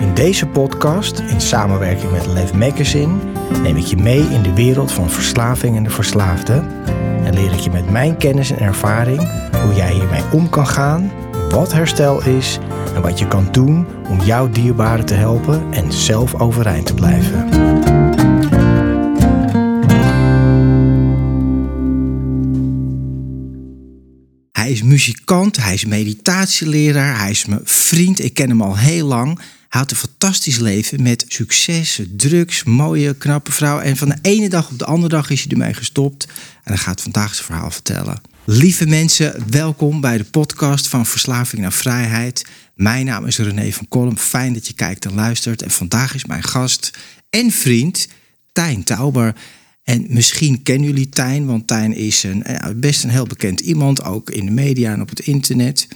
In 0.00 0.14
deze 0.14 0.46
podcast, 0.46 1.18
in 1.18 1.40
samenwerking 1.40 2.12
met 2.12 2.26
Lev 2.26 2.52
Magazine, 2.52 3.14
neem 3.62 3.76
ik 3.76 3.84
je 3.84 3.96
mee 3.96 4.20
in 4.20 4.42
de 4.42 4.54
wereld 4.54 4.92
van 4.92 5.10
verslaving 5.10 5.76
en 5.76 5.82
de 5.82 5.90
verslaafde. 5.90 6.52
En 7.24 7.34
leer 7.34 7.52
ik 7.52 7.58
je 7.58 7.70
met 7.70 7.90
mijn 7.90 8.16
kennis 8.16 8.50
en 8.50 8.58
ervaring 8.58 9.18
hoe 9.62 9.74
jij 9.74 9.92
hiermee 9.92 10.22
om 10.32 10.48
kan 10.48 10.66
gaan, 10.66 11.12
wat 11.50 11.72
herstel 11.72 12.24
is 12.24 12.58
en 12.94 13.02
wat 13.02 13.18
je 13.18 13.28
kan 13.28 13.48
doen 13.50 13.86
om 14.08 14.20
jouw 14.20 14.50
dierbaren 14.50 15.06
te 15.06 15.14
helpen 15.14 15.62
en 15.72 15.92
zelf 15.92 16.34
overeind 16.34 16.86
te 16.86 16.94
blijven. 16.94 17.48
Hij 24.52 24.70
is 24.70 24.82
muzikant, 24.82 25.56
hij 25.56 25.74
is 25.74 25.84
meditatieleraar, 25.84 27.18
hij 27.18 27.30
is 27.30 27.46
mijn 27.46 27.60
vriend, 27.64 28.24
ik 28.24 28.34
ken 28.34 28.48
hem 28.48 28.62
al 28.62 28.76
heel 28.76 29.06
lang. 29.06 29.40
Had 29.70 29.90
een 29.90 29.96
fantastisch 29.96 30.58
leven 30.58 31.02
met 31.02 31.24
succes, 31.28 32.00
drugs, 32.16 32.64
mooie, 32.64 33.14
knappe 33.14 33.52
vrouw. 33.52 33.78
En 33.78 33.96
van 33.96 34.08
de 34.08 34.18
ene 34.22 34.48
dag 34.48 34.70
op 34.70 34.78
de 34.78 34.84
andere 34.84 35.08
dag 35.08 35.30
is 35.30 35.42
hij 35.42 35.50
ermee 35.50 35.74
gestopt. 35.74 36.24
En 36.64 36.72
hij 36.72 36.76
gaat 36.76 37.00
vandaag 37.00 37.34
zijn 37.34 37.46
verhaal 37.46 37.70
vertellen. 37.70 38.20
Lieve 38.44 38.86
mensen, 38.86 39.44
welkom 39.50 40.00
bij 40.00 40.16
de 40.16 40.24
podcast 40.24 40.88
van 40.88 41.06
Verslaving 41.06 41.62
naar 41.62 41.72
Vrijheid. 41.72 42.46
Mijn 42.74 43.06
naam 43.06 43.26
is 43.26 43.38
René 43.38 43.72
van 43.72 43.88
Kolm. 43.88 44.18
Fijn 44.18 44.52
dat 44.52 44.66
je 44.66 44.72
kijkt 44.72 45.04
en 45.04 45.14
luistert. 45.14 45.62
En 45.62 45.70
vandaag 45.70 46.14
is 46.14 46.24
mijn 46.24 46.42
gast 46.42 46.90
en 47.28 47.50
vriend 47.50 48.08
Tijn 48.52 48.84
Tauber. 48.84 49.34
En 49.82 50.06
misschien 50.08 50.62
kennen 50.62 50.88
jullie 50.88 51.08
Tijn, 51.08 51.46
want 51.46 51.66
Tijn 51.66 51.94
is 51.94 52.22
een, 52.22 52.44
best 52.76 53.04
een 53.04 53.10
heel 53.10 53.26
bekend 53.26 53.60
iemand, 53.60 54.04
ook 54.04 54.30
in 54.30 54.44
de 54.44 54.52
media 54.52 54.92
en 54.92 55.00
op 55.00 55.08
het 55.08 55.20
internet. 55.20 55.88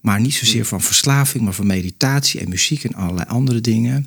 Maar 0.00 0.20
niet 0.20 0.34
zozeer 0.34 0.64
van 0.64 0.80
verslaving, 0.80 1.44
maar 1.44 1.52
van 1.52 1.66
meditatie 1.66 2.40
en 2.40 2.48
muziek 2.48 2.84
en 2.84 2.94
allerlei 2.94 3.28
andere 3.28 3.60
dingen. 3.60 4.06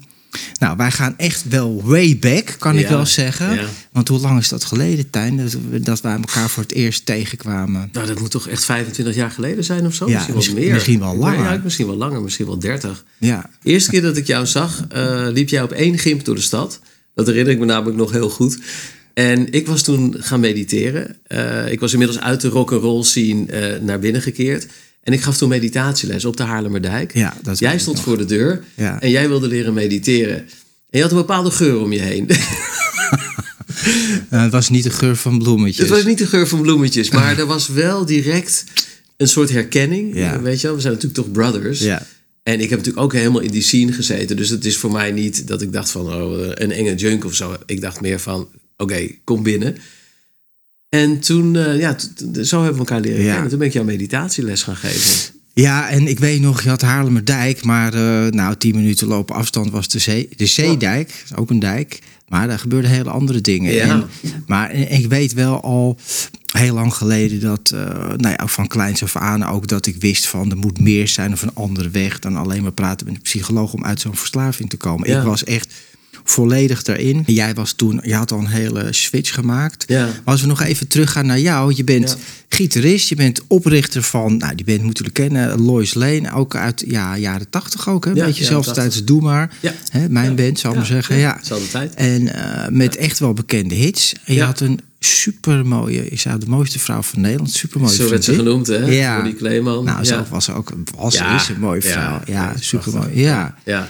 Nou, 0.59 0.78
wij 0.78 0.91
gaan 0.91 1.17
echt 1.17 1.47
wel 1.47 1.81
way 1.83 2.17
back, 2.17 2.56
kan 2.59 2.78
ik 2.78 2.88
wel 2.88 3.06
zeggen. 3.06 3.69
Want 3.91 4.08
hoe 4.08 4.19
lang 4.19 4.39
is 4.39 4.50
dat 4.50 4.63
geleden, 4.63 5.09
Tijn, 5.09 5.38
dat, 5.38 5.58
dat 5.86 6.02
wij 6.02 6.13
elkaar 6.13 6.50
voor 6.50 6.63
het 6.63 6.72
eerst 6.72 7.06
tegenkwamen? 7.06 7.89
Nou, 7.91 8.08
dat 8.08 8.19
moet 8.19 8.31
toch 8.31 8.47
echt 8.47 8.66
25 8.66 9.16
jaar 9.16 9.31
geleden 9.31 9.63
zijn 9.63 9.86
of 9.86 9.94
zo? 9.94 10.09
Ja, 10.09 10.25
misschien, 10.34 10.56
wel 10.56 10.63
meer. 10.63 10.74
Misschien 10.74 11.00
wel 11.00 11.16
langer. 11.16 11.44
Ja, 11.44 11.62
misschien 11.63 11.88
wel 11.88 11.95
langer, 11.95 12.22
misschien 12.22 12.45
wel 12.45 12.59
30. 12.59 13.06
Ja. 13.18 13.50
De 13.62 13.69
eerste 13.69 13.90
keer 13.90 14.01
dat 14.01 14.18
ik 14.18 14.28
jou 14.28 14.45
zag, 14.45 14.85
uh, 14.95 15.28
liep 15.31 15.50
jij 15.50 15.62
op 15.62 15.72
één 15.72 15.97
gimp 15.97 16.25
door 16.25 16.35
de 16.35 16.41
stad. 16.41 16.79
Dat 17.13 17.28
herinner 17.28 17.53
ik 17.53 17.59
me 17.59 17.66
namelijk 17.66 17.97
nog 17.97 18.12
heel 18.12 18.29
goed. 18.29 18.57
En 19.16 19.52
ik 19.52 19.68
was 19.68 19.81
toen 19.81 20.16
gaan 20.18 20.40
mediteren. 20.40 21.16
Uh, 21.28 21.72
ik 21.72 21.80
was 21.80 21.92
inmiddels 21.92 22.20
uit 22.20 22.42
de 22.42 22.48
rock 22.48 22.72
and 22.72 22.81
roll 22.81 23.03
scene 23.03 23.46
uh, 23.48 23.81
naar 23.81 24.00
binnen 24.00 24.22
gekeerd. 24.22 24.68
En 25.03 25.14
ik 25.14 25.22
gaf 25.22 25.38
toen 25.38 25.50
meditatieles 25.50 26.26
op 26.26 26.38
de 26.38 26.44
Haarlemmerdijk. 26.44 27.14
Ja, 27.14 27.38
dat 27.42 27.59
jij 27.59 27.80
stond 27.80 28.00
voor 28.00 28.18
de 28.18 28.25
deur 28.25 28.64
ja. 28.74 29.02
en 29.02 29.09
jij 29.09 29.28
wilde 29.28 29.48
leren 29.48 29.74
mediteren. 29.74 30.38
En 30.38 30.46
je 30.90 31.02
had 31.02 31.12
een 31.12 31.18
bepaalde 31.18 31.52
geur 31.52 31.80
om 31.80 31.94
je 31.94 32.00
heen. 32.00 32.30
het 34.30 34.52
was 34.52 34.70
niet 34.70 34.84
de 34.84 34.90
geur 34.90 35.16
van 35.16 35.38
bloemetjes. 35.38 35.88
Het 35.88 35.98
was 35.98 36.06
niet 36.06 36.18
de 36.18 36.28
geur 36.28 36.48
van 36.48 36.62
bloemetjes, 36.62 37.09
maar 37.09 37.38
er 37.40 37.46
was 37.46 37.68
wel 37.68 38.06
direct 38.06 38.64
een 39.18 39.28
soort 39.28 39.50
herkenning. 39.50 40.16
Ja. 40.16 40.42
Weet 40.42 40.62
je 40.62 40.68
wel, 40.68 40.75
we 40.75 40.81
zijn 40.81 40.94
natuurlijk 40.94 41.22
toch 41.24 41.31
brothers. 41.31 41.80
Ja. 41.80 42.06
En 42.44 42.54
ik 42.59 42.70
heb 42.70 42.78
natuurlijk 42.78 43.06
ook 43.06 43.14
helemaal 43.14 43.42
in 43.42 43.52
die 43.52 43.62
scene 43.62 43.92
gezeten. 43.92 44.36
Dus 44.36 44.50
het 44.50 44.66
is 44.66 44.78
voor 44.78 44.92
mij 44.92 45.12
niet 45.12 45.48
dat 45.48 45.62
ik 45.62 45.74
dacht 45.74 45.92
van 45.92 46.14
oh, 46.14 46.48
een 46.54 46.72
enge 46.72 46.96
junk 46.96 47.25
of 47.25 47.34
zo. 47.34 47.56
Ik 47.66 47.81
dacht 47.81 48.02
meer 48.02 48.20
van 48.20 48.48
oké, 48.78 49.08
kom 49.24 49.44
binnen. 49.44 49.78
En 50.90 51.19
toen, 51.19 51.53
uh, 51.53 51.80
ja, 51.80 51.97
zo 52.44 52.58
hebben 52.63 52.74
we 52.74 52.80
elkaar 52.80 53.00
leren 53.00 53.24
ja. 53.24 53.31
kennen. 53.31 53.50
Toen 53.50 53.59
ben 53.59 53.68
ik 53.68 53.74
jou 53.74 53.86
meditatieles 53.86 54.63
gaan 54.63 54.75
geven. 54.75 55.34
Ja, 55.53 55.90
en 55.90 56.08
ik 56.08 56.19
weet 56.19 56.41
nog, 56.41 56.62
je 56.62 56.69
had 56.69 56.81
Haarlemmerdijk, 56.81 57.63
maar 57.63 57.94
uh, 57.94 58.28
nou, 58.28 58.56
tien 58.56 58.75
minuten 58.75 59.08
lopen 59.08 59.36
afstand 59.36 59.72
was 59.72 59.88
de, 59.88 60.00
zee, 60.00 60.30
de 60.36 60.46
Zeedijk, 60.46 61.24
ook 61.36 61.50
een 61.50 61.59
dijk. 61.59 62.00
Maar 62.28 62.47
daar 62.47 62.59
gebeurden 62.59 62.91
hele 62.91 63.09
andere 63.09 63.41
dingen. 63.41 63.74
Ja. 63.74 63.88
En, 63.88 64.06
maar 64.47 64.74
ik 64.74 65.07
weet 65.07 65.34
wel 65.34 65.62
al 65.62 65.97
heel 66.52 66.74
lang 66.74 66.94
geleden 66.94 67.40
dat, 67.40 67.72
uh, 67.74 67.80
nou 68.18 68.36
ja, 68.38 68.47
van 68.47 68.68
kleins 68.68 69.03
af 69.03 69.16
aan 69.16 69.44
ook 69.44 69.68
dat 69.68 69.86
ik 69.86 69.96
wist 69.96 70.28
van 70.28 70.52
er 70.52 70.57
moet 70.57 70.80
meer 70.80 71.07
zijn 71.07 71.34
of 71.34 71.42
een 71.42 71.53
andere 71.53 71.90
weg 71.90 72.19
dan 72.19 72.36
alleen 72.36 72.62
maar 72.62 72.72
praten 72.72 73.06
met 73.06 73.16
een 73.16 73.22
psycholoog 73.22 73.74
om 73.74 73.86
uit 73.86 74.00
zo'n 74.00 74.16
verslaving 74.16 74.69
te 74.69 74.78
komen. 74.78 75.18
Ik 75.18 75.24
was 75.24 75.44
echt 75.44 75.74
volledig 76.24 76.84
daarin. 76.84 77.24
Jij 77.26 77.53
was 77.53 77.74
toen, 77.74 78.00
je 78.03 78.16
had 78.16 78.31
al 78.31 78.40
een 78.40 78.48
hele 78.48 78.94
switch 78.94 79.34
gemaakt. 79.34 79.84
Ja. 79.88 80.06
Maar 80.06 80.22
als 80.24 80.42
we 80.42 80.48
nog 80.48 80.62
even 80.62 80.88
teruggaan 80.88 81.26
naar 81.26 81.40
jou, 81.40 81.74
je 81.76 81.84
bent 81.84 82.18
gitarist, 82.50 83.09
je 83.09 83.16
bent 83.16 83.42
oprichter 83.48 84.03
van, 84.03 84.38
nou 84.38 84.56
die 84.56 84.66
bent 84.66 84.84
moeten 84.84 85.12
kennen, 85.12 85.62
Lois 85.62 85.94
Lane, 85.94 86.31
ook 86.34 86.56
uit 86.56 86.84
ja, 86.88 87.18
jaren 87.18 87.50
tachtig 87.50 87.90
ook, 87.90 88.06
hè? 88.06 88.12
Ja, 88.12 88.25
beetje 88.25 88.44
zelfs 88.44 88.74
tijdens 88.74 89.04
Doe 89.04 89.22
Maar, 89.22 89.52
hè? 89.90 90.09
mijn 90.09 90.36
band 90.36 90.59
zou 90.59 90.74
ik 90.74 90.80
maar 90.80 90.88
zeggen. 90.88 91.16
Ja, 91.16 91.40
tijd. 91.72 91.94
En 91.94 92.22
uh, 92.22 92.68
met 92.70 92.96
echt 92.96 93.20
wel 93.20 93.34
bekende 93.34 93.75
hits. 93.75 94.14
En 94.25 94.34
je 94.34 94.44
had 94.44 94.59
een 94.59 94.80
super 95.00 95.66
mooie, 95.66 96.09
ik 96.09 96.20
zou 96.20 96.40
de 96.40 96.48
mooiste 96.48 96.80
vrouw 96.80 97.02
van 97.02 97.22
Nederland, 97.22 97.52
super 97.52 97.80
mooie. 97.80 97.94
Zo 97.94 98.09
werd 98.09 98.24
ze 98.24 98.34
genoemd, 98.34 98.68
hè? 98.68 98.86
Ja. 98.86 99.22
die 99.22 99.34
Kleeman. 99.34 99.84
Nou, 99.84 100.06
zelf 100.06 100.30
was 100.30 100.46
ze 100.46 100.54
ook, 100.54 100.72
was 100.96 101.14
ja. 101.14 101.36
is 101.36 101.50
een 101.50 101.59
mooie 101.59 101.81
vrouw. 101.81 102.22
Ja, 102.25 102.54
super 102.59 102.94
mooi. 102.94 103.09
Ja. 103.22 103.56
ja. 103.64 103.90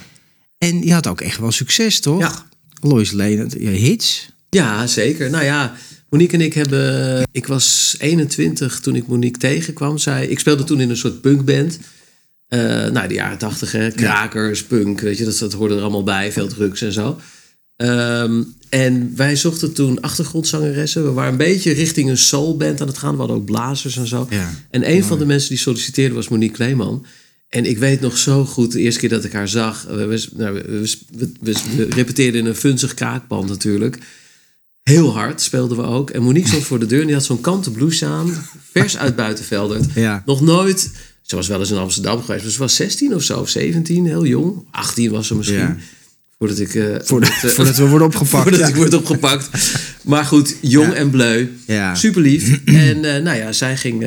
En 0.57 0.81
je 0.81 0.93
had 0.93 1.07
ook 1.07 1.21
echt 1.21 1.39
wel 1.39 1.51
succes, 1.51 1.99
toch? 1.99 2.19
Ja. 2.19 2.45
Lois 2.81 3.11
Lane, 3.11 3.47
je 3.59 3.69
hits. 3.69 4.29
Ja, 4.49 4.88
zeker. 4.88 5.29
Nou 5.29 5.43
ja, 5.43 5.75
Monique 6.09 6.38
en 6.38 6.43
ik 6.43 6.53
hebben... 6.53 7.23
Ik 7.31 7.47
was 7.47 7.95
21 7.99 8.79
toen 8.79 8.95
ik 8.95 9.07
Monique 9.07 9.39
tegenkwam. 9.39 9.97
Zij, 9.97 10.27
ik 10.27 10.39
speelde 10.39 10.63
toen 10.63 10.81
in 10.81 10.89
een 10.89 10.97
soort 10.97 11.21
punkband. 11.21 11.79
Uh, 12.49 12.59
nou, 12.88 13.07
de 13.07 13.13
jaren 13.13 13.38
80, 13.38 13.71
hè. 13.71 13.91
Krakers, 13.91 14.63
punk, 14.63 14.99
weet 14.99 15.17
je. 15.17 15.25
Dat, 15.25 15.38
dat 15.38 15.53
hoorde 15.53 15.75
er 15.75 15.81
allemaal 15.81 16.03
bij. 16.03 16.31
Veel 16.31 16.47
drugs 16.47 16.81
en 16.81 16.91
zo. 16.91 17.19
Um, 17.77 18.55
en 18.69 19.16
wij 19.16 19.35
zochten 19.35 19.73
toen 19.73 20.01
achtergrondzangeressen. 20.01 21.03
We 21.03 21.11
waren 21.11 21.31
een 21.31 21.37
beetje 21.37 21.72
richting 21.72 22.09
een 22.09 22.17
soulband 22.17 22.81
aan 22.81 22.87
het 22.87 22.97
gaan. 22.97 23.11
We 23.11 23.17
hadden 23.17 23.35
ook 23.35 23.45
blazers 23.45 23.97
en 23.97 24.07
zo. 24.07 24.27
Ja, 24.29 24.53
en 24.69 24.91
een 24.91 25.03
van 25.03 25.19
de 25.19 25.25
mensen 25.25 25.49
die 25.49 25.57
solliciteerde 25.57 26.16
was 26.16 26.27
Monique 26.27 26.55
Kleeman. 26.55 27.05
En 27.55 27.66
ik 27.66 27.77
weet 27.77 28.01
nog 28.01 28.17
zo 28.17 28.45
goed, 28.45 28.71
de 28.71 28.79
eerste 28.79 28.99
keer 28.99 29.09
dat 29.09 29.23
ik 29.23 29.33
haar 29.33 29.47
zag. 29.47 29.83
We, 29.83 30.05
we, 30.05 30.27
nou, 30.35 30.53
we, 30.53 30.89
we 31.41 31.88
repeteerden 31.89 32.41
in 32.41 32.45
een 32.45 32.55
funzig 32.55 32.93
kraakband 32.93 33.49
natuurlijk. 33.49 33.97
Heel 34.84 35.13
hard 35.13 35.41
speelden 35.41 35.78
we 35.78 35.84
ook. 35.84 36.09
En 36.09 36.23
Monique 36.23 36.47
stond 36.47 36.63
voor 36.63 36.79
de 36.79 36.85
deur 36.85 36.99
en 36.99 37.05
die 37.05 37.16
had 37.16 37.25
zo'n 37.25 37.41
kanten 37.41 37.72
blouse 37.72 38.05
aan. 38.05 38.46
Vers 38.72 38.97
uit 38.97 39.16
Buitenveldert. 39.16 39.85
Ja. 40.05 40.23
Nog 40.25 40.41
nooit... 40.41 40.91
Ze 41.22 41.35
was 41.35 41.47
wel 41.47 41.59
eens 41.59 41.72
in 41.72 41.78
Amsterdam 41.78 42.22
geweest. 42.22 42.43
Maar 42.43 42.52
ze 42.52 42.59
was 42.59 42.75
16 42.75 43.16
of 43.16 43.23
zo, 43.23 43.46
17, 43.46 44.05
heel 44.05 44.25
jong. 44.25 44.67
18 44.72 45.11
was 45.11 45.28
ze 45.28 45.35
misschien. 45.35 45.59
Ja. 45.59 45.78
Voordat 46.37 46.59
ik... 46.59 46.73
Uh, 46.73 46.96
voordat, 47.02 47.29
uh, 47.29 47.52
voordat, 47.52 47.78
we 47.78 47.87
worden 47.87 48.08
opgepakt. 48.08 48.43
voordat 48.43 48.59
ja. 48.59 48.67
ik 48.67 48.76
word 48.76 48.93
opgepakt. 48.93 49.49
Maar 50.03 50.26
goed, 50.26 50.55
jong 50.61 50.93
en 50.93 51.09
bleu. 51.09 51.49
Ja. 51.67 51.96
Super 51.96 52.22
lief. 52.22 52.61
En 52.66 52.97
uh, 52.97 53.17
nou 53.17 53.37
ja, 53.37 53.52
zij 53.52 53.78
ging 53.78 54.05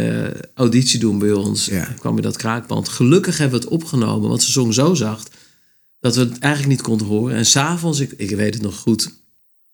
auditie 0.55 0.99
doen 0.99 1.19
bij 1.19 1.33
ons. 1.33 1.67
Ja. 1.67 1.95
kwam 1.99 2.17
in 2.17 2.23
dat 2.23 2.37
kraakband. 2.37 2.89
Gelukkig 2.89 3.39
hebben 3.39 3.59
we 3.59 3.65
het 3.65 3.75
opgenomen, 3.75 4.29
want 4.29 4.43
ze 4.43 4.53
zong 4.53 4.75
zo 4.75 4.95
zacht... 4.95 5.31
dat 6.01 6.15
we 6.15 6.21
het 6.21 6.39
eigenlijk 6.39 6.73
niet 6.73 6.83
konden 6.83 7.07
horen. 7.07 7.37
En 7.37 7.47
s'avonds, 7.47 8.01
ik, 8.01 8.13
ik 8.17 8.31
weet 8.31 8.55
het 8.55 8.63
nog 8.63 8.77
goed... 8.77 9.11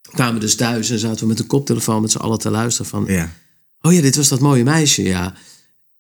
kwamen 0.01 0.35
we 0.35 0.41
dus 0.41 0.55
thuis 0.55 0.91
en 0.91 0.99
zaten 0.99 1.21
we 1.21 1.27
met 1.27 1.39
een 1.39 1.47
koptelefoon... 1.47 2.03
met 2.03 2.11
z'n 2.11 2.19
allen 2.19 2.39
te 2.39 2.51
luisteren 2.51 2.91
van... 2.91 3.05
Ja. 3.07 3.33
Oh 3.81 3.93
ja, 3.93 4.01
dit 4.01 4.17
was 4.17 4.29
dat 4.29 4.41
mooie 4.41 4.65
meisje, 4.65 5.03
ja. 5.03 5.35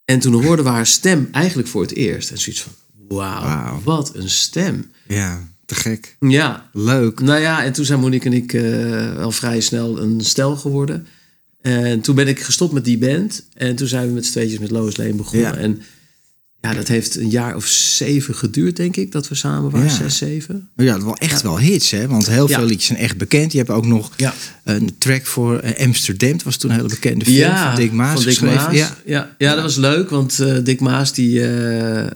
En 0.05 0.19
toen 0.19 0.45
hoorden 0.45 0.65
we 0.65 0.71
haar 0.71 0.87
stem 0.87 1.29
eigenlijk 1.33 1.69
voor 1.69 1.83
het 1.83 1.95
eerst. 1.95 2.31
En 2.31 2.39
zoiets 2.39 2.62
van, 2.62 2.73
wauw, 3.09 3.73
wow, 3.73 3.85
wat 3.85 4.15
een 4.15 4.31
stem. 4.31 4.91
Ja. 5.09 5.54
Te 5.75 5.81
gek. 5.81 6.17
Ja. 6.21 6.69
Leuk. 6.73 7.21
Nou 7.21 7.41
ja, 7.41 7.65
en 7.65 7.73
toen 7.73 7.85
zijn 7.85 8.00
Monique 8.00 8.26
en 8.31 8.37
ik 8.37 8.53
uh, 8.53 8.62
wel 9.15 9.31
vrij 9.31 9.61
snel 9.61 10.00
een 10.00 10.21
stel 10.21 10.56
geworden. 10.56 11.06
En 11.62 12.00
toen 12.00 12.15
ben 12.15 12.29
ik 12.29 12.41
gestopt 12.41 12.73
met 12.73 12.85
die 12.85 12.99
band. 12.99 13.47
En 13.55 13.76
toen 13.76 13.87
zijn 13.88 14.06
we 14.09 14.12
met 14.15 14.26
z'n 14.26 14.32
tweetjes 14.32 14.59
met 14.59 14.71
Lois 14.71 14.97
Lane 14.97 15.15
begonnen. 15.15 15.49
Ja. 15.53 15.56
En 15.56 15.82
ja, 16.61 16.75
dat 16.75 16.88
heeft 16.88 17.17
een 17.17 17.31
jaar 17.31 17.56
of 17.56 17.67
zeven 17.67 18.35
geduurd, 18.35 18.76
denk 18.76 18.97
ik, 18.97 19.12
dat 19.12 19.29
we 19.29 19.35
samen 19.35 19.71
waren. 19.71 19.88
Ja. 19.88 19.94
Zes, 19.94 20.17
zeven. 20.17 20.69
Ja, 20.76 20.94
dat 20.94 21.03
wel 21.05 21.17
echt 21.17 21.43
wel 21.43 21.59
hits, 21.59 21.91
hè? 21.91 22.09
Want 22.09 22.27
heel 22.27 22.49
veel 22.49 22.65
liedjes 22.65 22.87
zijn 22.87 22.99
echt 22.99 23.17
bekend. 23.17 23.53
Je 23.53 23.59
hebt 23.59 23.70
ook 23.70 23.87
nog 23.87 24.11
Ja. 24.17 24.35
een 24.65 24.94
track 24.99 25.27
voor 25.27 25.59
eh, 25.59 25.87
Amsterdam. 25.87 26.32
Dat 26.32 26.43
was 26.43 26.56
toen 26.56 26.70
een 26.70 26.77
hele 26.77 26.88
bekende 26.88 27.25
film 27.25 27.37
Ja, 27.37 27.67
van 27.67 27.81
Dick 27.81 27.93
Maas 27.93 28.15
van 28.15 28.23
Dick 28.23 28.29
geschreven. 28.38 28.56
Maas. 28.62 28.75
Ja. 28.75 28.97
Ja. 29.05 29.35
Ja, 29.38 29.55
dat 29.55 29.62
was 29.62 29.77
leuk, 29.77 30.11
want 30.11 30.41
eh, 30.41 30.56
Dick 30.62 30.81
Maas 30.81 31.12
die, 31.12 31.47
eh, 31.47 32.11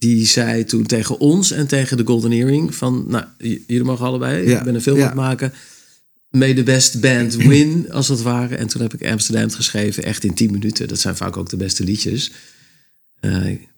die 0.00 0.26
zei 0.26 0.64
toen 0.64 0.86
tegen 0.86 1.18
ons 1.18 1.50
en 1.50 1.66
tegen 1.66 1.96
de 1.96 2.06
Golden 2.06 2.32
Earring 2.32 2.74
van, 2.74 3.04
nou, 3.08 3.24
jullie 3.38 3.82
mogen 3.84 4.06
allebei, 4.06 4.48
Ja, 4.48 4.58
ik 4.58 4.64
ben 4.64 4.74
een 4.74 4.82
film 4.82 5.00
aan 5.00 5.06
het 5.06 5.14
maken. 5.14 5.52
May 6.30 6.54
the 6.54 6.62
best 6.62 7.00
band 7.00 7.34
win, 7.34 7.86
als 7.92 8.08
het 8.08 8.22
ware. 8.22 8.54
En 8.56 8.66
toen 8.66 8.82
heb 8.82 8.94
ik 8.94 9.10
Amsterdam 9.10 9.50
geschreven, 9.50 10.04
echt 10.04 10.24
in 10.24 10.34
10 10.34 10.50
minuten. 10.52 10.88
Dat 10.88 11.00
zijn 11.00 11.16
vaak 11.16 11.36
ook 11.36 11.48
de 11.48 11.56
beste 11.56 11.84
liedjes. 11.84 12.30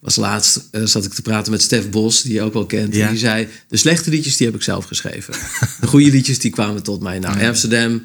Was 0.01 0.17
laatst, 0.17 0.69
eh, 0.71 0.85
zat 0.85 1.05
ik 1.05 1.13
te 1.13 1.23
praten 1.23 1.53
met 1.53 1.63
Stef 1.63 1.91
Bos, 1.91 2.23
die 2.23 2.33
je 2.33 2.43
ook 2.43 2.53
wel 2.53 2.67
kent. 2.67 2.95
Ja. 2.95 3.05
En 3.05 3.11
die 3.11 3.19
zei, 3.19 3.49
de 3.69 3.77
slechte 3.77 4.11
liedjes, 4.11 4.37
die 4.37 4.47
heb 4.47 4.57
ik 4.57 4.63
zelf 4.63 4.85
geschreven. 4.85 5.35
de 5.81 5.87
goede 5.87 6.11
liedjes, 6.11 6.39
die 6.39 6.51
kwamen 6.51 6.83
tot 6.83 7.03
mij. 7.03 7.19
Nou, 7.19 7.45
Amsterdam 7.47 8.03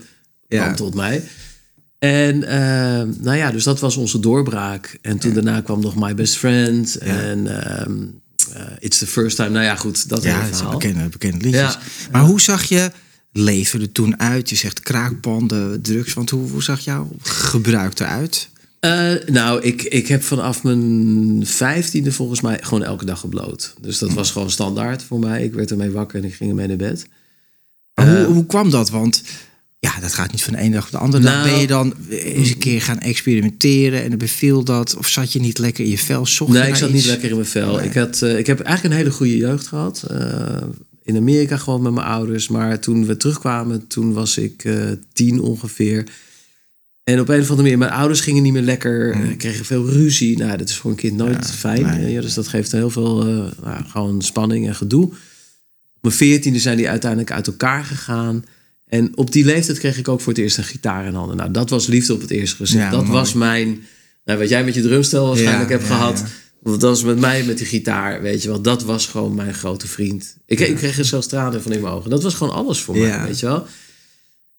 Ja. 0.47 0.63
kwam 0.63 0.75
tot 0.75 0.93
mij. 0.95 1.23
En 1.99 2.43
eh, 2.43 3.07
nou 3.19 3.37
ja, 3.37 3.51
dus 3.51 3.63
dat 3.63 3.79
was 3.79 3.97
onze 3.97 4.19
doorbraak. 4.19 4.97
En 5.01 5.17
toen 5.17 5.33
daarna 5.33 5.61
kwam 5.61 5.81
nog 5.81 5.95
My 5.95 6.15
Best 6.15 6.35
Friend. 6.37 6.95
En 6.97 7.63
ehm, 7.65 7.91
eh, 8.53 8.61
It's 8.79 8.97
the 8.97 9.07
First 9.07 9.35
Time. 9.35 9.49
Nou 9.49 9.63
ja, 9.65 9.75
goed, 9.75 10.09
dat 10.09 10.23
Ja, 10.23 10.45
verhaal. 10.45 10.71
bekende, 10.71 11.09
bekende 11.09 11.45
liedjes. 11.45 11.77
Maar 12.11 12.21
hoe 12.23 12.41
zag 12.41 12.63
je 12.63 12.91
leven 13.31 13.81
er 13.81 13.91
toen 13.91 14.19
uit? 14.19 14.49
Je 14.49 14.55
zegt 14.55 14.79
kraakpanden, 14.79 15.81
drugs. 15.81 16.13
Want 16.13 16.29
hoe, 16.29 16.49
hoe 16.49 16.63
zag 16.63 16.79
jouw 16.79 17.09
gebruik 17.21 17.99
eruit? 17.99 18.49
Eh, 18.79 19.11
nou, 19.25 19.61
ik, 19.61 19.83
ik 19.83 20.07
heb 20.07 20.23
vanaf 20.23 20.63
mijn 20.63 21.41
vijftiende 21.45 22.11
volgens 22.11 22.41
mij 22.41 22.57
gewoon 22.61 22.83
elke 22.83 23.05
dag 23.05 23.19
gebloot. 23.19 23.73
Dus 23.81 23.97
dat 23.97 24.13
was 24.13 24.31
gewoon 24.31 24.49
standaard 24.51 25.03
voor 25.03 25.19
mij. 25.19 25.43
Ik 25.43 25.53
werd 25.53 25.71
ermee 25.71 25.91
wakker 25.91 26.19
en 26.19 26.25
ik 26.25 26.33
ging 26.35 26.49
ermee 26.49 26.67
naar 26.67 26.77
bed. 26.77 27.05
Hoe, 27.93 28.05
Eh, 28.05 28.25
hoe 28.25 28.45
kwam 28.45 28.69
dat? 28.69 28.89
Want 28.89 29.21
ja, 29.79 29.99
dat 29.99 30.13
gaat 30.13 30.31
niet 30.31 30.43
van 30.43 30.53
de 30.53 30.59
ene 30.59 30.73
dag 30.73 30.85
op 30.85 30.91
de 30.91 30.97
andere 30.97 31.23
dag. 31.23 31.33
Nou- 31.33 31.49
Ben 31.49 31.59
je 31.59 31.67
dan 31.67 31.93
eens 32.09 32.49
een 32.49 32.57
keer 32.57 32.81
gaan 32.81 32.99
experimenteren 32.99 34.03
en 34.03 34.09
dan 34.09 34.17
beviel 34.17 34.63
dat? 34.63 34.95
Of 34.97 35.07
zat 35.07 35.33
je 35.33 35.39
niet 35.39 35.57
lekker 35.57 35.83
in 35.83 35.89
je 35.89 35.97
vel? 35.97 36.25
Zocht 36.25 36.51
Nee, 36.51 36.67
ik 36.67 36.75
zat 36.75 36.89
iets? 36.89 36.97
niet 36.97 37.05
lekker 37.05 37.29
in 37.29 37.35
mijn 37.35 37.47
vel. 37.47 37.81
Ik, 37.83 37.93
had, 37.93 38.21
eh, 38.21 38.37
ik 38.37 38.47
heb 38.47 38.59
eigenlijk 38.59 38.93
een 38.95 39.01
hele 39.01 39.15
goede 39.15 39.37
jeugd 39.37 39.67
gehad. 39.67 40.03
Eh, 40.09 40.61
in 41.03 41.15
Amerika 41.17 41.57
gewoon 41.57 41.81
met 41.81 41.93
mijn 41.93 42.07
ouders. 42.07 42.47
Maar 42.47 42.79
toen 42.79 43.05
we 43.05 43.17
terugkwamen, 43.17 43.87
toen 43.87 44.13
was 44.13 44.37
ik 44.37 44.63
eh, 44.63 44.75
tien 45.13 45.41
ongeveer. 45.41 46.03
En 47.03 47.19
op 47.19 47.29
een 47.29 47.35
of 47.41 47.49
andere 47.49 47.61
manier, 47.61 47.77
mijn 47.77 47.91
ouders 47.91 48.19
gingen 48.21 48.43
niet 48.43 48.53
meer 48.53 48.61
lekker. 48.61 49.11
eh, 49.11 49.37
kregen 49.37 49.65
veel 49.65 49.89
ruzie. 49.89 50.37
Nou, 50.37 50.57
dat 50.57 50.69
is 50.69 50.75
voor 50.75 50.91
een 50.91 50.97
kind 50.97 51.17
nooit 51.17 51.51
fijn. 51.51 51.81
nee. 51.85 52.11
ja, 52.11 52.21
dus 52.21 52.33
dat 52.33 52.47
geeft 52.47 52.71
heel 52.71 52.89
veel 52.89 53.23
nou, 53.63 53.83
gewoon 53.87 54.21
spanning 54.21 54.67
en 54.67 54.75
gedoe. 54.75 55.03
Op 55.03 55.13
mijn 56.01 56.15
veertiende 56.15 56.59
zijn 56.59 56.77
die 56.77 56.89
uiteindelijk 56.89 57.31
uit 57.31 57.47
elkaar 57.47 57.83
gegaan. 57.83 58.43
En 58.87 59.17
op 59.17 59.31
die 59.31 59.45
leeftijd 59.45 59.79
kreeg 59.79 59.97
ik 59.97 60.07
ook 60.07 60.21
voor 60.21 60.33
het 60.33 60.41
eerst 60.41 60.57
een 60.57 60.63
gitaar 60.63 61.05
in 61.05 61.13
handen. 61.13 61.37
Nou, 61.37 61.51
dat 61.51 61.69
was 61.69 61.87
liefde 61.87 62.13
op 62.13 62.21
het 62.21 62.31
eerste 62.31 62.55
gezicht. 62.55 62.83
Ja, 62.83 62.89
dat 62.89 63.01
mooi. 63.01 63.11
was 63.11 63.33
mijn... 63.33 63.85
Nou, 64.25 64.39
wat 64.39 64.49
jij 64.49 64.63
met 64.63 64.73
je 64.73 64.81
drumstel 64.81 65.27
waarschijnlijk 65.27 65.69
Ja, 65.69 65.75
hebt 65.75 65.87
ja, 65.87 65.95
gehad. 65.95 66.23
Want 66.61 66.81
dat 66.81 66.89
was 66.89 67.03
met 67.03 67.19
mij 67.19 67.43
met 67.43 67.57
die 67.57 67.67
gitaar, 67.67 68.21
weet 68.21 68.41
je 68.41 68.47
wel. 68.47 68.61
Dat 68.61 68.83
was 68.83 69.05
gewoon 69.05 69.35
mijn 69.35 69.53
grote 69.53 69.87
vriend. 69.87 70.37
Ik, 70.45 70.59
ik 70.59 70.75
kreeg 70.75 70.97
er 70.97 71.05
zelfs 71.05 71.27
tranen 71.27 71.61
van 71.61 71.71
in 71.71 71.81
mijn 71.81 71.93
ogen. 71.93 72.09
Dat 72.09 72.23
was 72.23 72.33
gewoon 72.33 72.53
alles 72.53 72.79
voor 72.79 72.97
mij, 72.97 73.21
weet 73.21 73.39
je 73.39 73.45
wel. 73.45 73.67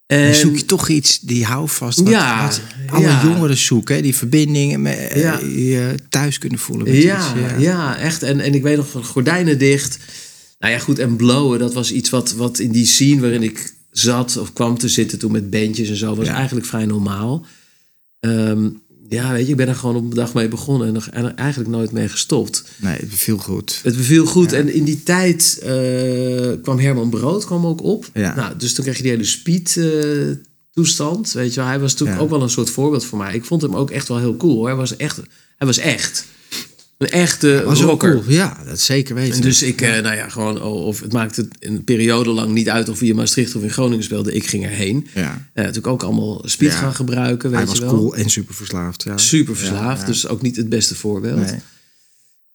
Dan 0.06 0.19
En 0.19 0.34
zoek 0.34 0.56
je 0.56 0.64
toch 0.64 0.88
iets 0.88 1.20
die 1.20 1.44
houvast. 1.44 1.98
Wat, 1.98 2.08
Ja, 2.08 2.44
wat 2.46 2.60
alle 2.86 3.19
jongeren 3.22 3.56
zoeken. 3.56 3.94
Hè? 3.94 4.02
Die 4.02 4.14
verbinding. 4.14 4.78
Met, 4.78 4.98
eh. 4.98 5.40
Je 5.40 5.94
thuis 6.08 6.38
kunnen 6.38 6.58
voelen. 6.58 6.86
Met 6.86 7.02
ja, 7.02 7.34
iets, 7.34 7.62
ja. 7.62 7.98
echt. 7.98 8.22
En, 8.22 8.40
en 8.40 8.54
ik 8.54 8.62
weet 8.62 8.76
nog 8.76 8.88
van 8.88 9.04
gordijnen 9.04 9.58
dicht. 9.58 9.98
Nou 10.58 10.72
ja, 10.72 10.78
goed. 10.78 10.98
En 10.98 11.16
blowen, 11.16 11.58
dat 11.58 11.75
was 11.75 11.92
iets 11.92 12.10
wat, 12.10 12.32
wat 12.32 12.58
in 12.58 12.72
die 12.72 12.86
scene 12.86 13.20
waarin 13.20 13.42
ik 13.42 13.75
zat 13.98 14.36
of 14.36 14.52
kwam 14.52 14.78
te 14.78 14.88
zitten 14.88 15.18
toen 15.18 15.32
met 15.32 15.50
bandjes 15.50 15.88
en 15.88 15.96
zo, 15.96 16.14
was 16.14 16.26
Ja. 16.26 16.34
eigenlijk 16.34 16.66
vrij 16.66 16.86
normaal. 16.86 17.46
Ehm, 18.20 18.68
ja, 19.08 19.32
weet 19.32 19.44
je, 19.44 19.50
ik 19.50 19.56
ben 19.56 19.68
er 19.68 19.74
gewoon 19.74 19.96
op 19.96 20.02
een 20.04 20.10
dag 20.14 20.34
mee 20.34 20.48
begonnen 20.48 20.88
en 20.88 20.94
er, 20.94 21.08
en 21.12 21.24
er 21.24 21.34
eigenlijk 21.34 21.70
nooit 21.70 21.92
mee 21.92 22.08
gestopt. 22.08 22.64
Nee, 22.76 22.96
het 22.96 23.08
beviel 23.10 23.36
goed. 23.38 23.80
Het 23.82 23.96
beviel 23.96 24.26
goed. 24.26 24.52
En 24.52 24.74
in 24.74 24.84
die 24.84 25.02
tijd 25.02 25.58
eh, 25.62 26.62
kwam 26.62 26.78
Herman 26.78 27.10
Brood 27.10 27.44
kwam 27.44 27.66
ook 27.66 27.82
op. 27.82 28.10
Ja. 28.14 28.34
Nou, 28.34 28.56
dus 28.56 28.74
toen 28.74 28.84
kreeg 28.84 28.96
je 28.96 29.02
die 29.02 29.10
hele 29.10 29.24
speed 29.24 29.76
eh, 29.76 29.86
toestand. 30.72 31.32
Weet 31.32 31.54
je 31.54 31.60
wel. 31.60 31.68
Hij 31.68 31.80
was 31.80 31.90
natuurlijk 31.92 32.18
Ja. 32.18 32.24
ook 32.24 32.30
wel 32.30 32.42
een 32.42 32.50
soort 32.50 32.70
voorbeeld 32.70 33.04
voor 33.04 33.18
mij. 33.18 33.34
Ik 33.34 33.44
vond 33.44 33.62
hem 33.62 33.76
ook 33.76 33.90
echt 33.90 34.08
wel 34.08 34.18
heel 34.18 34.36
cool. 34.36 34.54
hoor. 34.54 34.66
Hij 34.66 34.76
was 34.76 34.96
echt. 34.96 35.16
Hij 35.56 35.66
was 35.66 35.78
echt. 35.78 36.24
Een 36.98 37.08
echte 37.10 37.62
Was 37.64 37.80
rocker. 37.80 38.12
cool. 38.12 38.24
Ja, 38.26 38.56
dat 38.66 38.80
zeker 38.80 39.14
weten. 39.14 39.34
En 39.34 39.40
dus 39.40 39.62
ik, 39.62 39.80
eh, 39.80 40.02
nou 40.02 40.16
ja, 40.16 40.28
gewoon, 40.28 40.62
of 40.62 41.00
het 41.00 41.12
maakte 41.12 41.48
een 41.58 41.84
periode 41.84 42.30
lang 42.30 42.52
niet 42.52 42.68
uit 42.68 42.88
of 42.88 43.02
in 43.02 43.14
Maastricht 43.16 43.54
of 43.54 43.62
in 43.62 43.70
Groningen 43.70 44.04
speelden. 44.04 44.34
Ik 44.34 44.46
ging 44.46 44.64
erheen. 44.64 45.06
ja. 45.14 45.20
Ja, 45.20 45.40
natuurlijk 45.54 45.86
ook 45.86 46.02
allemaal 46.02 46.42
speed 46.44 46.70
Ja. 46.72 46.78
gaan 46.78 46.94
gebruiken, 46.94 47.50
weet 47.50 47.58
Hij 47.58 47.68
je 47.68 47.72
was 47.80 47.90
wel. 47.90 47.94
cool 47.98 48.16
en 48.16 48.30
super 48.30 48.54
verslaafd. 48.54 49.02
Ja. 49.02 49.16
Super 49.16 49.56
verslaafd, 49.56 50.00
Ja, 50.00 50.06
dus 50.06 50.28
ook 50.28 50.42
niet 50.42 50.56
het 50.56 50.68
beste 50.68 50.94
voorbeeld. 50.94 51.40
Nee. 51.50 51.60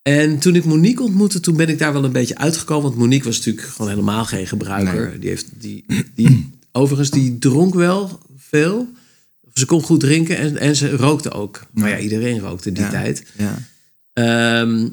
En 0.02 0.40
toen 0.40 0.56
ik 0.56 0.66
Monique 0.66 1.04
ontmoette, 1.04 1.40
toen 1.40 1.56
ben 1.56 1.70
ik 1.70 1.80
daar 1.80 1.94
wel 1.94 2.04
een 2.04 2.12
beetje 2.12 2.38
uitgekomen. 2.38 2.84
Want 2.84 2.96
Monique 2.96 3.26
was 3.28 3.38
natuurlijk 3.38 3.68
gewoon 3.68 3.90
helemaal 3.92 4.26
geen 4.26 4.48
gebruiker. 4.48 5.08
Nee. 5.10 5.20
Die 5.20 5.30
heeft, 5.30 5.46
die, 5.60 5.86
die, 6.16 6.50
overigens, 6.72 7.10
die 7.10 7.38
dronk 7.40 7.74
wel 7.74 8.20
veel. 8.38 8.88
Ze 9.54 9.66
kon 9.66 9.82
goed 9.82 10.00
drinken 10.00 10.38
en, 10.38 10.58
en 10.58 10.76
ze 10.76 10.96
rookte 10.96 11.32
ook. 11.32 11.62
Maar 11.74 11.90
ja, 11.90 11.98
iedereen 11.98 12.40
rookte 12.40 12.72
die 12.72 12.90
tijd. 12.90 13.24
Ja. 13.38 13.60
Ehm, 14.14 14.88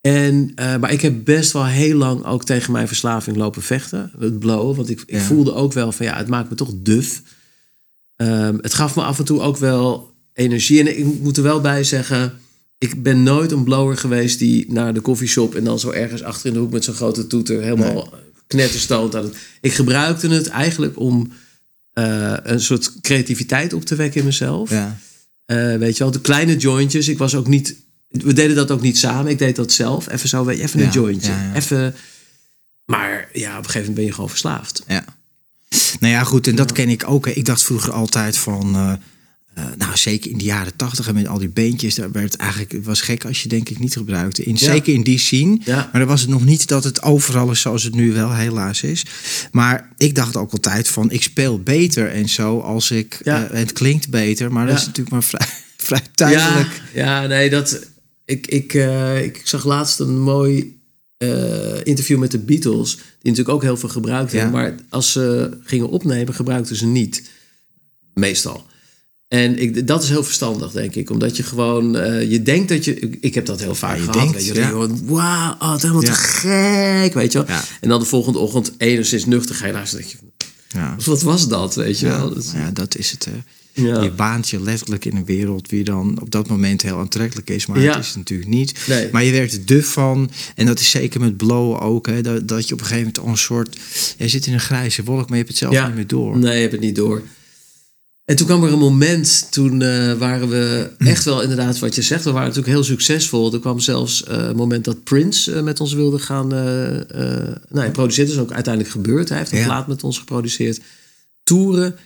en, 0.00 0.52
eh, 0.54 0.76
maar 0.76 0.92
ik 0.92 1.00
heb 1.00 1.24
best 1.24 1.52
wel 1.52 1.66
heel 1.66 1.96
lang 1.96 2.24
ook 2.24 2.44
tegen 2.44 2.72
mijn 2.72 2.86
verslaving 2.88 3.36
lopen 3.36 3.62
vechten. 3.62 4.12
Het 4.18 4.38
blowen. 4.38 4.76
Want 4.76 4.90
ik, 4.90 5.00
ik 5.00 5.10
Ja. 5.14 5.20
voelde 5.20 5.54
ook 5.54 5.72
wel 5.72 5.92
van 5.92 6.06
ja, 6.06 6.16
het 6.16 6.28
maakt 6.28 6.50
me 6.50 6.56
toch 6.56 6.72
duf. 6.76 7.22
Ehm, 8.16 8.56
het 8.60 8.74
gaf 8.74 8.96
me 8.96 9.02
af 9.02 9.18
en 9.18 9.24
toe 9.24 9.40
ook 9.40 9.56
wel 9.56 10.12
energie. 10.32 10.80
En 10.80 10.98
ik 10.98 11.04
moet 11.20 11.36
er 11.36 11.42
wel 11.42 11.60
bij 11.60 11.84
zeggen, 11.84 12.38
ik 12.78 13.02
ben 13.02 13.22
nooit 13.22 13.52
een 13.52 13.64
blower 13.64 13.96
geweest 13.96 14.38
die 14.38 14.72
naar 14.72 14.94
de 14.94 15.00
koffieshop 15.00 15.54
en 15.54 15.64
dan 15.64 15.78
zo 15.78 15.90
ergens 15.90 16.22
achter 16.22 16.46
in 16.46 16.52
de 16.52 16.58
hoek 16.58 16.72
met 16.72 16.84
zo'n 16.84 16.94
grote 16.94 17.26
toeter 17.26 17.62
helemaal 17.62 18.12
knetterstoot 18.46 19.16
aan 19.16 19.24
het. 19.24 19.36
Ik 19.60 19.72
gebruikte 19.72 20.28
het 20.28 20.46
eigenlijk 20.46 20.98
om 20.98 21.32
eh, 21.92 22.34
een 22.42 22.60
soort 22.60 23.00
creativiteit 23.00 23.72
op 23.72 23.84
te 23.84 23.94
wekken 23.94 24.20
in 24.20 24.26
mezelf. 24.26 24.70
Ja. 24.70 24.98
Eh, 25.44 25.76
weet 25.76 25.96
je 25.96 26.02
wel, 26.02 26.12
de 26.12 26.20
kleine 26.20 26.56
jointjes. 26.56 27.08
Ik 27.08 27.18
was 27.18 27.34
ook 27.34 27.46
niet. 27.46 27.76
We 28.08 28.32
deden 28.32 28.56
dat 28.56 28.70
ook 28.70 28.80
niet 28.82 28.98
samen. 28.98 29.30
Ik 29.30 29.38
deed 29.38 29.56
dat 29.56 29.72
zelf. 29.72 30.08
Even 30.08 30.28
zo, 30.28 30.48
even 30.48 30.80
een 30.80 30.90
jointje. 30.90 31.32
Even. 31.54 31.94
Maar 32.84 33.28
ja, 33.32 33.50
op 33.50 33.64
een 33.64 33.64
gegeven 33.64 33.78
moment 33.78 33.94
ben 33.94 34.04
je 34.04 34.12
gewoon 34.12 34.30
verslaafd. 34.30 34.82
Ja. 34.88 35.04
Nou 36.00 36.12
ja, 36.12 36.24
goed, 36.24 36.46
en 36.46 36.56
dat 36.56 36.72
ken 36.72 36.88
ik 36.88 37.04
ook. 37.06 37.24
hè. 37.26 37.30
Ik 37.30 37.44
dacht 37.44 37.62
vroeger 37.62 37.92
altijd 37.92 38.38
van. 38.38 38.74
eh, 38.74 38.92
eh, 39.54 39.64
nou, 39.78 39.96
zeker 39.96 40.30
in 40.30 40.38
de 40.38 40.44
jaren 40.44 40.76
tachtig 40.76 41.08
en 41.08 41.14
met 41.14 41.26
al 41.28 41.38
die 41.38 41.48
beentjes, 41.48 41.94
daar 41.94 42.12
werd 42.12 42.32
het 42.32 42.40
eigenlijk 42.40 42.72
het 42.72 42.84
was 42.84 43.00
gek 43.00 43.24
als 43.24 43.42
je 43.42 43.48
denk 43.48 43.68
ik 43.68 43.78
niet 43.78 43.92
gebruikte. 43.92 44.42
In, 44.44 44.52
Ja. 44.52 44.58
Zeker 44.58 44.94
in 44.94 45.02
die 45.02 45.18
scene. 45.18 45.58
Ja. 45.64 45.76
Maar 45.76 46.00
dan 46.00 46.06
was 46.08 46.20
het 46.20 46.30
nog 46.30 46.44
niet 46.44 46.68
dat 46.68 46.84
het 46.84 47.02
overal 47.02 47.50
is 47.50 47.60
zoals 47.60 47.82
het 47.82 47.94
nu 47.94 48.12
wel 48.12 48.34
helaas 48.34 48.82
is. 48.82 49.04
Maar 49.52 49.88
ik 49.96 50.14
dacht 50.14 50.36
ook 50.36 50.52
altijd 50.52 50.88
van, 50.88 51.10
ik 51.10 51.22
speel 51.22 51.60
beter 51.60 52.10
en 52.10 52.28
zo 52.28 52.60
als 52.60 52.90
ik. 52.90 53.20
Ja. 53.24 53.46
eh, 53.48 53.58
het 53.58 53.72
klinkt 53.72 54.08
beter, 54.10 54.52
maar 54.52 54.66
dat 54.66 54.78
is 54.78 54.86
natuurlijk 54.86 55.10
maar 55.10 55.24
vrij, 55.24 55.46
vrij 55.76 56.02
tijdelijk. 56.14 56.82
Ja, 56.94 57.20
ja, 57.22 57.26
nee, 57.26 57.50
dat. 57.50 57.80
Ik, 58.26 58.46
ik, 58.46 58.74
eh, 58.74 59.22
ik 59.24 59.40
zag 59.44 59.64
laatst 59.64 60.00
een 60.00 60.20
mooi 60.20 60.80
eh, 61.16 61.84
interview 61.84 62.18
met 62.18 62.30
de 62.30 62.38
Beatles. 62.38 62.94
Die 62.96 63.02
natuurlijk 63.30 63.48
ook 63.48 63.62
heel 63.62 63.76
veel 63.76 63.88
gebruikten. 63.88 64.38
Ja. 64.38 64.50
Maar 64.50 64.74
als 64.88 65.12
ze 65.12 65.50
gingen 65.62 65.88
opnemen, 65.88 66.34
gebruikten 66.34 66.76
ze 66.76 66.86
niet. 66.86 67.22
Meestal. 68.14 68.66
En 69.28 69.58
ik, 69.58 69.86
dat 69.86 70.02
is 70.02 70.08
heel 70.08 70.24
verstandig, 70.24 70.72
denk 70.72 70.94
ik. 70.94 71.10
Omdat 71.10 71.36
je 71.36 71.42
gewoon... 71.42 71.96
eh, 71.96 72.30
je 72.30 72.42
denkt 72.42 72.68
dat 72.68 72.84
je... 72.84 72.94
Ik, 73.00 73.16
ik 73.20 73.34
heb 73.34 73.46
dat 73.46 73.60
heel 73.60 73.74
vaak 73.74 73.96
je 73.96 74.00
gehad. 74.02 74.14
denkt, 74.14 74.32
weet 74.32 74.46
je, 74.46 74.54
ja. 74.54 74.68
gewoon, 74.68 75.06
Wauw, 75.06 75.54
oh, 75.58 75.72
het 75.72 75.82
helemaal 75.82 76.02
Ja. 76.02 76.08
te 76.12 76.18
gek, 76.18 77.14
weet 77.14 77.32
je 77.32 77.38
wel. 77.38 77.48
Ja. 77.48 77.64
En 77.80 77.88
dan 77.88 78.00
de 78.00 78.06
volgende 78.06 78.38
ochtend 78.38 78.72
enigszins 78.78 79.24
nuchter 79.24 79.54
ga 79.54 79.66
je 79.66 79.72
luisteren. 79.72 80.06
denk 80.06 80.18
je, 80.20 80.78
Ja. 80.78 80.96
wat 81.04 81.22
was 81.22 81.48
dat, 81.48 81.74
weet 81.74 81.98
je 81.98 82.06
Ja, 82.06 82.16
wel? 82.18 82.28
Dat 82.34 82.44
is- 82.44 82.52
ja, 82.52 82.70
dat 82.70 82.96
is 82.96 83.10
het. 83.10 83.24
Hè. 83.24 83.32
Ja. 83.76 84.02
Je 84.02 84.10
baant 84.10 84.48
je 84.48 84.60
letterlijk 84.62 85.04
in 85.04 85.16
een 85.16 85.24
wereld 85.24 85.68
die 85.68 85.84
dan 85.84 86.18
op 86.20 86.30
dat 86.30 86.48
moment 86.48 86.82
heel 86.82 86.98
aantrekkelijk 86.98 87.50
is, 87.50 87.66
maar 87.66 87.80
Ja. 87.80 87.92
het 87.92 88.02
is 88.02 88.06
het 88.08 88.16
natuurlijk 88.16 88.48
niet. 88.50 88.78
Nee. 88.86 89.08
Maar 89.12 89.24
je 89.24 89.32
werkt 89.32 89.52
er 89.52 89.66
duf 89.66 89.86
van. 89.92 90.30
En 90.54 90.66
dat 90.66 90.80
is 90.80 90.90
zeker 90.90 91.20
met 91.20 91.36
blowen 91.36 91.80
ook. 91.80 92.06
Hè, 92.06 92.20
dat, 92.22 92.48
dat 92.48 92.68
je 92.68 92.74
op 92.74 92.80
een 92.80 92.86
gegeven 92.86 93.06
moment 93.06 93.24
al 93.24 93.28
een 93.30 93.38
soort. 93.38 93.76
Je 94.18 94.28
zit 94.28 94.46
in 94.46 94.52
een 94.52 94.60
grijze 94.60 95.04
wolk, 95.04 95.28
maar 95.28 95.38
je 95.38 95.44
hebt 95.44 95.48
het 95.48 95.56
zelf 95.56 95.72
Ja. 95.72 95.86
niet 95.86 95.94
meer 95.96 96.06
door. 96.06 96.38
Nee, 96.38 96.54
je 96.54 96.60
hebt 96.60 96.72
het 96.72 96.80
niet 96.80 96.96
door. 96.96 97.22
En 98.24 98.36
toen 98.36 98.46
kwam 98.46 98.64
er 98.64 98.72
een 98.72 98.78
moment, 98.78 99.46
toen 99.50 99.82
eh, 99.82 100.12
waren 100.12 100.48
we 100.48 100.90
echt 100.98 101.24
wel 101.24 101.42
inderdaad 101.42 101.78
wat 101.78 101.94
je 101.94 102.02
zegt. 102.02 102.24
We 102.24 102.30
waren 102.30 102.48
natuurlijk 102.48 102.74
heel 102.74 102.84
succesvol. 102.84 103.52
Er 103.52 103.60
kwam 103.60 103.80
zelfs 103.80 104.24
uh, 104.28 104.36
een 104.36 104.56
moment 104.56 104.84
dat 104.84 105.04
Prince 105.04 105.52
uh, 105.54 105.62
met 105.62 105.80
ons 105.80 105.92
wilde 105.92 106.18
gaan. 106.18 106.48
nou, 106.48 107.06
hij 107.74 107.90
produceerde, 107.90 108.32
is 108.32 108.38
ook 108.38 108.52
uiteindelijk 108.52 108.94
gebeurd. 108.94 109.28
Hij 109.28 109.38
heeft 109.38 109.52
een 109.52 109.58
ja. 109.58 109.64
plaat 109.64 109.86
met 109.86 110.02
ons 110.04 110.18
geproduceerd. 110.18 110.80
Toeren. 111.42 111.96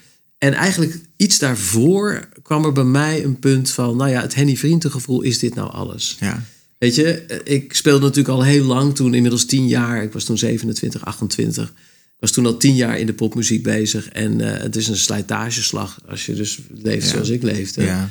En 0.41 0.53
eigenlijk 0.55 0.99
iets 1.17 1.39
daarvoor 1.39 2.29
kwam 2.43 2.65
er 2.65 2.73
bij 2.73 2.85
mij 2.85 3.25
een 3.25 3.39
punt 3.39 3.71
van... 3.71 3.97
nou 3.97 4.11
ja, 4.11 4.21
het 4.21 4.35
Henny 4.35 4.57
Vriendengevoel, 4.57 5.23
is 5.23 5.39
dit 5.39 5.55
nou 5.55 5.71
alles? 5.73 6.17
Ja. 6.21 6.43
Weet 6.79 6.95
je, 6.95 7.27
ik 7.45 7.75
speelde 7.75 8.01
natuurlijk 8.01 8.35
al 8.35 8.45
heel 8.45 8.65
lang 8.65 8.95
toen, 8.95 9.15
inmiddels 9.15 9.45
tien 9.45 9.67
jaar. 9.67 10.03
Ik 10.03 10.13
was 10.13 10.25
toen 10.25 10.39
27, 10.39 11.05
28. 11.05 11.65
Ik 11.69 11.73
was 12.19 12.31
toen 12.31 12.47
al 12.47 12.57
tien 12.57 12.75
jaar 12.75 12.99
in 12.99 13.07
de 13.07 13.13
popmuziek 13.13 13.63
bezig. 13.63 14.09
En 14.09 14.41
uh, 14.41 14.53
het 14.53 14.77
is 14.77 14.89
een 14.89 14.97
slijtageslag 14.97 15.99
als 16.09 16.27
je 16.27 16.35
dus 16.35 16.59
leeft 16.75 17.05
Ja. 17.05 17.11
zoals 17.11 17.29
ik 17.29 17.43
leefde. 17.43 17.83
Ja. 17.85 18.11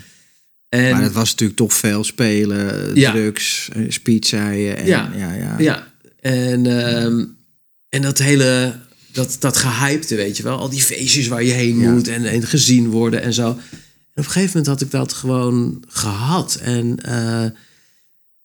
En, 0.69 0.91
Maar 0.91 1.01
het 1.01 1.13
was 1.13 1.29
natuurlijk 1.29 1.59
toch 1.59 1.73
veel 1.73 2.03
spelen, 2.03 2.95
Ja. 2.95 3.11
drugs, 3.11 3.69
eh, 3.73 3.83
speedzeien. 3.87 4.77
En, 4.77 4.85
Ja. 4.85 5.11
ja. 5.17 5.33
Ja, 5.33 5.55
Ja, 5.59 5.93
en, 6.19 6.65
ehm, 6.65 7.25
en 7.89 8.01
dat 8.01 8.17
hele, 8.17 8.79
dat, 9.11 9.35
dat 9.39 9.57
gehypte, 9.57 10.15
weet 10.15 10.37
je 10.37 10.43
wel. 10.43 10.57
Al 10.57 10.69
die 10.69 10.81
feestjes 10.81 11.27
waar 11.27 11.43
je 11.43 11.51
heen 11.51 11.77
moet 11.77 12.07
en, 12.07 12.25
en 12.25 12.43
gezien 12.43 12.89
worden 12.89 13.21
en 13.21 13.33
zo. 13.33 13.47
En 13.47 13.55
op 14.25 14.25
een 14.25 14.31
gegeven 14.31 14.47
moment 14.47 14.67
had 14.67 14.81
ik 14.81 14.91
dat 14.91 15.13
gewoon 15.13 15.83
gehad. 15.87 16.55
En, 16.55 17.03
eh, 17.03 17.43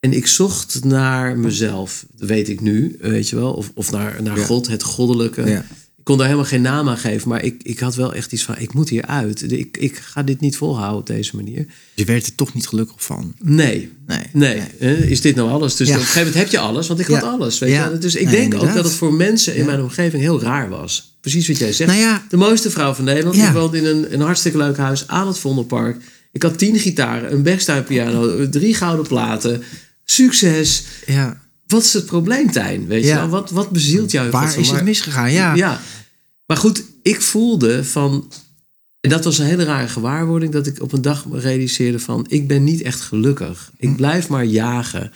en 0.00 0.12
ik 0.12 0.26
zocht 0.26 0.84
naar 0.84 1.38
mezelf, 1.38 2.06
dat 2.16 2.28
weet 2.28 2.48
ik 2.48 2.60
nu, 2.60 2.96
weet 3.00 3.28
je 3.28 3.36
wel. 3.36 3.52
Of, 3.52 3.70
of 3.74 3.90
naar, 3.90 4.22
naar 4.22 4.38
Ja. 4.38 4.44
God, 4.44 4.66
het 4.66 4.82
goddelijke. 4.82 5.42
Ja. 5.46 5.64
Ik 6.04 6.10
kon 6.10 6.18
daar 6.18 6.28
helemaal 6.28 6.48
geen 6.50 6.62
naam 6.62 6.88
aan 6.88 6.98
geven, 6.98 7.28
maar 7.28 7.42
ik, 7.44 7.54
ik 7.62 7.78
had 7.78 7.94
wel 7.94 8.14
echt 8.14 8.32
iets 8.32 8.42
van, 8.42 8.54
ik 8.58 8.74
moet 8.74 8.88
hier 8.88 9.04
uit. 9.06 9.52
Ik, 9.52 9.76
ik 9.76 9.96
ga 9.96 10.22
dit 10.22 10.40
niet 10.40 10.56
volhouden 10.56 10.98
op 11.00 11.06
deze 11.06 11.36
manier. 11.36 11.66
Je 11.94 12.04
werd 12.04 12.26
er 12.26 12.34
toch 12.34 12.54
niet 12.54 12.66
gelukkig 12.66 13.04
van. 13.04 13.34
Nee, 13.42 13.92
Nee. 14.06 14.22
Nee, 14.32 14.62
is 15.10 15.20
dit 15.20 15.34
nou 15.36 15.50
alles? 15.50 15.76
Dus 15.76 15.88
Ja. 15.88 15.94
op 15.94 16.00
een 16.00 16.06
gegeven 16.06 16.26
moment 16.26 16.42
heb 16.44 16.52
je 16.52 16.58
alles, 16.58 16.86
want 16.88 17.00
ik 17.00 17.06
had 17.06 17.22
alles. 17.22 17.58
Weet 17.58 17.70
Ja. 17.70 17.88
je? 17.90 17.98
Dus 17.98 18.14
ik 18.14 18.24
Nee, 18.24 18.34
denk 18.34 18.54
ook 18.54 18.74
dat 18.74 18.84
het 18.84 18.92
voor 18.92 19.14
mensen 19.14 19.56
in 19.56 19.64
mijn 19.66 19.80
omgeving 19.82 20.22
heel 20.22 20.40
raar 20.40 20.68
was. 20.68 21.16
Precies 21.20 21.48
wat 21.48 21.58
jij 21.58 21.72
zegt. 21.72 21.90
Nou 21.90 22.02
ja. 22.02 22.26
De 22.28 22.36
mooiste 22.36 22.70
vrouw 22.70 22.92
van 22.94 23.04
Nederland. 23.04 23.36
Ja. 23.36 23.46
Ik 23.48 23.52
woonde 23.54 23.78
in 23.78 23.84
een, 23.84 24.12
een 24.14 24.20
hartstikke 24.20 24.58
leuk 24.58 24.76
huis 24.76 25.08
aan 25.08 25.26
het 25.26 25.38
Vondelpark. 25.38 26.02
Ik 26.32 26.42
had 26.42 26.58
tien 26.58 26.78
gitaren, 26.78 27.32
een 27.32 27.42
backstyle 27.42 27.82
piano, 27.82 28.48
drie 28.48 28.74
gouden 28.74 29.06
platen. 29.06 29.62
Succes. 30.04 30.82
Ja. 31.06 31.42
Wat 31.66 31.82
is 31.82 31.92
het 31.92 32.06
probleem, 32.06 32.50
Tijn? 32.50 32.86
Weet 32.86 33.04
je 33.04 33.14
wel? 33.14 33.28
Wat, 33.28 33.50
wat 33.50 33.70
bezielt 33.70 34.10
jou? 34.10 34.30
Waar 34.30 34.58
is 34.58 34.70
het 34.70 34.84
misgegaan? 34.84 35.32
Ja. 35.32 35.54
ja. 35.54 35.80
Maar 36.46 36.56
goed, 36.56 36.84
ik 37.02 37.20
voelde 37.20 37.84
van. 37.84 38.32
En 39.00 39.10
dat 39.10 39.24
was 39.24 39.38
een 39.38 39.46
hele 39.46 39.64
rare 39.64 39.88
gewaarwording. 39.88 40.52
Dat 40.52 40.66
ik 40.66 40.82
op 40.82 40.92
een 40.92 41.02
dag 41.02 41.26
realiseerde 41.32 41.98
van. 41.98 42.26
Ik 42.28 42.48
ben 42.48 42.64
niet 42.64 42.82
echt 42.82 43.00
gelukkig. 43.00 43.70
Hm. 43.78 43.86
Ik 43.86 43.96
blijf 43.96 44.28
maar 44.28 44.44
jagen. 44.44 45.12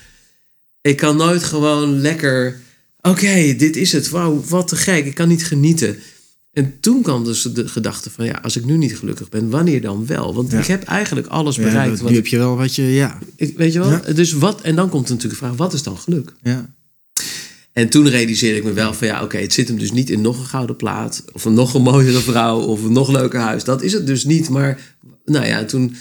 Ik 0.80 0.96
kan 0.96 1.16
nooit 1.16 1.44
gewoon 1.44 2.00
lekker. 2.00 2.60
Oké, 3.00 3.54
dit 3.56 3.76
is 3.76 3.92
het. 3.92 4.08
Wauw, 4.08 4.44
wat 4.48 4.68
te 4.68 4.76
gek. 4.76 5.06
Ik 5.06 5.14
kan 5.14 5.28
niet 5.28 5.46
genieten. 5.46 5.98
En 6.58 6.76
toen 6.80 7.02
kwam 7.02 7.24
dus 7.24 7.42
de 7.42 7.68
gedachte 7.68 8.10
van... 8.10 8.24
ja, 8.24 8.38
als 8.42 8.56
ik 8.56 8.64
nu 8.64 8.76
niet 8.76 8.96
gelukkig 8.96 9.28
ben, 9.28 9.50
wanneer 9.50 9.80
dan 9.80 10.06
wel? 10.06 10.34
Want 10.34 10.50
Ja. 10.50 10.58
ik 10.58 10.66
heb 10.66 10.82
eigenlijk 10.82 11.26
alles 11.26 11.56
bereikt. 11.56 12.02
nu 12.02 12.14
heb 12.14 12.26
je 12.26 12.38
wel 12.38 12.56
wat 12.56 12.74
je... 12.74 12.82
Ja. 12.82 13.18
ik, 13.36 13.56
weet 13.56 13.72
je 13.72 13.78
wel? 13.78 13.90
Ja. 13.90 14.00
Dus 14.12 14.32
wat... 14.32 14.60
En 14.60 14.76
dan 14.76 14.88
komt 14.88 15.08
natuurlijk 15.08 15.40
de 15.40 15.46
vraag, 15.46 15.56
wat 15.56 15.72
is 15.72 15.82
dan 15.82 15.98
geluk? 15.98 16.32
ja. 16.42 16.76
En 17.72 17.88
toen 17.88 18.08
realiseerde 18.08 18.56
ik 18.56 18.64
me 18.64 18.72
wel 18.72 18.94
van 18.94 19.06
ja, 19.06 19.22
oké, 19.22 19.36
het 19.36 19.52
zit 19.52 19.68
hem 19.68 19.78
dus 19.78 19.92
niet 19.92 20.10
in 20.10 20.20
nog 20.20 20.38
een 20.38 20.44
gouden 20.46 20.76
plaat. 20.76 21.24
Of 21.32 21.44
een 21.44 21.54
nog 21.54 21.74
een 21.74 21.82
mooiere 21.82 22.18
vrouw. 22.18 22.60
Of 22.60 22.84
een 22.84 22.92
nog 22.92 23.08
leuker 23.10 23.40
huis. 23.40 23.64
Dat 23.64 23.82
is 23.82 23.92
het 23.92 24.06
dus 24.06 24.24
niet. 24.24 24.48
Maar 24.48 24.96
nou 25.24 25.46
ja, 25.46 25.64
toen, 25.64 25.96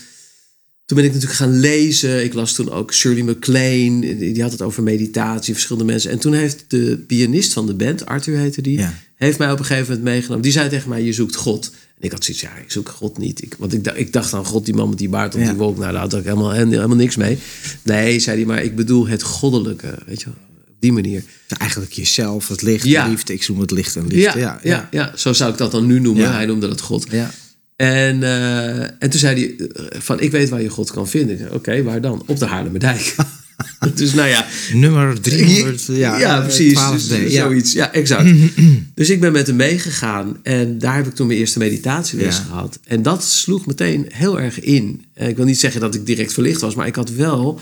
toen 0.88 0.98
ben 0.98 1.06
ik 1.06 1.14
natuurlijk 1.14 1.40
gaan 1.40 1.60
lezen. 1.60 2.24
Ik 2.24 2.34
las 2.34 2.54
toen 2.54 2.72
ook 2.72 2.94
Shirley 2.94 3.24
MacLaine. 3.24 4.18
Die 4.18 4.42
had 4.42 4.52
het 4.52 4.62
over 4.62 4.84
meditatie, 4.84 5.54
verschillende 5.54 5.92
mensen. 5.92 6.12
En 6.12 6.20
toen 6.20 6.34
heeft 6.34 6.64
de 6.68 7.04
pianist 7.08 7.54
van 7.54 7.66
de 7.66 7.74
band, 7.74 8.06
Arthur 8.06 8.38
heette 8.38 8.62
die, 8.62 8.78
Ja. 8.78 8.94
heeft 9.16 9.38
mij 9.38 9.52
op 9.52 9.60
een 9.60 9.66
gegeven 9.66 9.88
moment 9.88 10.04
meegenomen. 10.04 10.44
Die 10.44 10.52
zei 10.52 10.70
tegen 10.70 10.90
mij, 10.90 11.04
je 11.04 11.14
zoekt 11.14 11.36
God. 11.36 11.72
En 12.00 12.04
ik 12.06 12.12
had 12.12 12.24
zoiets, 12.24 12.44
ja, 12.44 12.56
ik 12.56 12.72
zoek 12.72 12.90
God 12.90 13.18
niet. 13.18 13.42
Ik, 13.44 13.56
want 13.58 13.74
ik, 13.74 13.84
dacht- 13.84 13.98
ik 13.98 14.14
dacht 14.14 14.34
aan 14.34 14.46
God, 14.46 14.66
die 14.66 14.74
man 14.74 14.90
met 14.90 14.98
die 14.98 15.10
baard 15.10 15.36
op 15.36 15.40
Ja. 15.42 15.48
die 15.48 15.58
wolk. 15.58 15.78
Nou, 15.78 15.92
daar 15.92 16.02
had 16.02 16.14
ik 16.14 16.24
helemaal, 16.24 16.52
helemaal 16.52 16.96
niks 16.96 17.16
mee. 17.16 17.38
Nee, 17.84 18.20
zei 18.20 18.38
hij, 18.38 18.46
maar 18.46 18.64
ik 18.64 18.76
bedoel 18.76 19.08
het 19.08 19.24
goddelijke. 19.24 19.98
Weet 20.06 20.20
je 20.20 20.26
wel, 20.26 20.36
op 20.68 20.76
die 20.80 20.92
manier. 20.92 21.24
Eigenlijk 21.48 21.92
jezelf, 21.94 22.48
het 22.48 22.62
licht, 22.62 22.86
Ja. 22.86 23.04
de 23.04 23.10
liefde. 23.10 23.34
Ik 23.34 23.48
noem 23.48 23.60
het 23.60 23.72
licht 23.72 23.96
en 23.96 24.08
liefde. 24.08 24.40
Ja, 24.40 24.60
ja, 24.64 24.88
ja, 24.92 25.12
zo 25.16 25.34
zou 25.34 25.52
ik 25.52 25.58
dat 25.58 25.72
dan 25.72 25.86
nu 25.86 26.00
noemen. 26.00 26.24
Ja. 26.24 26.32
Hij 26.34 26.46
noemde 26.46 26.68
dat 26.68 26.82
God. 26.82 27.06
Ja. 27.12 27.32
En, 27.78 28.24
eh, 28.24 28.80
en 28.82 29.10
toen 29.10 29.20
zei 29.20 29.36
hij 29.58 29.68
eh, 29.68 30.00
van, 30.02 30.20
ik 30.20 30.32
weet 30.32 30.50
waar 30.50 30.62
je 30.62 30.70
God 30.70 30.92
kan 30.92 31.08
vinden. 31.08 31.54
Oké, 31.54 31.84
waar 31.84 32.02
dan? 32.02 32.24
Op 32.26 32.40
de 32.40 32.46
Haarlemmerdijk. 32.46 33.16
dus 33.96 34.14
nou 34.14 34.28
ja. 34.28 34.46
Nummer 34.74 35.22
300. 35.22 35.84
Ja, 35.92 36.20
ja, 36.20 36.42
precies. 36.42 36.74
12D, 36.80 37.08
Dus, 37.08 37.32
ja. 37.32 37.44
Zoiets. 37.44 37.72
Ja, 37.74 37.94
exact. 37.94 38.30
dus 38.96 39.10
ik 39.10 39.20
ben 39.20 39.32
met 39.32 39.48
hem 39.48 39.56
meegegaan. 39.56 40.40
En 40.44 40.78
daar 40.80 40.96
heb 40.96 41.08
ik 41.08 41.16
toen 41.16 41.28
mijn 41.28 41.40
eerste 41.40 41.60
meditatieles 41.60 42.38
Ja. 42.38 42.44
gehad. 42.44 42.80
En 42.84 43.02
dat 43.02 43.24
sloeg 43.24 43.66
meteen 43.66 44.06
heel 44.14 44.40
erg 44.40 44.60
in. 44.60 45.06
Eh, 45.14 45.28
Ik 45.28 45.36
wil 45.36 45.46
niet 45.46 45.60
zeggen 45.60 45.82
dat 45.82 45.96
ik 45.96 46.06
direct 46.06 46.34
verlicht 46.34 46.62
was. 46.62 46.76
Maar 46.76 46.88
ik 46.88 46.96
had 46.96 47.10
wel 47.12 47.60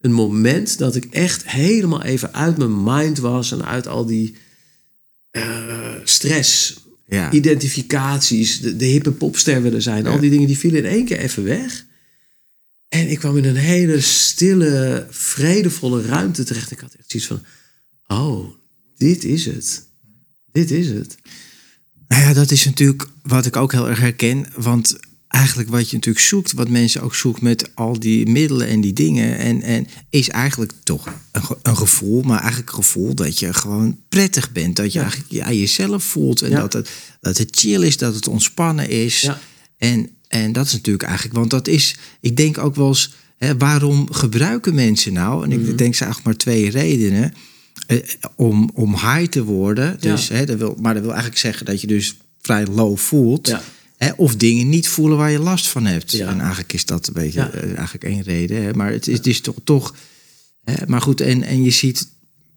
een 0.00 0.12
moment 0.12 0.78
dat 0.78 0.94
ik 0.96 1.04
echt 1.10 1.48
helemaal 1.50 2.02
even 2.02 2.34
uit 2.34 2.56
mijn 2.56 2.82
mind 2.82 3.18
was. 3.18 3.52
En 3.52 3.64
uit 3.66 3.86
al 3.86 4.06
die 4.06 4.34
stress 6.04 6.76
Ja. 7.14 7.32
identificaties, 7.32 8.60
de, 8.60 8.76
de 8.76 8.84
hippe 8.84 9.12
popster 9.12 9.62
willen 9.62 9.82
zijn. 9.82 10.06
Al 10.06 10.20
die 10.20 10.30
dingen 10.30 10.46
die 10.46 10.58
vielen 10.58 10.84
in 10.84 10.90
één 10.90 11.04
keer 11.04 11.18
even 11.18 11.44
weg. 11.44 11.86
En 12.88 13.10
ik 13.10 13.18
kwam 13.18 13.36
in 13.36 13.44
een 13.44 13.56
hele 13.56 14.00
stille, 14.00 15.06
vredevolle 15.10 16.02
ruimte 16.02 16.44
terecht. 16.44 16.70
Ik 16.70 16.80
had 16.80 16.94
echt 16.94 17.10
zoiets 17.10 17.28
van, 17.28 17.42
oh, 18.06 18.54
dit 18.96 19.24
is 19.24 19.46
het. 19.46 19.86
Dit 20.52 20.70
is 20.70 20.88
het. 20.88 21.16
Nou 22.08 22.22
ja, 22.22 22.32
dat 22.32 22.50
is 22.50 22.64
natuurlijk 22.64 23.08
wat 23.22 23.46
ik 23.46 23.56
ook 23.56 23.72
heel 23.72 23.88
erg 23.88 23.98
herken. 23.98 24.46
Want 24.56 24.96
eigenlijk 25.34 25.68
wat 25.70 25.90
je 25.90 25.96
natuurlijk 25.96 26.24
zoekt, 26.24 26.52
wat 26.52 26.68
mensen 26.68 27.02
ook 27.02 27.14
zoeken 27.14 27.44
met 27.44 27.70
al 27.74 27.98
die 27.98 28.26
middelen 28.26 28.68
en 28.68 28.80
die 28.80 28.92
dingen. 28.92 29.38
En, 29.38 29.62
en 29.62 29.86
is 30.10 30.28
eigenlijk 30.28 30.72
toch 30.82 31.06
een, 31.32 31.42
een 31.62 31.76
gevoel, 31.76 32.22
maar 32.22 32.38
eigenlijk 32.40 32.68
een 32.68 32.74
gevoel 32.74 33.14
dat 33.14 33.38
je 33.38 33.52
gewoon 33.54 33.98
prettig 34.08 34.52
bent. 34.52 34.76
Dat 34.76 34.92
je 34.92 34.98
Ja. 34.98 35.04
eigenlijk 35.04 35.32
ja, 35.32 35.52
jezelf 35.52 36.04
voelt 36.04 36.42
en 36.42 36.50
Ja. 36.50 36.60
dat, 36.60 36.72
het, 36.72 36.90
dat 37.20 37.38
het 37.38 37.56
chill 37.56 37.82
is, 37.82 37.96
dat 37.96 38.14
het 38.14 38.28
ontspannen 38.28 38.88
is. 38.88 39.20
Ja. 39.20 39.38
En, 39.78 40.08
en 40.28 40.52
dat 40.52 40.66
is 40.66 40.72
natuurlijk 40.72 41.04
eigenlijk, 41.04 41.36
want 41.36 41.50
dat 41.50 41.68
is, 41.68 41.96
ik 42.20 42.36
denk 42.36 42.58
ook 42.58 42.74
wel 42.74 42.88
eens, 42.88 43.14
hè, 43.36 43.56
waarom 43.56 44.12
gebruiken 44.12 44.74
mensen 44.74 45.12
nou? 45.12 45.44
En 45.44 45.52
ik 45.52 45.60
Mhm. 45.60 45.76
denk 45.76 45.94
ze 45.94 46.04
eigenlijk 46.04 46.24
maar 46.24 46.36
twee 46.36 46.70
redenen. 46.70 47.34
Eh, 47.86 47.98
om, 48.36 48.70
om 48.74 48.92
high 48.92 49.24
te 49.24 49.44
worden. 49.44 49.96
Dus, 50.00 50.28
hè, 50.28 50.44
dat 50.46 50.58
wil, 50.58 50.76
maar 50.80 50.92
dat 50.94 51.02
wil 51.02 51.12
eigenlijk 51.12 51.40
zeggen 51.40 51.66
dat 51.66 51.80
je 51.80 51.86
dus 51.86 52.16
vrij 52.40 52.66
low 52.66 52.96
voelt. 52.98 53.48
Ja. 53.48 53.62
Hè, 54.04 54.12
of 54.16 54.36
dingen 54.36 54.68
niet 54.68 54.88
voelen 54.88 55.18
waar 55.18 55.30
je 55.30 55.38
last 55.38 55.66
van 55.68 55.84
hebt. 55.86 56.10
Ja. 56.12 56.28
En 56.28 56.38
eigenlijk 56.40 56.72
is 56.72 56.84
dat 56.84 57.06
een 57.06 57.12
beetje 57.12 57.40
Ja. 57.40 57.50
eh, 57.50 57.62
eigenlijk 57.74 58.04
één 58.04 58.22
reden. 58.22 58.62
Hè. 58.62 58.72
Maar 58.72 58.90
het 58.92 59.08
is, 59.08 59.16
het 59.16 59.26
is 59.26 59.40
toch. 59.40 59.56
toch 59.64 59.94
hè, 60.64 60.74
maar 60.86 61.00
goed, 61.00 61.20
en, 61.20 61.42
en 61.42 61.62
je 61.62 61.70
ziet. 61.70 62.08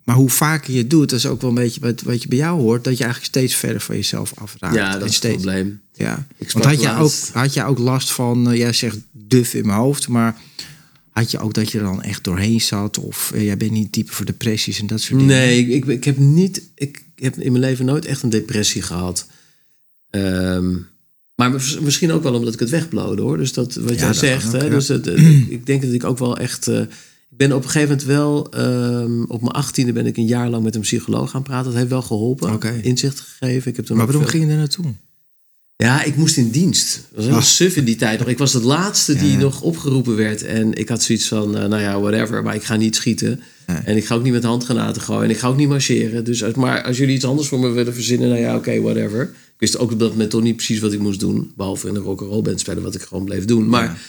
Maar 0.04 0.16
hoe 0.16 0.30
vaker 0.30 0.72
je 0.74 0.78
het 0.78 0.90
doet, 0.90 1.10
dat 1.10 1.20
is 1.20 1.26
ook 1.26 1.42
wel 1.42 1.50
een 1.50 1.56
beetje 1.56 1.80
wat, 1.82 2.02
wat 2.02 2.22
je 2.22 2.28
bij 2.28 2.38
jou 2.38 2.62
hoort, 2.62 2.84
dat 2.84 2.98
je 2.98 3.04
eigenlijk 3.04 3.34
steeds 3.34 3.56
verder 3.56 3.82
van 3.82 3.96
jezelf 3.96 4.32
afraakt. 4.36 4.76
Ja, 4.76 4.92
dat 4.94 5.02
En 5.02 5.08
is 5.08 5.20
het 5.22 5.32
probleem. 5.32 5.82
ja. 5.94 6.28
Want 6.54 6.66
had 6.66 6.82
je, 6.82 6.94
ook, 6.96 7.12
had 7.34 7.54
je 7.54 7.64
ook 7.64 7.78
last 7.78 8.12
van, 8.12 8.52
eh, 8.52 8.58
jij 8.58 8.74
zegt 8.74 8.98
duf 9.12 9.54
in 9.54 9.66
mijn 9.66 9.78
hoofd, 9.80 10.08
maar 10.08 10.36
had 11.10 11.32
je 11.32 11.40
ook 11.40 11.54
dat 11.54 11.72
je 11.72 11.78
er 11.78 11.84
dan 11.84 12.02
echt 12.02 12.24
doorheen 12.24 12.62
zat? 12.62 12.98
Of 12.98 13.32
eh, 13.34 13.44
jij 13.46 13.58
bent 13.58 13.72
niet 13.72 13.92
type 13.92 14.12
voor 14.12 14.26
depressies 14.26 14.80
en 14.80 14.88
dat 14.88 15.02
soort 15.02 15.20
dingen? 15.20 15.36
Nee, 15.36 15.60
ik, 15.60 15.68
ik, 15.74 15.86
ik 15.86 16.04
heb 16.04 16.18
niet. 16.18 16.62
Ik 16.76 17.04
heb 17.16 17.36
in 17.40 17.52
mijn 17.52 17.64
leven 17.64 17.86
nooit 17.86 18.06
echt 18.06 18.24
een 18.24 18.30
depressie 18.30 18.82
gehad. 18.82 19.28
Ehm, 20.10 20.76
maar 21.38 21.52
mis- 21.52 21.80
misschien 21.80 22.12
ook 22.12 22.24
wel 22.24 22.34
omdat 22.34 22.54
ik 22.54 22.60
het 22.60 22.70
wegblode 22.70 23.22
hoor. 23.22 23.38
Dus 23.38 23.54
dat 23.54 23.74
wat 23.76 23.90
Ja, 23.90 23.96
jij 23.96 24.06
dat 24.08 24.16
zegt. 24.16 24.46
ook, 24.48 24.52
hè, 24.62 24.64
ja. 24.68 24.70
dus 24.70 24.88
het, 24.88 25.08
eh, 25.08 25.50
ik 25.58 25.66
denk 25.66 25.82
dat 25.82 25.92
ik 25.92 26.04
ook 26.04 26.18
wel 26.18 26.38
echt. 26.38 26.68
eh, 26.68 26.80
ik 27.30 27.38
ben 27.38 27.52
op 27.52 27.64
een 27.64 27.70
gegeven 27.70 27.90
moment 27.98 28.08
wel. 28.08 28.50
ehm, 28.52 29.22
op 29.24 29.42
mijn 29.42 29.54
achttiende 29.54 29.92
ben 29.94 30.06
ik 30.06 30.18
een 30.18 30.26
jaar 30.28 30.50
lang 30.50 30.64
met 30.64 30.76
een 30.76 30.82
psycholoog 30.82 31.30
gaan 31.32 31.44
praten. 31.44 31.66
Dat 31.66 31.76
heeft 31.76 31.90
wel 31.90 32.02
geholpen. 32.02 32.84
Inzicht 32.84 33.20
gegeven. 33.20 33.70
Ik 33.72 33.76
heb 33.76 33.86
toen 33.86 33.98
Maar 33.98 34.06
waarom 34.06 34.24
veel- 34.24 34.32
ging 34.32 34.46
je 34.46 34.52
er 34.52 34.58
naartoe? 34.58 34.86
Ja, 35.76 36.04
ik 36.04 36.16
moest 36.16 36.38
in 36.38 36.50
dienst. 36.50 36.94
Dat 36.96 37.16
was 37.16 37.26
heel 37.26 37.36
Ah. 37.36 37.42
suf 37.42 37.76
in 37.76 37.84
die 37.86 37.96
tijd 37.96 38.20
nog. 38.20 38.28
Ik 38.28 38.38
was 38.38 38.52
de 38.52 38.62
laatste 38.64 39.16
die 39.16 39.32
Ja. 39.32 39.38
nog 39.38 39.62
opgeroepen 39.62 40.16
werd. 40.16 40.44
En 40.44 40.74
ik 40.74 40.90
had 40.90 41.04
zoiets 41.04 41.28
van, 41.28 41.58
eh, 41.58 41.66
nou 41.68 41.82
ja, 41.82 42.00
whatever. 42.00 42.44
Maar 42.44 42.56
ik 42.56 42.64
ga 42.64 42.76
niet 42.76 42.96
schieten. 42.96 43.42
Nee. 43.68 43.78
En 43.78 43.98
ik 43.98 44.06
ga 44.06 44.16
ook 44.16 44.24
niet 44.24 44.34
met 44.34 44.44
handgranaten 44.44 45.02
gooien. 45.02 45.24
En 45.24 45.30
ik 45.30 45.38
ga 45.38 45.48
ook 45.48 45.58
niet 45.58 45.68
marcheren. 45.70 46.24
Dus, 46.26 46.44
als- 46.44 46.54
maar 46.54 46.84
als 46.84 46.98
jullie 46.98 47.16
iets 47.16 47.26
anders 47.26 47.48
voor 47.48 47.60
me 47.60 47.70
willen 47.70 47.94
verzinnen, 47.94 48.30
nou 48.30 48.42
ja, 48.42 48.56
oké, 48.56 48.82
whatever. 48.82 49.34
Ik 49.58 49.64
wist 49.64 49.78
ook 49.78 49.92
op 49.92 50.00
dat 50.00 50.12
moment 50.12 50.30
toch 50.30 50.42
niet 50.42 50.56
precies 50.56 50.80
wat 50.80 50.94
ik 50.94 51.00
moest 51.00 51.20
doen. 51.20 51.52
Behalve 51.56 51.88
in 51.88 51.96
een 51.96 52.02
rock'n'roll 52.02 52.42
band 52.42 52.60
spelen, 52.60 52.84
wat 52.84 52.96
ik 52.96 53.02
gewoon 53.02 53.26
bleef 53.26 53.46
doen. 53.46 53.70
Maar, 53.70 54.00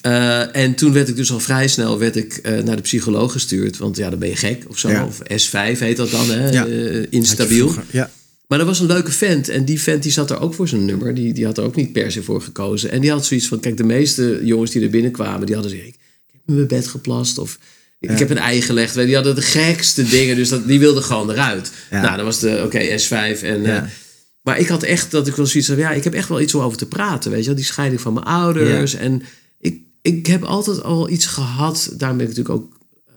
eh, 0.00 0.56
en 0.56 0.74
toen 0.74 0.92
werd 0.92 1.08
ik 1.08 1.16
dus 1.16 1.32
al 1.32 1.40
vrij 1.40 1.68
snel 1.68 1.98
werd 1.98 2.16
ik, 2.16 2.36
eh, 2.36 2.58
naar 2.58 2.76
de 2.76 2.82
psycholoog 2.82 3.32
gestuurd. 3.32 3.76
Want 3.76 3.96
ja, 3.96 4.10
dan 4.10 4.18
ben 4.18 4.28
je 4.28 4.36
gek 4.36 4.64
of 4.68 4.78
zo. 4.78 4.88
Ja. 4.88 5.06
Of 5.06 5.20
S5 5.22 5.78
heet 5.78 5.96
dat 5.96 6.10
dan, 6.10 6.30
hè? 6.30 6.50
Ja. 6.50 6.66
eh, 6.66 7.06
instabiel. 7.10 7.74
Ja. 7.90 8.10
Maar 8.46 8.58
dat 8.58 8.66
was 8.66 8.80
een 8.80 8.86
leuke 8.86 9.12
vent. 9.12 9.48
En 9.48 9.64
die 9.64 9.80
vent 9.80 10.02
die 10.02 10.12
zat 10.12 10.30
er 10.30 10.40
ook 10.40 10.54
voor 10.54 10.68
zijn 10.68 10.84
nummer. 10.84 11.14
Die, 11.14 11.32
die 11.32 11.44
had 11.44 11.58
er 11.58 11.64
ook 11.64 11.76
niet 11.76 11.92
per 11.92 12.12
se 12.12 12.22
voor 12.22 12.42
gekozen. 12.42 12.90
En 12.90 13.00
die 13.00 13.10
had 13.10 13.26
zoiets 13.26 13.46
van... 13.46 13.60
Kijk, 13.60 13.76
de 13.76 13.84
meeste 13.84 14.40
jongens 14.42 14.70
die 14.70 14.82
er 14.82 14.90
binnenkwamen... 14.90 15.46
die 15.46 15.54
hadden 15.54 15.72
gezegd... 15.72 15.94
Ik 15.94 16.32
heb 16.32 16.40
in 16.46 16.54
mijn 16.54 16.66
bed 16.66 16.88
geplast. 16.88 17.38
Of 17.38 17.58
ik 18.00 18.18
heb 18.18 18.30
een 18.30 18.38
ei 18.38 18.62
gelegd. 18.62 18.94
Die 18.94 19.14
hadden 19.14 19.34
de 19.34 19.42
gekste 19.42 20.04
dingen. 20.04 20.36
Dus 20.36 20.48
dat, 20.48 20.66
die 20.66 20.78
wilden 20.78 21.02
gewoon 21.02 21.30
eruit. 21.30 21.70
Nou, 21.90 22.16
dat 22.16 22.24
was 22.24 22.38
de... 22.38 22.62
Oké, 22.64 22.98
S5. 22.98 23.42
En, 23.42 23.90
maar 24.42 24.58
ik 24.58 24.68
had 24.68 24.82
echt 24.82 25.10
dat 25.10 25.26
ik 25.26 25.34
wel 25.34 25.46
zoiets 25.46 25.68
van... 25.68 25.78
Ja, 25.78 25.90
ik 25.90 26.04
heb 26.04 26.14
echt 26.14 26.28
wel 26.28 26.40
iets 26.40 26.54
om 26.54 26.62
over 26.62 26.78
te 26.78 26.86
praten. 26.86 27.30
Weet 27.30 27.40
je 27.40 27.46
wel? 27.46 27.54
Die 27.54 27.64
scheiding 27.64 28.00
van 28.00 28.12
mijn 28.12 28.26
ouders. 28.26 28.94
En 28.94 29.22
ik, 29.58 29.80
ik 30.02 30.26
heb 30.26 30.42
altijd 30.42 30.82
al 30.82 31.10
iets 31.10 31.26
gehad. 31.26 31.92
Daarom 31.96 32.18
ben 32.18 32.26
ik 32.28 32.36
natuurlijk 32.36 32.64
ook 32.64 32.78
eh, 33.06 33.14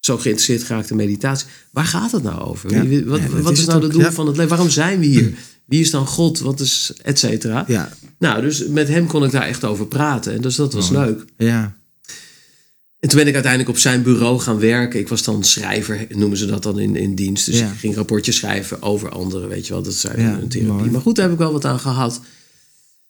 zo 0.00 0.16
geïnteresseerd 0.18 0.62
geraakt 0.62 0.90
in 0.90 0.96
meditatie. 0.96 1.46
Waar 1.70 1.84
gaat 1.84 2.12
het 2.12 2.22
nou 2.22 2.40
over? 2.40 2.70
Ja. 2.70 3.04
Wat, 3.04 3.20
Ja, 3.20 3.28
wat 3.28 3.52
is 3.52 3.58
is 3.58 3.58
het 3.58 3.66
nou 3.66 3.78
ook, 3.78 3.92
het 3.92 4.00
doel 4.00 4.10
van 4.10 4.26
het 4.26 4.34
leven? 4.36 4.50
Waarom 4.50 4.70
zijn 4.70 4.98
we 5.00 5.06
hier? 5.06 5.32
Wie 5.64 5.80
is 5.80 5.90
dan 5.90 6.06
God? 6.06 6.38
Wat 6.38 6.60
is 6.60 6.92
et 7.02 7.18
cetera? 7.18 7.64
Ja, 7.68 7.92
Nou, 8.18 8.40
dus 8.42 8.66
met 8.66 8.88
hem 8.88 9.06
kon 9.06 9.24
ik 9.24 9.30
daar 9.30 9.46
echt 9.46 9.64
over 9.64 9.86
praten. 9.86 10.32
En 10.32 10.40
dus 10.40 10.56
dat 10.56 10.72
was 10.72 10.90
leuk. 10.90 11.24
ja. 11.36 11.80
En 13.02 13.08
toen 13.08 13.18
ben 13.18 13.26
ik 13.26 13.34
uiteindelijk 13.34 13.72
op 13.72 13.78
zijn 13.78 14.02
bureau 14.02 14.38
gaan 14.40 14.58
werken. 14.58 15.00
Ik 15.00 15.08
was 15.08 15.22
dan 15.22 15.44
schrijver, 15.44 16.06
noemen 16.08 16.38
ze 16.38 16.46
dat 16.46 16.62
dan 16.62 16.78
in, 16.78 16.96
in 16.96 17.14
dienst. 17.14 17.46
Dus 17.46 17.58
Ja. 17.58 17.66
ik 17.66 17.78
ging 17.78 17.94
rapportjes 17.96 18.36
schrijven 18.36 18.82
over 18.82 19.08
anderen, 19.10 19.48
weet 19.48 19.66
je 19.66 19.72
wel. 19.72 19.82
Dat 19.82 19.94
zijn 19.94 20.20
Ja, 20.20 20.38
een 20.38 20.48
therapie. 20.48 20.72
mooi. 20.72 20.90
Maar 20.90 21.00
goed, 21.00 21.14
daar 21.16 21.24
heb 21.24 21.32
ik 21.34 21.40
wel 21.40 21.52
wat 21.52 21.64
aan 21.64 21.78
gehad. 21.80 22.20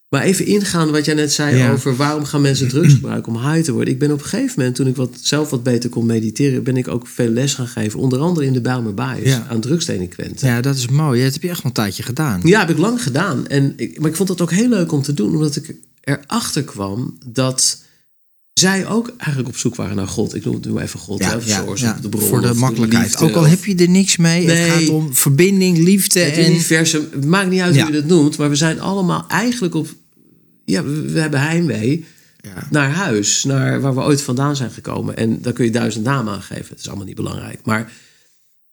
Maar 0.08 0.22
even 0.22 0.46
ingaan 0.46 0.90
wat 0.90 1.04
jij 1.04 1.14
net 1.14 1.32
zei 1.32 1.56
Ja. 1.56 1.72
over 1.72 1.96
waarom 1.96 2.24
gaan 2.24 2.40
mensen 2.40 2.68
drugs 2.68 2.92
gebruiken 3.00 3.34
om 3.34 3.50
high 3.50 3.64
te 3.64 3.72
worden. 3.72 3.92
Ik 3.92 3.98
ben 3.98 4.12
op 4.12 4.18
een 4.18 4.24
gegeven 4.24 4.54
moment, 4.56 4.74
toen 4.76 4.86
ik 4.86 4.96
wat, 4.96 5.10
zelf 5.20 5.50
wat 5.50 5.62
beter 5.62 5.90
kon 5.90 6.06
mediteren, 6.06 6.62
ben 6.62 6.76
ik 6.76 6.88
ook 6.88 7.06
veel 7.06 7.28
les 7.28 7.54
gaan 7.54 7.68
geven. 7.68 7.98
Onder 8.00 8.18
andere 8.18 8.46
in 8.46 8.52
de 8.52 8.60
Bijlmer 8.60 8.94
Baaiers 8.94 9.30
Ja. 9.30 9.46
aan 9.50 9.60
drugsdelinquenten. 9.60 10.48
ja, 10.48 10.60
dat 10.60 10.76
is 10.76 10.88
mooi. 10.88 11.22
Dat 11.24 11.32
heb 11.32 11.42
je 11.42 11.48
echt 11.48 11.56
wel 11.62 11.66
een 11.66 11.72
tijdje 11.72 12.02
gedaan. 12.02 12.40
Ja, 12.44 12.60
heb 12.60 12.70
ik 12.70 12.78
lang 12.78 13.02
gedaan. 13.02 13.46
En 13.46 13.72
ik, 13.76 14.00
maar 14.00 14.10
ik 14.10 14.16
vond 14.16 14.28
het 14.28 14.40
ook 14.40 14.50
heel 14.50 14.68
leuk 14.68 14.92
om 14.92 15.02
te 15.02 15.14
doen, 15.14 15.34
omdat 15.34 15.56
ik 15.56 15.74
erachter 16.00 16.64
kwam 16.64 17.18
dat 17.26 17.81
zij 18.54 18.86
ook 18.86 19.12
eigenlijk 19.16 19.48
op 19.48 19.56
zoek 19.56 19.74
waren 19.74 19.96
naar 19.96 20.06
God. 20.08 20.34
Ik 20.34 20.44
noem 20.44 20.54
het 20.54 20.64
nu 20.64 20.76
even 20.78 20.98
God, 21.00 21.18
Ja, 21.18 21.40
source, 21.40 21.94
de 22.00 22.08
bron, 22.08 22.22
voor 22.28 22.40
de 22.40 22.54
makkelijkheid. 22.54 23.06
liefde, 23.10 23.24
Ook 23.24 23.34
al 23.34 23.42
of 23.42 23.48
heb 23.48 23.64
je 23.64 23.74
er 23.74 23.88
niks 23.88 24.16
mee. 24.16 24.46
Nee. 24.46 24.56
Het 24.56 24.72
gaat 24.72 24.88
om 24.88 25.14
verbinding, 25.14 25.78
liefde 25.78 26.20
het 26.20 26.36
en... 26.36 26.50
universum. 26.50 27.08
Het 27.12 27.24
maakt 27.24 27.50
niet 27.50 27.60
uit 27.60 27.76
hoe 27.76 27.86
je 27.86 27.92
dat 27.92 28.04
noemt, 28.04 28.36
maar 28.36 28.48
we 28.48 28.56
zijn 28.56 28.80
allemaal 28.80 29.24
eigenlijk 29.28 29.74
op. 29.74 29.88
Ja, 30.64 30.84
we, 30.84 31.00
we 31.12 31.20
hebben 31.20 31.40
heimwee 31.40 32.04
Ja. 32.40 32.66
naar 32.70 32.90
huis, 32.90 33.44
naar 33.44 33.80
waar 33.80 33.94
we 33.94 34.00
ooit 34.00 34.22
vandaan 34.22 34.56
zijn 34.56 34.70
gekomen. 34.70 35.16
En 35.16 35.42
daar 35.42 35.52
kun 35.52 35.64
je 35.64 35.70
duizend 35.70 36.04
namen 36.04 36.32
aan 36.32 36.42
geven. 36.42 36.66
Het 36.68 36.78
is 36.78 36.88
allemaal 36.88 37.06
niet 37.06 37.14
belangrijk. 37.16 37.58
Maar 37.64 37.92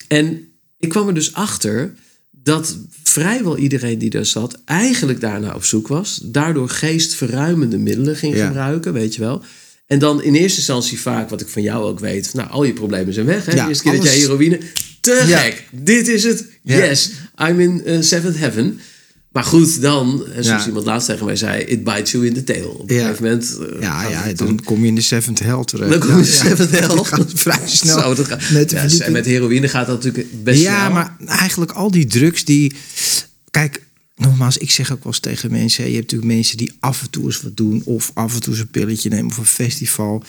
en 0.08 0.48
ik 0.80 0.90
kwam 0.90 1.08
er 1.08 1.14
dus 1.14 1.34
achter 1.34 1.94
dat 2.32 2.78
vrijwel 3.04 3.58
iedereen 3.58 3.98
die 4.00 4.10
daar 4.10 4.26
zat 4.26 4.62
eigenlijk 4.66 5.20
daarna 5.22 5.56
op 5.56 5.64
zoek 5.66 5.88
was. 5.88 6.20
Daardoor 6.24 6.70
geestverruimende 6.70 7.78
middelen 7.78 8.16
ging 8.16 8.38
gebruiken, 8.38 8.94
weet 8.94 9.16
je 9.16 9.22
wel. 9.22 9.44
En 9.90 10.00
dan 10.00 10.24
in 10.24 10.34
eerste 10.36 10.58
instantie 10.58 11.00
vaak, 11.00 11.30
wat 11.30 11.42
ik 11.42 11.48
van 11.48 11.62
jou 11.62 11.84
ook 11.84 12.00
weet, 12.00 12.34
nou, 12.34 12.50
al 12.50 12.64
je 12.64 12.74
problemen 12.74 13.14
zijn 13.14 13.26
weg. 13.26 13.46
Hè? 13.46 13.52
Ja, 13.56 13.62
de 13.64 13.68
eerste 13.70 13.84
keer 13.84 13.94
dat 13.94 14.04
jij 14.04 14.18
heroïne, 14.18 14.60
te 15.02 15.24
Ja. 15.28 15.38
gek. 15.38 15.64
Dit 15.72 16.08
is 16.08 16.24
het. 16.24 16.46
Ja. 16.64 16.78
Yes, 16.78 17.12
I'm 17.50 17.60
in 17.60 17.82
uh, 17.86 18.02
seventh 18.02 18.38
heaven. 18.38 18.80
Maar 19.32 19.44
goed, 19.44 19.82
dan, 19.82 20.24
en 20.36 20.44
zoals 20.44 20.62
Ja. 20.62 20.68
iemand 20.68 20.86
laatst 20.86 21.08
tegen 21.08 21.26
mij 21.26 21.36
zei, 21.36 21.64
it 21.64 21.84
bites 21.84 22.12
you 22.12 22.26
in 22.26 22.34
the 22.34 22.44
tail. 22.44 22.70
Op 22.70 22.90
een 22.90 22.96
Ja. 22.96 23.02
gegeven 23.02 23.24
moment. 23.24 23.58
uh, 23.74 23.82
Ja, 23.82 24.10
ja, 24.10 24.34
dan 24.34 24.64
kom 24.64 24.82
je 24.82 24.88
in 24.88 24.96
de 24.96 25.02
seventh 25.02 25.40
hell 25.40 25.64
terecht. 25.64 25.90
dan 25.92 26.00
kom 26.00 26.10
je 26.10 26.16
in 26.16 26.22
de 26.22 26.28
Ja, 26.32 26.44
ja. 26.44 26.50
seventh 26.50 26.72
hell. 26.72 26.88
Dat 26.96 27.08
gaat 27.08 27.32
vrij 27.36 27.60
snel. 27.66 28.00
Zo, 28.00 28.14
dat 28.14 28.28
gaat- 28.28 28.50
Met 28.50 28.72
ja, 28.72 28.86
en 29.00 29.12
met 29.12 29.26
heroïne 29.26 29.68
gaat 29.68 29.88
dat 29.88 30.04
natuurlijk 30.04 30.44
best 30.44 30.62
Ja, 30.62 30.80
snel. 30.80 30.92
maar 30.94 31.16
eigenlijk 31.26 31.72
al 31.72 31.92
die 31.92 32.06
drugs 32.06 32.46
die... 32.46 32.74
Kijk, 33.52 33.82
nogmaals, 34.20 34.58
ik 34.58 34.72
zeg 34.72 34.92
ook 34.92 35.04
wel 35.04 35.08
eens 35.08 35.20
tegen 35.20 35.52
mensen... 35.52 35.84
je 35.84 35.96
hebt 35.96 36.12
natuurlijk 36.12 36.34
mensen 36.34 36.58
die 36.58 36.72
af 36.80 37.02
en 37.02 37.10
toe 37.10 37.26
eens 37.26 37.42
wat 37.42 37.58
doen... 37.58 37.82
of 37.86 38.12
af 38.14 38.34
en 38.34 38.42
toe 38.42 38.54
eens 38.54 38.62
een 38.62 38.70
pilletje 38.70 39.10
nemen 39.10 39.32
of 39.32 39.38
een 39.38 39.46
festival. 39.46 40.24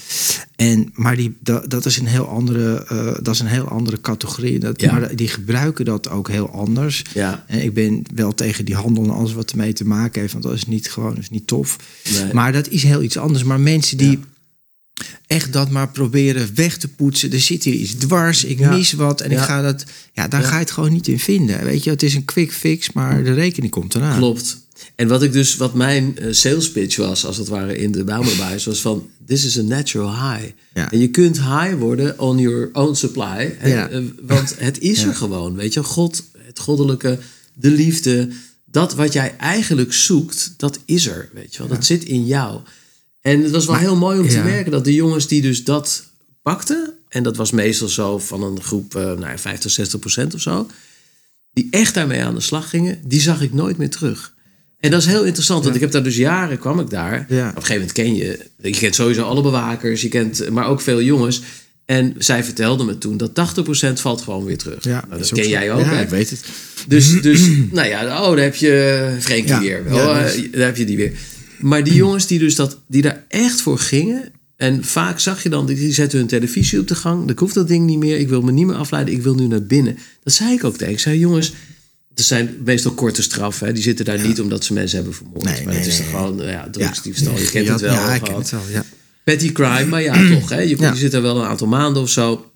En, 0.57 0.91
maar 0.95 1.17
die, 1.17 1.37
dat, 1.41 1.71
dat, 1.71 1.87
is 1.87 1.99
een 1.99 2.07
heel 2.07 2.29
andere, 2.29 2.85
eh, 2.85 3.15
dat 3.23 3.35
is 3.35 3.41
een 3.41 3.47
heel 3.47 3.69
andere 3.69 4.01
categorie. 4.01 4.59
Dat, 4.59 4.81
Ja. 4.81 4.93
Maar 4.93 5.17
die 5.17 5.29
gebruiken 5.29 5.85
dat 5.85 6.09
ook 6.09 6.29
heel 6.29 6.51
anders. 6.51 7.05
Ja. 7.15 7.45
En 7.47 7.63
ik 7.63 7.75
ben 7.75 8.03
wel 8.15 8.35
tegen 8.35 8.65
die 8.65 8.75
handel 8.75 9.05
en 9.05 9.11
alles 9.11 9.33
wat 9.33 9.51
ermee 9.51 9.73
te 9.73 9.85
maken 9.85 10.21
heeft... 10.21 10.33
want 10.33 10.45
dat 10.45 10.55
is 10.55 10.67
niet 10.67 10.91
gewoon 10.91 11.15
dat 11.15 11.23
is 11.23 11.31
niet 11.31 11.47
tof. 11.47 11.77
Nee. 12.13 12.33
Maar 12.33 12.53
dat 12.53 12.69
is 12.69 12.83
heel 12.83 13.03
iets 13.03 13.17
anders. 13.17 13.45
Maar 13.45 13.61
mensen 13.61 13.97
die 13.97 14.19
echt 15.27 15.53
dat 15.53 15.71
maar 15.71 15.89
proberen 15.91 16.51
weg 16.55 16.77
te 16.77 16.89
poetsen. 16.89 17.33
Er 17.33 17.41
zit 17.41 17.65
hier 17.65 17.75
iets 17.75 17.95
dwars, 17.95 18.45
ik 18.45 18.59
Ja. 18.59 18.71
mis 18.71 18.93
wat 18.93 19.21
en 19.21 19.31
Ja. 19.31 19.37
ik 19.39 19.43
ga 19.45 19.63
dat... 19.63 19.85
Ja, 20.13 20.29
daar 20.29 20.41
Ja. 20.41 20.47
ga 20.49 20.55
je 20.55 20.61
het 20.61 20.71
gewoon 20.71 20.93
niet 20.93 21.09
in 21.09 21.19
vinden. 21.19 21.65
Weet 21.65 21.85
je, 21.85 21.91
het 21.91 22.03
is 22.03 22.15
een 22.15 22.25
quick 22.25 22.53
fix, 22.53 22.93
maar 22.93 23.25
de 23.25 23.33
rekening 23.33 23.73
komt 23.73 23.95
eraan. 23.95 24.19
Klopt. 24.19 24.59
En 24.95 25.09
wat 25.09 25.23
ik 25.23 25.33
dus, 25.33 25.57
wat 25.57 25.75
mijn 25.75 26.19
eh, 26.19 26.33
sales 26.33 26.71
pitch 26.71 26.97
was, 26.97 27.25
als 27.27 27.37
het 27.37 27.49
ware 27.49 27.77
in 27.77 27.93
de 27.93 28.05
Bijlmerbuis, 28.05 28.65
was 28.65 28.81
van: 28.81 29.09
This 29.27 29.45
is 29.45 29.59
a 29.59 29.63
natural 29.63 30.13
high. 30.33 30.51
Ja. 30.75 30.91
En 30.91 30.99
je 30.99 31.09
kunt 31.09 31.37
high 31.41 31.75
worden 31.79 32.19
on 32.19 32.39
your 32.39 32.69
own 32.73 32.95
supply. 32.95 33.57
Ja. 33.65 33.89
eh, 33.89 34.01
want 34.23 34.55
het 34.59 34.79
is 34.79 35.03
er 35.03 35.15
gewoon, 35.15 35.55
weet 35.55 35.73
je. 35.75 35.83
God, 35.83 36.23
het 36.39 36.59
goddelijke, 36.59 37.19
de 37.55 37.71
liefde, 37.71 38.29
dat 38.71 38.95
wat 38.95 39.13
jij 39.13 39.37
eigenlijk 39.37 39.93
zoekt, 39.93 40.55
dat 40.57 40.79
is 40.85 41.07
er, 41.07 41.29
weet 41.35 41.53
je 41.53 41.59
wel. 41.59 41.69
Dat 41.69 41.85
zit 41.85 42.05
in 42.05 42.27
jou. 42.27 42.61
En 43.21 43.43
het 43.43 43.51
was 43.51 43.67
wel 43.67 43.77
heel 43.77 43.97
mooi 43.97 44.19
om 44.19 44.29
te 44.29 44.35
ja. 44.35 44.43
merken 44.43 44.73
dat 44.73 44.85
de 44.85 44.95
jongens 44.95 45.27
die 45.27 45.43
dus 45.43 45.65
dat 45.65 46.05
pakten, 46.43 46.95
en 47.09 47.23
dat 47.23 47.37
was 47.37 47.51
meestal 47.51 47.89
zo 47.89 48.19
van 48.19 48.43
een 48.43 48.63
groep, 48.63 48.95
eh 48.95 49.03
nou 49.03 49.21
ja, 49.27 49.39
50, 49.39 49.71
60 49.71 50.01
procent 50.01 50.35
of 50.35 50.41
zo, 50.41 50.67
die 51.53 51.69
echt 51.71 51.95
daarmee 51.95 52.25
aan 52.25 52.35
de 52.35 52.41
slag 52.41 52.71
gingen, 52.71 53.01
die 53.05 53.21
zag 53.21 53.43
ik 53.43 53.53
nooit 53.53 53.77
meer 53.77 53.91
terug. 53.91 54.35
En 54.79 54.91
dat 54.91 55.01
is 55.01 55.07
heel 55.07 55.25
interessant, 55.25 55.63
want 55.65 55.75
ik 55.75 55.81
heb 55.81 55.91
daar 55.91 56.03
dus 56.03 56.17
jaren, 56.17 56.59
kwam 56.59 56.81
ik 56.81 56.91
daar. 56.91 57.27
Ja. 57.29 57.49
Op 57.49 57.57
een 57.57 57.63
gegeven 57.63 57.75
moment 57.75 57.93
ken 57.93 58.15
je, 58.15 58.47
je 58.57 58.71
kent 58.71 58.95
sowieso 58.95 59.23
alle 59.23 59.43
bewakers, 59.43 60.03
je 60.03 60.09
kent, 60.09 60.51
maar 60.51 60.67
ook 60.67 60.81
veel 60.81 61.03
jongens. 61.03 61.43
En 61.85 62.15
zij 62.19 62.45
vertelde 62.45 62.85
me 62.85 62.99
toen 62.99 63.17
dat 63.17 63.31
80% 63.91 63.93
valt 63.93 64.23
gewoon 64.23 64.45
weer 64.45 64.59
terug. 64.59 64.85
Ja, 64.85 65.05
nou, 65.09 65.19
dat 65.21 65.33
ken 65.33 65.45
zo. 65.45 65.51
jij 65.51 65.73
ook, 65.73 65.81
Ja, 65.81 65.87
hè? 65.87 66.03
ik 66.03 66.09
weet 66.09 66.31
het. 66.31 66.45
Dus, 66.89 67.21
dus 67.23 67.41
nou 67.73 67.89
ja, 67.89 68.23
oh, 68.23 68.29
daar 68.29 68.45
heb 68.45 68.55
je 68.55 69.17
Frenkie 69.21 69.49
Ja, 69.49 69.61
weer. 69.61 69.83
Oh, 69.87 69.95
ja, 69.95 70.25
eh, 70.25 70.33
dus- 70.33 70.51
daar 70.51 70.67
heb 70.67 70.77
je 70.77 70.85
die 70.85 70.97
weer. 70.97 71.13
Maar 71.61 71.85
die 71.85 71.95
jongens 71.95 72.27
die 72.27 72.39
dus 72.39 72.55
dat, 72.55 72.79
die 72.87 73.03
daar 73.03 73.25
echt 73.29 73.61
voor 73.61 73.79
gingen. 73.79 74.33
En 74.57 74.85
vaak 74.85 75.21
zag 75.21 75.43
je 75.43 75.49
dan, 75.49 75.67
die 75.67 75.93
zetten 75.93 76.19
hun 76.19 76.29
televisie 76.29 76.81
op 76.81 76.89
de 76.89 76.95
gang. 76.95 77.31
Ik 77.31 77.39
hoef 77.39 77.53
dat 77.53 77.69
ding 77.69 77.87
niet 77.87 77.99
meer. 77.99 78.19
Ik 78.19 78.29
wil 78.29 78.43
me 78.43 78.53
niet 78.53 78.67
meer 78.67 78.77
afleiden. 78.77 79.15
Ik 79.15 79.23
wil 79.23 79.35
nu 79.35 79.47
naar 79.47 79.63
binnen. 79.63 79.99
Dat 80.23 80.33
zei 80.33 80.53
ik 80.53 80.65
ook 80.65 80.77
tegen. 80.77 80.93
Ik 80.93 81.01
zei, 81.01 81.19
jongens, 81.19 81.53
het 82.15 82.25
zijn 82.25 82.57
meestal 82.65 82.93
korte 82.93 83.23
straffen. 83.23 83.67
Hè. 83.67 83.73
Die 83.73 83.83
zitten 83.83 84.05
daar 84.05 84.27
niet 84.27 84.41
omdat 84.41 84.65
ze 84.65 84.73
mensen 84.73 84.97
hebben 84.97 85.15
vermoord. 85.15 85.45
Nee, 85.45 85.55
maar 85.55 85.67
nee, 85.67 85.77
het 85.77 85.87
is 85.87 85.99
nee, 85.99 86.11
toch 86.11 86.21
gewoon, 86.21 86.37
nou 86.37 86.49
ja, 86.49 86.69
drugsdiefstal. 86.71 87.39
Je 87.39 87.51
kent 87.51 87.69
het 87.69 87.81
wel. 87.81 87.93
Ja, 87.93 88.15
ik 88.15 88.23
ken 88.23 88.35
het 88.35 88.51
wel, 88.51 88.61
ja. 88.73 88.85
Petty 89.25 89.53
crime, 89.53 89.85
maar 89.85 90.03
ja, 90.03 90.29
toch. 90.35 90.49
Hè? 90.49 90.61
Je, 90.61 90.77
Ja. 90.79 90.91
je 90.93 90.99
zit 90.99 91.15
er 91.15 91.23
wel 91.23 91.37
een 91.37 91.47
aantal 91.47 91.67
maanden 91.67 92.03
of 92.03 92.11
zo. 92.11 92.51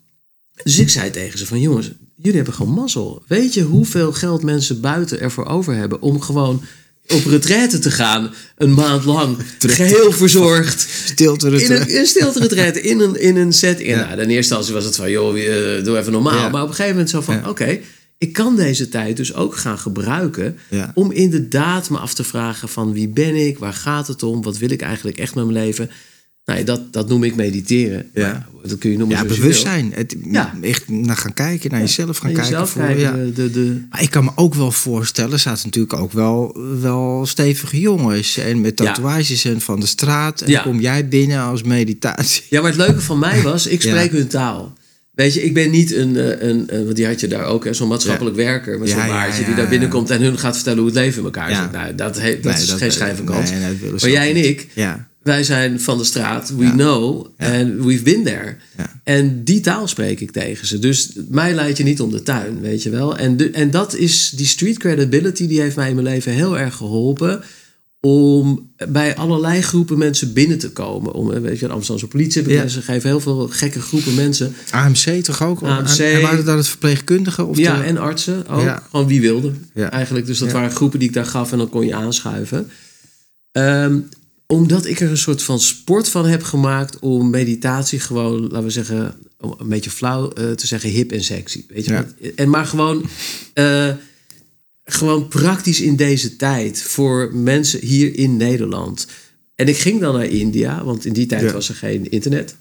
Dus 0.63 0.79
ik 0.79 0.91
zei 0.91 1.11
tegen 1.11 1.39
ze 1.39 1.47
van, 1.47 1.61
jongens, 1.61 1.91
jullie 2.15 2.37
hebben 2.37 2.55
gewoon 2.55 2.73
mazzel. 2.73 3.23
Weet 3.27 3.55
je 3.55 3.63
hoeveel 3.63 4.13
geld 4.13 4.43
mensen 4.43 4.81
buiten 4.81 5.21
ervoor 5.21 5.47
over 5.47 5.75
hebben... 5.75 6.03
om 6.03 6.21
gewoon 6.21 6.63
op 7.09 7.25
retraite 7.27 7.79
te 7.79 7.91
gaan, 7.91 8.31
een 8.57 8.75
maand 8.75 9.05
lang, 9.05 9.37
geheel 9.59 10.13
verzorgd. 10.13 10.87
Stilte 11.05 11.49
In 11.51 11.73
een, 11.73 11.97
een 11.99 12.07
stilte 12.07 12.39
retraite, 12.41 12.81
in 12.81 13.01
een, 13.01 13.21
in 13.21 13.37
een 13.37 13.53
setting. 13.53 13.89
En 13.89 13.99
Ja. 13.99 14.01
nou, 14.09 14.13
in 14.13 14.19
eerste 14.19 14.35
instantie 14.37 14.73
was 14.75 14.85
het 14.85 14.97
van, 14.97 15.11
joh, 15.11 15.39
eh, 15.39 15.85
doe 15.85 15.99
even 15.99 16.13
normaal. 16.13 16.35
Ja. 16.39 16.49
Maar 16.49 16.63
op 16.63 16.69
een 16.69 16.75
gegeven 16.75 16.93
moment 16.97 17.11
zo 17.11 17.21
van, 17.21 17.35
Ja. 17.35 17.49
oké... 17.49 17.79
ik 18.19 18.33
kan 18.33 18.57
deze 18.57 18.89
tijd 18.89 19.17
dus 19.17 19.35
ook 19.35 19.57
gaan 19.57 19.79
gebruiken... 19.79 20.59
Ja. 20.71 20.91
om 20.95 21.13
inderdaad 21.13 21.91
me 21.91 21.99
af 21.99 22.15
te 22.15 22.25
vragen 22.25 22.69
van 22.69 22.93
wie 22.93 23.09
ben 23.09 23.35
ik? 23.47 23.59
Waar 23.59 23.73
gaat 23.73 24.07
het 24.07 24.23
om? 24.23 24.43
Wat 24.43 24.59
wil 24.59 24.71
ik 24.71 24.83
eigenlijk 24.83 25.19
echt 25.19 25.35
met 25.35 25.45
mijn 25.45 25.65
leven? 25.65 25.91
Nou, 26.45 26.65
dat, 26.65 26.93
dat 26.93 27.09
noem 27.09 27.25
ik 27.25 27.35
mediteren. 27.37 28.11
Ja. 28.15 28.47
Maar 28.53 28.69
dat 28.71 28.79
kun 28.79 28.91
je 28.91 28.99
noemen 28.99 29.17
Ja, 29.17 29.25
bewustzijn. 29.25 29.93
Het, 29.95 30.17
Ja. 30.31 30.55
Echt 30.61 30.89
naar 30.89 31.17
gaan 31.17 31.35
kijken, 31.35 31.71
naar 31.71 31.81
jezelf 31.81 32.17
gaan 32.19 32.33
kijken. 32.33 32.51
jezelf 32.51 32.71
voor, 32.71 32.83
kijken. 32.83 33.03
ja. 33.27 33.33
De, 33.35 33.51
de, 33.51 33.81
Maar 33.91 34.03
ik 34.03 34.11
kan 34.11 34.25
me 34.25 34.31
ook 34.35 34.55
wel 34.55 34.71
voorstellen, 34.73 35.33
er 35.33 35.39
zaten 35.39 35.65
natuurlijk 35.65 35.95
ook 35.95 36.13
wel, 36.13 36.57
wel 36.81 37.27
stevige 37.27 37.81
jongens. 37.81 38.37
En 38.39 38.61
met 38.61 38.77
tatoeages 38.77 39.45
en 39.45 39.61
van 39.61 39.81
de 39.81 39.87
straat. 39.87 40.41
En 40.41 40.63
kom 40.63 40.81
jij 40.81 41.09
binnen 41.09 41.41
als 41.41 41.63
meditatie. 41.63 42.43
Ja, 42.51 42.61
maar 42.61 42.71
het 42.71 42.79
leuke 42.81 43.01
van 43.01 43.19
mij 43.19 43.43
was, 43.53 43.67
ik 43.67 43.81
spreek 43.83 44.11
hun 44.13 44.29
taal. 44.29 44.73
Weet 45.13 45.35
je, 45.35 45.43
ik 45.45 45.55
ben 45.55 45.71
niet 45.71 45.93
een, 45.95 46.17
eh, 46.17 46.49
een, 46.49 46.65
een 46.77 46.85
want 46.85 46.97
die 46.97 47.07
had 47.07 47.21
je 47.21 47.27
daar 47.29 47.45
ook, 47.45 47.65
hè, 47.65 47.73
zo'n 47.75 47.89
maatschappelijk 47.89 48.37
werker 48.37 48.79
met 48.79 48.89
zo'n 48.89 48.99
baardje 49.07 49.45
die 49.45 49.55
daar 49.55 49.69
binnenkomt 49.69 50.11
en 50.11 50.21
hun 50.23 50.39
gaat 50.39 50.55
vertellen 50.55 50.79
hoe 50.79 50.89
het 50.89 50.97
leven 50.99 51.19
in 51.19 51.25
elkaar 51.25 51.55
zit. 51.63 51.73
Nou, 51.73 51.95
dat, 51.95 52.19
he- 52.21 52.35
dat 52.41 52.53
Nee, 52.53 52.63
is 52.63 52.69
dat- 52.69 52.79
geen 52.79 52.93
schijn 52.93 53.17
van 53.17 53.25
kans. 53.25 53.51
nee, 53.51 53.61
maar 54.01 54.11
jij 54.11 54.31
en 54.31 54.37
ik, 54.37 54.67
Ja. 54.75 55.09
Wij 55.25 55.45
zijn 55.45 55.81
van 55.81 55.99
de 55.99 56.05
straat, 56.05 56.55
we 56.57 56.71
know, 56.71 57.27
en 57.37 57.85
we've 57.87 58.03
been 58.03 58.25
there. 58.25 58.57
En 59.05 59.45
die 59.45 59.61
taal 59.61 59.89
spreek 59.89 60.21
ik 60.21 60.31
tegen 60.31 60.67
ze. 60.67 60.79
Dus 60.79 61.11
mij 61.29 61.55
leidt 61.55 61.79
je 61.79 61.85
niet 61.85 62.01
om 62.01 62.11
de 62.11 62.23
tuin, 62.23 62.61
weet 62.61 62.83
je 62.83 62.91
wel. 62.91 63.17
En, 63.17 63.37
de, 63.37 63.51
en 63.51 63.71
dat 63.71 63.95
is, 63.95 64.31
die 64.37 64.47
street 64.47 64.79
credibility, 64.79 65.47
die 65.47 65.61
heeft 65.61 65.77
mij 65.77 65.89
in 65.89 65.95
mijn 65.95 66.07
leven 66.07 66.33
heel 66.33 66.59
erg 66.59 66.75
geholpen 66.75 67.43
om 68.01 68.71
bij 68.89 69.17
allerlei 69.17 69.63
groepen 69.63 69.99
mensen 69.99 70.33
binnen 70.33 70.59
te 70.59 70.71
komen. 70.71 71.13
Om, 71.13 71.33
eh, 71.33 71.41
weet 71.41 71.59
je, 71.59 71.67
de 71.67 71.73
Amsterdamse 71.73 72.09
politie 72.17 72.49
Ja. 72.49 72.59
mensen, 72.59 72.83
geven 72.83 73.09
heel 73.09 73.21
veel 73.21 73.49
gekke 73.51 73.81
groepen 73.81 74.15
mensen. 74.15 74.55
AMC 74.71 75.23
toch 75.25 75.43
ook? 75.43 75.63
AMC. 75.63 75.99
En 75.99 76.21
waren 76.23 76.45
dat 76.45 76.57
het 76.57 76.69
verpleegkundigen? 76.69 77.47
Of 77.47 77.57
ja, 77.59 77.77
de- 77.77 77.83
en 77.85 77.99
artsen 77.99 78.49
ook. 78.49 78.63
Ja. 78.63 78.83
Gewoon 78.91 79.07
wie 79.07 79.21
wilde 79.21 79.53
Ja. 79.75 79.91
eigenlijk. 79.91 80.27
Dus 80.27 80.39
dat 80.39 80.53
waren 80.53 80.71
groepen 80.71 80.99
die 80.99 81.09
ik 81.09 81.15
daar 81.15 81.27
gaf 81.27 81.53
en 81.53 81.59
dan 81.59 81.69
kon 81.69 81.87
je 81.87 81.95
aanschuiven. 81.95 82.71
Ehm, 83.53 83.99
omdat 84.47 84.87
ik 84.87 85.01
er 85.01 85.11
een 85.11 85.17
soort 85.17 85.43
van 85.43 85.61
sport 85.61 86.09
van 86.09 86.27
heb 86.27 86.43
gemaakt 86.43 86.99
om 86.99 87.31
meditatie 87.31 88.01
gewoon, 88.01 88.41
laten 88.41 88.63
we 88.65 88.71
zeggen, 88.71 89.15
om 89.41 89.55
een 89.59 89.69
beetje 89.69 89.91
flauw 89.91 90.33
eh, 90.33 90.51
te 90.51 90.67
zeggen, 90.67 90.91
hip 90.91 91.13
en 91.13 91.25
sexy. 91.25 91.65
Weet 91.69 91.85
je 91.85 91.93
Ja. 91.93 92.07
En 92.37 92.49
maar 92.51 92.67
gewoon, 92.67 93.05
eh, 93.55 93.91
gewoon 94.85 95.29
praktisch 95.29 95.81
in 95.81 95.97
deze 95.97 96.37
tijd 96.37 96.83
voor 96.83 97.31
mensen 97.35 97.81
hier 97.81 98.15
in 98.17 98.37
Nederland. 98.37 99.07
En 99.55 99.69
ik 99.69 99.77
ging 99.77 100.01
dan 100.01 100.15
naar 100.15 100.27
India, 100.27 100.85
want 100.85 101.05
in 101.05 101.13
die 101.13 101.27
tijd 101.27 101.43
Ja. 101.43 101.53
was 101.53 101.69
er 101.69 101.75
geen 101.75 102.11
internet. 102.11 102.57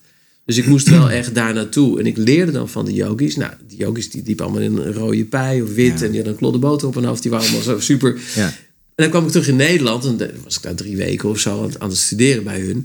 Dus 0.45 0.57
ik 0.57 0.65
moest 0.65 0.89
wel 0.89 1.09
echt 1.09 1.35
daar 1.35 1.53
naartoe. 1.53 1.99
En 1.99 2.05
ik 2.05 2.17
leerde 2.17 2.51
dan 2.51 2.69
van 2.69 2.85
de 2.85 2.93
yogis. 2.93 3.35
Nou, 3.35 3.51
die 3.67 3.77
yogis 3.77 4.09
die 4.09 4.23
liepen 4.25 4.45
allemaal 4.45 4.63
in 4.63 4.77
een 4.77 4.93
rode 4.93 5.25
pij 5.25 5.61
of 5.61 5.73
wit. 5.73 5.99
Ja. 5.99 6.05
En 6.05 6.11
die 6.11 6.15
hadden 6.15 6.27
een 6.33 6.35
klodde 6.35 6.59
boter 6.59 6.87
op 6.87 6.93
hun 6.95 7.03
hoofd. 7.05 7.21
Die 7.21 7.31
waren 7.31 7.45
allemaal 7.47 7.63
zo 7.63 7.79
super. 7.79 8.19
Ja. 8.35 8.53
En 8.95 9.03
dan 9.03 9.09
kwam 9.09 9.25
ik 9.25 9.31
terug 9.31 9.47
in 9.47 9.55
Nederland. 9.55 10.05
En 10.05 10.17
dan 10.17 10.29
was 10.43 10.55
ik 10.55 10.61
daar 10.61 10.75
drie 10.75 10.97
weken 10.97 11.29
of 11.29 11.39
zo 11.39 11.63
aan, 11.63 11.81
aan 11.81 11.89
het 11.89 11.97
studeren 11.97 12.43
bij 12.43 12.59
hun. 12.59 12.75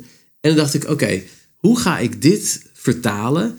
En 0.41 0.51
dan 0.51 0.57
dacht 0.57 0.75
ik, 0.75 0.89
oké, 0.89 1.23
hoe 1.57 1.79
ga 1.79 1.99
ik 1.99 2.23
dit 2.23 2.63
vertalen 2.75 3.59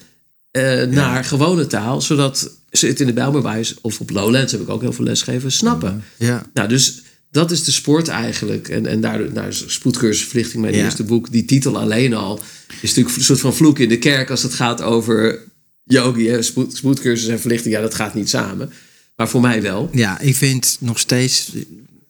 eh, 0.52 0.84
naar 0.84 1.24
gewone 1.24 1.68
taal? 1.68 2.02
Zodat 2.02 2.52
ze 2.72 2.88
het 2.88 3.00
in 3.00 3.06
de 3.08 3.14
Bijlmerwijs 3.14 3.76
of 3.82 4.00
op 4.00 4.10
Lowlands, 4.10 4.52
heb 4.52 4.62
ik 4.62 4.70
ook 4.70 4.82
heel 4.82 4.94
veel 4.94 5.06
lesgegeven, 5.06 5.52
snappen. 5.52 6.04
Ja. 6.18 6.50
Nou, 6.54 6.68
dus 6.68 7.02
dat 7.32 7.52
is 7.52 7.64
de 7.64 7.72
sport 7.72 8.08
eigenlijk. 8.08 8.70
En, 8.70 8.86
en 8.86 9.02
daardoor, 9.02 9.34
nou, 9.34 9.48
is 9.48 9.64
spoedcursus 9.68 10.28
verlichting, 10.28 10.62
mijn 10.62 10.76
Ja. 10.76 10.84
eerste 10.84 11.04
boek. 11.04 11.32
Die 11.32 11.46
titel 11.46 11.80
alleen 11.80 12.14
al 12.14 12.40
is 12.82 12.90
natuurlijk 12.90 13.16
een 13.16 13.24
soort 13.24 13.40
van 13.40 13.56
vloek 13.56 13.80
in 13.80 13.90
de 13.90 14.00
kerk 14.00 14.30
als 14.30 14.44
het 14.44 14.54
gaat 14.54 14.82
over 14.82 15.40
yogi. 15.84 16.28
Hè? 16.28 16.42
Spoed, 16.42 16.76
spoedcursus 16.76 17.28
en 17.28 17.40
verlichting, 17.40 17.74
ja, 17.74 17.82
dat 17.82 17.94
gaat 17.96 18.14
niet 18.14 18.30
samen. 18.30 18.72
Maar 19.16 19.30
voor 19.30 19.42
mij 19.42 19.62
wel. 19.62 19.90
Ja, 19.94 20.20
ik 20.20 20.36
vind 20.36 20.78
nog 20.80 21.00
steeds, 21.00 21.52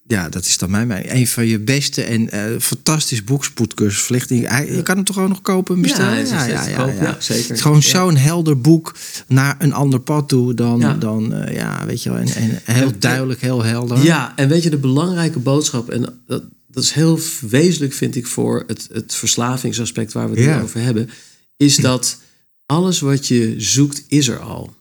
ja, 0.09 0.29
dat 0.29 0.45
is 0.45 0.57
dan 0.57 0.69
mijn 0.71 0.87
mening, 0.87 1.11
een 1.11 1.27
van 1.27 1.47
je 1.47 1.59
beste 1.59 2.03
en 2.03 2.29
eh, 2.29 2.59
fantastisch 2.59 3.23
boek, 3.23 3.45
Verlichting. 3.77 4.41
Je 4.75 4.81
kan 4.83 4.95
hem 4.95 5.03
toch 5.05 5.15
gewoon 5.15 5.29
nog 5.29 5.41
kopen 5.41 5.75
en 5.75 5.81
bestellen? 5.81 6.27
steeds 6.27 6.63
te 6.65 6.73
koop. 6.77 6.93
Ja, 7.01 7.15
zeker. 7.19 7.43
Het 7.47 7.51
is 7.55 7.61
gewoon 7.61 7.77
Ja. 7.77 7.89
zo'n 7.89 8.15
helder 8.15 8.61
boek 8.61 8.95
naar 9.27 9.55
een 9.59 9.73
ander 9.73 9.99
pad 9.99 10.29
toe 10.29 10.53
dan, 10.53 10.79
Ja. 10.79 10.93
dan 10.93 11.33
eh, 11.33 11.55
ja, 11.55 11.85
weet 11.85 12.03
je 12.03 12.09
wel, 12.09 12.19
en, 12.19 12.27
en 12.35 12.73
heel 12.75 12.91
duidelijk, 12.99 13.41
heel 13.41 13.63
helder. 13.63 14.03
Ja, 14.03 14.33
en 14.35 14.49
weet 14.49 14.63
je, 14.63 14.69
de 14.69 14.77
belangrijke 14.77 15.39
boodschap, 15.39 15.89
en 15.89 16.19
dat, 16.27 16.43
dat 16.67 16.83
is 16.83 16.91
heel 16.91 17.19
wezenlijk, 17.49 17.93
vind 17.93 18.15
ik, 18.15 18.27
voor 18.27 18.63
het, 18.67 18.89
het 18.93 19.15
verslavingsaspect 19.15 20.13
waar 20.13 20.29
we 20.29 20.35
het 20.35 20.45
Ja. 20.45 20.57
nu 20.57 20.63
over 20.63 20.81
hebben, 20.81 21.09
is 21.57 21.75
dat 21.75 22.17
alles 22.65 22.99
wat 22.99 23.27
je 23.27 23.55
zoekt, 23.57 24.03
is 24.07 24.27
er 24.27 24.39
al. 24.39 24.75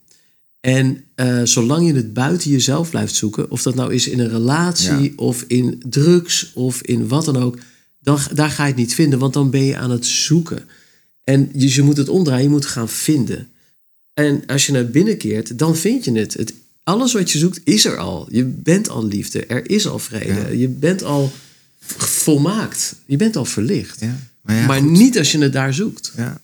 En 0.69 1.05
eh, 1.15 1.41
zolang 1.45 1.87
je 1.87 1.95
het 1.95 2.13
buiten 2.13 2.51
jezelf 2.51 2.91
blijft 2.91 3.15
zoeken, 3.15 3.51
of 3.51 3.63
dat 3.63 3.75
nou 3.75 3.95
is 3.95 4.09
in 4.09 4.19
een 4.19 4.29
relatie, 4.29 5.03
Ja. 5.03 5.11
of 5.17 5.45
in 5.47 5.83
drugs, 5.89 6.53
of 6.55 6.83
in 6.83 7.09
wat 7.09 7.25
dan 7.25 7.37
ook, 7.37 7.59
dan, 8.01 8.19
daar 8.35 8.51
ga 8.51 8.63
je 8.63 8.69
het 8.69 8.79
niet 8.79 8.95
vinden, 8.95 9.19
want 9.19 9.33
dan 9.33 9.51
ben 9.51 9.65
je 9.65 9.77
aan 9.77 9.91
het 9.91 10.07
zoeken. 10.07 10.65
En 11.25 11.51
dus 11.53 11.75
je 11.75 11.83
moet 11.83 11.97
het 11.97 12.09
omdraaien, 12.09 12.43
je 12.43 12.49
moet 12.49 12.67
gaan 12.67 12.89
vinden. 12.89 13.49
En 14.15 14.43
als 14.47 14.67
je 14.67 14.73
naar 14.73 14.87
binnen 14.87 15.17
keert, 15.17 15.59
dan 15.59 15.77
vind 15.77 16.05
je 16.05 16.13
het. 16.13 16.35
het. 16.35 16.55
Alles 16.83 17.13
wat 17.13 17.31
je 17.31 17.39
zoekt, 17.39 17.61
is 17.65 17.85
er 17.85 17.97
al. 17.97 18.29
Je 18.31 18.45
bent 18.45 18.89
al 18.89 19.07
liefde, 19.07 19.47
er 19.47 19.71
is 19.71 19.87
al 19.87 19.99
vrede. 19.99 20.41
Ja. 20.41 20.49
Je 20.49 20.69
bent 20.69 21.03
al 21.03 21.33
volmaakt. 21.97 22.95
Je 23.07 23.17
bent 23.17 23.37
al 23.37 23.45
verlicht. 23.45 24.01
Ja. 24.01 24.19
Maar, 24.67 24.83
niet 24.83 25.19
als 25.19 25.33
je 25.33 25.39
het 25.39 25.53
daar 25.53 25.75
zoekt. 25.75 26.13
Ja. 26.17 26.41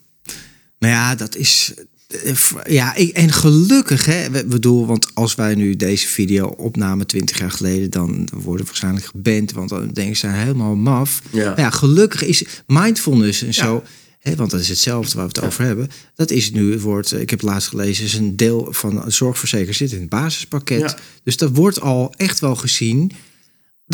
Maar 0.79 0.91
ja, 0.91 1.15
dat 1.15 1.37
is. 1.37 1.73
Eh, 2.23 2.73
Ja, 2.73 2.95
ik, 2.95 3.11
en 3.11 3.33
gelukkig, 3.33 4.05
hè, 4.05 4.31
we 4.31 4.45
bedoel, 4.45 4.87
want 4.87 5.15
als 5.15 5.35
wij 5.35 5.55
nu 5.55 5.77
deze 5.77 6.09
video 6.09 6.47
opnamen 6.47 7.07
20 7.07 7.39
jaar 7.39 7.51
geleden, 7.51 7.91
dan 7.91 8.29
worden 8.33 8.61
we 8.61 8.67
waarschijnlijk 8.71 9.07
geband, 9.07 9.53
want 9.53 9.69
dan 9.69 9.89
denken 9.93 10.17
ze 10.17 10.27
helemaal 10.27 10.75
maf. 10.75 11.23
Ja. 11.31 11.45
Maar 11.49 11.61
ja, 11.61 11.71
gelukkig 11.71 12.25
is 12.25 12.45
mindfulness 12.67 13.41
en 13.41 13.47
Ja. 13.47 13.53
zo, 13.53 13.83
hè, 14.19 14.35
want 14.37 14.51
dat 14.51 14.61
is 14.61 14.69
hetzelfde 14.69 15.17
waar 15.17 15.29
we 15.29 15.33
het 15.35 15.45
over 15.47 15.65
hebben. 15.65 15.91
Dat 16.15 16.31
is 16.31 16.51
nu 16.53 16.73
het 16.73 16.81
woord, 16.81 17.13
ik 17.13 17.31
heb 17.31 17.41
het 17.41 17.49
laatst 17.49 17.69
gelezen, 17.69 18.05
is 18.05 18.15
een 18.15 18.37
deel 18.37 18.67
van 18.71 19.05
zorgverzekering 19.07 19.77
zit 19.77 19.93
in 19.93 20.01
het 20.01 20.09
basispakket. 20.09 20.81
Ja. 20.81 20.97
Dus 21.25 21.37
dat 21.37 21.51
wordt 21.57 21.81
al 21.81 22.15
echt 22.17 22.41
wel 22.41 22.57
gezien 22.57 23.11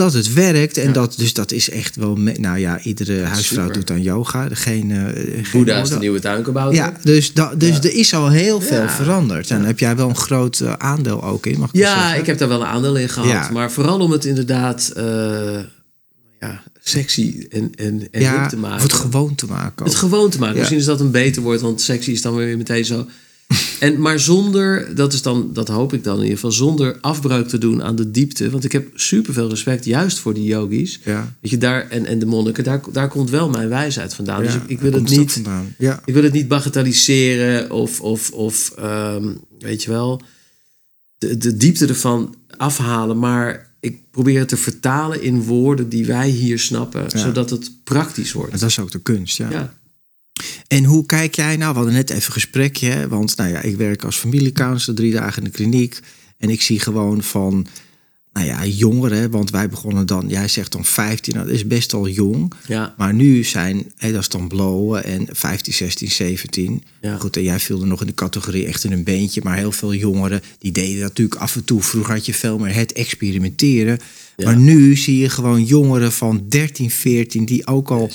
dat 0.03 0.13
het 0.13 0.33
werkt. 0.33 0.77
En 0.77 0.87
Ja. 0.87 0.93
dat, 0.93 1.15
dus 1.17 1.33
dat 1.35 1.53
is 1.53 1.71
echt 1.71 1.97
wel. 1.97 2.17
nou 2.17 2.59
ja, 2.59 2.81
iedere 2.83 3.23
huisvrouw 3.23 3.67
super. 3.67 3.79
doet 3.81 3.91
aan 3.91 4.03
yoga. 4.03 4.49
Geen, 4.53 4.91
eh 4.91 5.05
geen 5.15 5.45
Boeddha 5.53 5.81
is 5.81 5.89
de 5.89 5.99
nieuwe 5.99 6.21
tuinkabouter. 6.21 6.75
Ja, 6.75 6.97
dus, 7.03 7.33
da, 7.33 7.55
dus 7.55 7.69
Ja. 7.77 7.83
er 7.83 7.95
is 7.95 8.15
al 8.15 8.29
heel 8.31 8.61
veel 8.61 8.89
veranderd. 8.89 9.51
En 9.51 9.65
heb 9.65 9.79
jij 9.79 9.97
wel 9.97 10.09
een 10.09 10.17
groot 10.17 10.61
eh, 10.61 10.73
aandeel 10.73 11.23
ook 11.25 11.47
in, 11.47 11.59
mag 11.59 11.69
ik 11.69 11.75
Ja, 11.77 12.15
ik 12.15 12.27
heb 12.27 12.39
daar 12.39 12.49
wel 12.49 12.61
een 12.61 12.67
aandeel 12.67 12.97
in 12.97 13.09
gehad. 13.09 13.51
Maar 13.51 13.73
vooral 13.73 13.99
om 14.01 14.11
het 14.11 14.25
inderdaad 14.25 14.93
eh, 14.97 15.05
ja, 16.41 16.63
sexy 16.83 17.47
en, 17.51 17.73
en, 17.77 18.09
en 18.11 18.49
te 18.49 18.57
maken. 18.57 18.77
Of 18.77 18.83
het 18.83 18.93
gewoon 18.93 19.35
te 19.35 19.47
maken. 19.47 19.85
Het 19.85 19.95
gewoon 19.95 20.31
te 20.31 20.39
maken. 20.39 20.57
Misschien 20.57 20.79
is 20.79 20.85
dat 20.85 21.01
een 21.01 21.11
beter 21.11 21.43
woord, 21.43 21.61
want 21.61 21.81
sexy 21.81 22.11
is 22.11 22.23
dan 22.23 22.35
weer 22.37 22.57
meteen 22.57 22.85
zo. 22.85 23.07
En, 23.81 24.01
maar 24.01 24.21
zonder, 24.21 24.95
dat 24.95 25.13
is 25.13 25.23
dan, 25.23 25.51
dat 25.53 25.69
hoop 25.69 25.93
ik 25.93 26.05
dan 26.05 26.15
in 26.17 26.21
ieder 26.23 26.35
geval, 26.35 26.53
zonder 26.53 26.99
afbreuk 27.01 27.49
te 27.49 27.59
doen 27.59 27.83
aan 27.83 27.97
de 27.97 28.11
diepte. 28.11 28.51
Want 28.51 28.65
ik 28.65 28.73
heb 28.73 28.89
superveel 28.95 29.49
respect 29.49 29.85
juist 29.85 30.19
voor 30.19 30.35
die 30.35 30.45
yogis. 30.45 31.01
ja. 31.05 31.37
Weet 31.41 31.51
je, 31.51 31.59
daar, 31.59 31.89
en, 31.89 32.07
en 32.07 32.19
de 32.19 32.27
monniken, 32.27 32.65
daar, 32.65 32.81
daar 32.93 33.09
komt 33.09 33.31
wel 33.31 33.49
mijn 33.51 33.69
wijsheid 33.69 34.15
vandaan. 34.15 34.43
dus 34.43 34.53
Ja, 34.55 34.63
ik, 34.63 34.69
ik 34.69 34.81
daar 34.81 34.91
wil 34.91 35.01
het 35.01 35.11
niet. 35.11 35.33
vandaan. 35.33 35.75
Ja. 35.79 36.01
Ik 36.05 36.15
wil 36.15 36.23
het 36.23 36.33
niet 36.33 36.49
bagatelliseren 36.49 37.71
of, 37.71 38.01
of, 38.01 38.31
of 38.31 38.73
ehm, 38.79 39.29
weet 39.59 39.83
je 39.83 39.91
wel, 39.91 40.23
de, 41.19 41.37
de 41.39 41.57
diepte 41.57 41.87
ervan 41.87 42.35
afhalen. 42.57 43.19
Maar 43.19 43.75
ik 43.81 44.11
probeer 44.11 44.39
het 44.39 44.49
te 44.49 44.57
vertalen 44.57 45.23
in 45.23 45.43
woorden 45.43 45.89
die 45.89 46.07
wij 46.07 46.29
hier 46.29 46.59
snappen, 46.59 47.11
zodat 47.11 47.51
het 47.51 47.71
praktisch 47.85 48.33
wordt. 48.33 48.51
Maar 48.51 48.61
dat 48.61 48.69
is 48.69 48.79
ook 48.79 48.91
de 48.91 49.03
kunst, 49.03 49.37
ja. 49.37 49.75
En 50.71 50.85
hoe 50.85 51.07
kijk 51.07 51.35
jij 51.35 51.57
nou? 51.57 51.71
We 51.71 51.77
hadden 51.77 51.95
net 51.95 52.11
even 52.11 52.27
een 52.27 52.33
gesprekje, 52.33 52.89
hè? 52.89 53.09
want 53.09 53.37
nou 53.37 53.51
ja, 53.51 53.61
ik 53.61 53.77
werk 53.77 54.05
als 54.05 54.17
familiecounselor 54.17 54.97
drie 54.97 55.13
dagen 55.13 55.39
in 55.43 55.45
de 55.45 55.57
kliniek. 55.57 56.01
En 56.39 56.51
ik 56.51 56.63
zie 56.63 56.81
gewoon 56.81 57.23
van, 57.23 57.67
nou 58.33 58.47
ja, 58.47 58.67
jongeren, 58.67 59.31
want 59.31 59.51
wij 59.51 59.69
begonnen 59.69 60.07
dan, 60.07 60.29
jij 60.29 60.49
zegt 60.49 60.73
dan 60.73 60.85
15, 60.85 61.35
nou, 61.35 61.47
dat 61.47 61.55
is 61.55 61.67
best 61.67 61.93
al 61.93 62.09
jong. 62.09 62.53
Ja. 62.67 62.95
Maar 62.97 63.15
nu 63.15 63.45
zijn, 63.45 63.93
hè, 63.97 64.13
dat 64.13 64.21
is 64.21 64.29
dan 64.29 64.49
blowen 64.49 65.05
en 65.05 65.29
15, 65.31 65.73
16, 65.73 66.11
17. 66.11 66.85
Ja. 67.01 67.17
Goed, 67.17 67.37
en 67.37 67.43
jij 67.43 67.59
viel 67.59 67.81
er 67.81 67.87
nog 67.87 68.01
in 68.01 68.07
de 68.07 68.15
categorie 68.15 68.67
echt 68.67 68.85
in 68.85 68.93
een 68.93 69.05
beentje. 69.05 69.41
Maar 69.45 69.57
heel 69.57 69.73
veel 69.73 69.95
jongeren, 69.95 70.43
die 70.59 70.73
deden 70.73 71.01
natuurlijk 71.01 71.41
af 71.41 71.55
en 71.55 71.65
toe. 71.65 71.83
Vroeger 71.83 72.15
had 72.15 72.27
je 72.27 72.35
veel 72.35 72.59
meer 72.59 72.75
het 72.75 72.93
experimenteren. 72.93 73.99
Ja. 74.37 74.45
Maar 74.45 74.57
nu 74.57 74.97
zie 74.97 75.19
je 75.19 75.29
gewoon 75.29 75.65
jongeren 75.65 76.13
van 76.13 76.45
13, 76.49 76.91
14 76.91 77.45
die 77.45 77.67
ook 77.67 77.91
al 77.91 78.11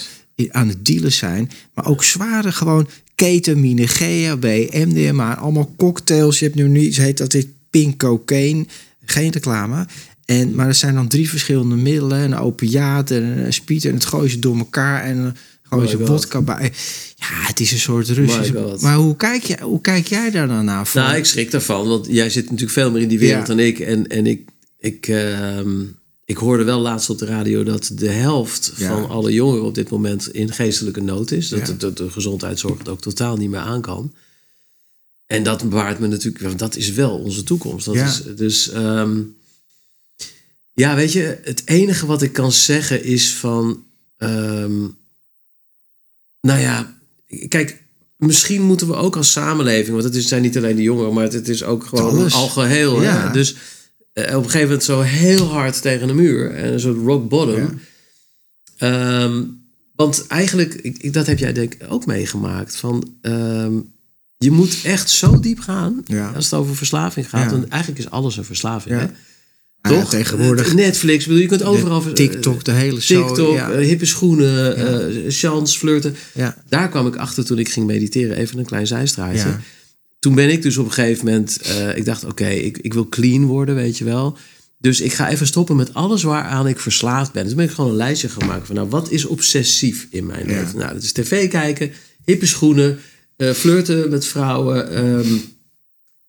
aan 0.49 0.67
het 0.67 0.85
dealen 0.85 1.11
zijn. 1.11 1.51
Maar 1.73 1.87
ook 1.87 2.03
zware 2.03 2.51
gewoon 2.51 2.87
ketamine, 3.15 3.87
GHB, 3.87 4.43
MDMA, 4.71 5.35
allemaal 5.37 5.73
cocktails. 5.77 6.39
Je 6.39 6.45
hebt 6.45 6.57
nu 6.57 6.67
niet, 6.67 6.97
heet 6.97 7.17
dat 7.17 7.31
dit 7.31 7.47
pink 7.69 7.97
cocaine. 7.97 8.65
Geen 9.05 9.31
reclame. 9.31 9.87
En, 10.25 10.55
maar 10.55 10.67
er 10.67 10.73
zijn 10.73 10.95
dan 10.95 11.07
drie 11.07 11.29
verschillende 11.29 11.75
middelen. 11.75 12.19
Een 12.19 12.35
opiaat 12.37 13.11
en 13.11 13.23
een 13.23 13.53
speed. 13.53 13.85
En 13.85 13.93
het 13.93 14.05
gooien 14.05 14.29
ze 14.29 14.39
door 14.39 14.57
elkaar. 14.57 15.03
En 15.03 15.35
gooien 15.63 15.89
ze 15.89 16.05
vodka 16.05 16.41
bij. 16.41 16.71
Ja, 17.15 17.47
het 17.47 17.59
is 17.59 17.71
een 17.71 17.79
soort 17.79 18.07
Russisch. 18.09 18.81
Maar 18.81 18.95
hoe 18.95 19.15
kijk, 19.15 19.43
jij, 19.43 19.59
hoe 19.61 19.81
kijk 19.81 20.07
jij 20.07 20.31
daar 20.31 20.47
dan 20.47 20.65
naar? 20.65 20.89
Nou, 20.93 21.15
ik 21.15 21.25
schrik 21.25 21.51
daarvan, 21.51 21.87
want 21.87 22.07
jij 22.09 22.29
zit 22.29 22.43
natuurlijk 22.43 22.71
veel 22.71 22.91
meer 22.91 23.01
in 23.01 23.07
die 23.07 23.19
wereld 23.19 23.47
Ja. 23.47 23.55
dan 23.55 23.59
ik. 23.59 23.79
En, 23.79 24.07
en 24.07 24.25
ik, 24.27 24.49
ik, 24.79 25.07
ehm, 25.07 25.69
ik 26.25 26.37
hoorde 26.37 26.63
wel 26.63 26.79
laatst 26.79 27.09
op 27.09 27.17
de 27.17 27.25
radio 27.25 27.63
dat 27.63 27.91
de 27.93 28.09
helft 28.09 28.71
Ja. 28.77 28.87
van 28.89 29.09
alle 29.09 29.33
jongeren 29.33 29.63
op 29.65 29.75
dit 29.75 29.89
moment 29.89 30.33
in 30.33 30.51
geestelijke 30.53 31.01
nood 31.01 31.31
is. 31.31 31.49
Dat, 31.49 31.67
Ja. 31.67 31.73
dat 31.73 31.97
de 31.97 32.09
gezondheidszorg 32.11 32.77
het 32.77 32.89
ook 32.89 33.01
totaal 33.01 33.37
niet 33.37 33.49
meer 33.49 33.59
aan 33.59 33.81
kan. 33.81 34.13
En 35.25 35.43
dat 35.43 35.69
bewaart 35.69 35.99
me 35.99 36.07
natuurlijk, 36.07 36.43
want 36.43 36.59
dat 36.59 36.75
is 36.75 36.91
wel 36.91 37.17
onze 37.17 37.43
toekomst. 37.43 37.85
Dat 37.85 37.95
Ja. 37.95 38.05
is, 38.07 38.21
dus 38.35 38.69
ehm, 38.69 39.19
ja, 40.73 40.95
weet 40.95 41.11
je, 41.11 41.39
het 41.43 41.61
enige 41.65 42.05
wat 42.05 42.21
ik 42.21 42.33
kan 42.33 42.51
zeggen 42.51 43.03
is 43.03 43.33
van, 43.33 43.83
ehm, 44.17 44.79
nou 46.41 46.59
ja, 46.59 46.97
kijk, 47.47 47.83
misschien 48.17 48.61
moeten 48.61 48.87
we 48.87 48.93
ook 48.95 49.15
als 49.15 49.31
samenleving, 49.31 50.01
want 50.01 50.13
het 50.13 50.23
zijn 50.23 50.41
niet 50.41 50.57
alleen 50.57 50.75
de 50.75 50.81
jongeren, 50.81 51.13
maar 51.13 51.31
het, 51.31 51.47
is 51.49 51.63
ook 51.63 51.85
gewoon 51.85 52.09
Alles. 52.09 52.33
al 52.33 52.47
geheel. 52.47 53.01
Ja. 53.01 53.29
Dus 53.31 53.55
op 54.15 54.23
een 54.43 54.43
gegeven 54.43 54.61
moment 54.61 54.83
zo 54.83 55.01
heel 55.01 55.45
hard 55.47 55.81
tegen 55.81 56.07
de 56.07 56.13
muur 56.13 56.51
en 56.51 56.73
een 56.73 56.79
soort 56.79 56.97
rock 56.97 57.29
bottom. 57.29 57.55
Ja. 57.55 57.69
Ehm, 58.77 59.43
want 59.95 60.27
eigenlijk, 60.27 60.73
ik, 60.73 61.13
dat 61.13 61.27
heb 61.27 61.37
jij 61.39 61.53
denk 61.53 61.73
ik 61.73 61.81
ook 61.89 62.05
meegemaakt. 62.05 62.75
Van, 62.75 63.13
ehm, 63.21 63.73
je 64.37 64.51
moet 64.51 64.77
echt 64.83 65.09
zo 65.09 65.39
diep 65.39 65.59
gaan 65.59 66.01
Ja. 66.05 66.31
als 66.35 66.45
het 66.45 66.53
over 66.53 66.75
verslaving 66.75 67.29
gaat. 67.29 67.43
Ja. 67.43 67.49
Want 67.51 67.67
eigenlijk 67.67 68.01
is 68.03 68.09
alles 68.09 68.37
een 68.37 68.45
verslaving. 68.45 68.95
Ja. 68.95 69.01
Hè? 69.01 69.07
Ja, 69.89 69.99
Toch? 69.99 70.09
tegenwoordig. 70.09 70.73
Netflix, 70.73 71.25
bedoel, 71.25 71.41
je 71.41 71.47
kunt 71.47 71.63
overal... 71.63 72.03
De 72.03 72.13
TikTok, 72.13 72.63
de 72.63 72.71
hele 72.71 72.99
show, 73.01 73.27
TikTok, 73.27 73.53
ja. 73.55 73.71
eh, 73.71 73.85
hippe 73.85 74.05
schoenen, 74.05 74.75
eh 74.75 75.31
chance, 75.31 75.77
flirten. 75.77 76.15
Ja. 76.33 76.57
Daar 76.69 76.89
kwam 76.89 77.07
ik 77.07 77.15
achter 77.15 77.45
toen 77.45 77.59
ik 77.59 77.69
ging 77.69 77.85
mediteren. 77.85 78.37
Even 78.37 78.59
een 78.59 78.65
klein 78.65 78.87
zijstraatje. 78.87 79.55
Toen 80.25 80.35
ben 80.35 80.49
ik 80.49 80.61
dus 80.61 80.77
op 80.77 80.85
een 80.85 80.91
gegeven 80.91 81.25
moment... 81.25 81.57
eh, 81.61 81.97
ik 81.97 82.05
dacht, 82.05 82.23
oké, 82.23 82.47
ik, 82.47 82.77
ik 82.77 82.93
wil 82.93 83.09
clean 83.09 83.45
worden, 83.45 83.75
weet 83.75 83.97
je 83.97 84.03
wel. 84.03 84.37
Dus 84.77 85.01
ik 85.01 85.13
ga 85.13 85.29
even 85.29 85.47
stoppen 85.47 85.75
met 85.75 85.93
alles 85.93 86.23
waaraan 86.23 86.67
ik 86.67 86.79
verslaafd 86.79 87.31
ben. 87.31 87.43
Dus 87.43 87.55
ben 87.55 87.65
ik 87.65 87.71
gewoon 87.71 87.89
een 87.89 87.95
lijstje 87.95 88.29
gaan 88.29 88.47
maken 88.47 88.65
van... 88.65 88.75
nou, 88.75 88.89
wat 88.89 89.09
is 89.11 89.25
obsessief 89.25 90.07
in 90.09 90.25
mijn 90.25 90.47
Ja. 90.49 90.59
leven? 90.59 90.77
Nou, 90.79 90.93
dat 90.93 91.03
is 91.03 91.11
tv 91.11 91.49
kijken, 91.49 91.91
hippe 92.23 92.45
schoenen... 92.45 92.99
eh, 93.35 93.51
flirten 93.51 94.09
met 94.09 94.25
vrouwen... 94.25 94.91
ehm, 94.91 95.33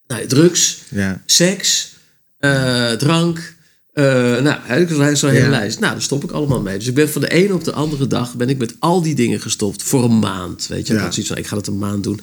nou, 0.07 0.27
drugs, 0.27 0.79
Ja. 0.89 1.23
seks, 1.27 1.95
eh, 2.39 2.93
drank. 2.93 3.55
eh, 3.93 4.05
nou, 4.43 4.61
eigenlijk 4.69 5.17
zo'n 5.17 5.31
hele 5.31 5.45
Ja. 5.45 5.51
lijst. 5.51 5.81
Nou, 5.81 5.93
daar 5.93 6.03
stop 6.03 6.25
ik 6.25 6.31
allemaal 6.31 6.61
mee. 6.63 6.79
Dus 6.79 6.87
ik 6.89 6.95
ben 6.95 7.09
van 7.11 7.21
de 7.21 7.31
ene 7.31 7.55
op 7.55 7.65
de 7.65 7.73
andere 7.73 8.07
dag 8.07 8.35
ben 8.35 8.49
ik 8.49 8.59
met 8.59 8.75
al 8.79 9.03
die 9.03 9.15
dingen 9.15 9.41
gestopt 9.41 9.83
voor 9.83 10.05
een 10.05 10.19
maand. 10.19 10.67
Weet 10.67 10.87
je, 10.87 10.93
Ja. 10.93 10.99
ik 10.99 11.05
had 11.05 11.15
zoiets 11.15 11.33
van, 11.33 11.41
ik 11.41 11.47
ga 11.47 11.55
dat 11.55 11.67
een 11.67 11.79
maand 11.79 12.05
doen. 12.05 12.21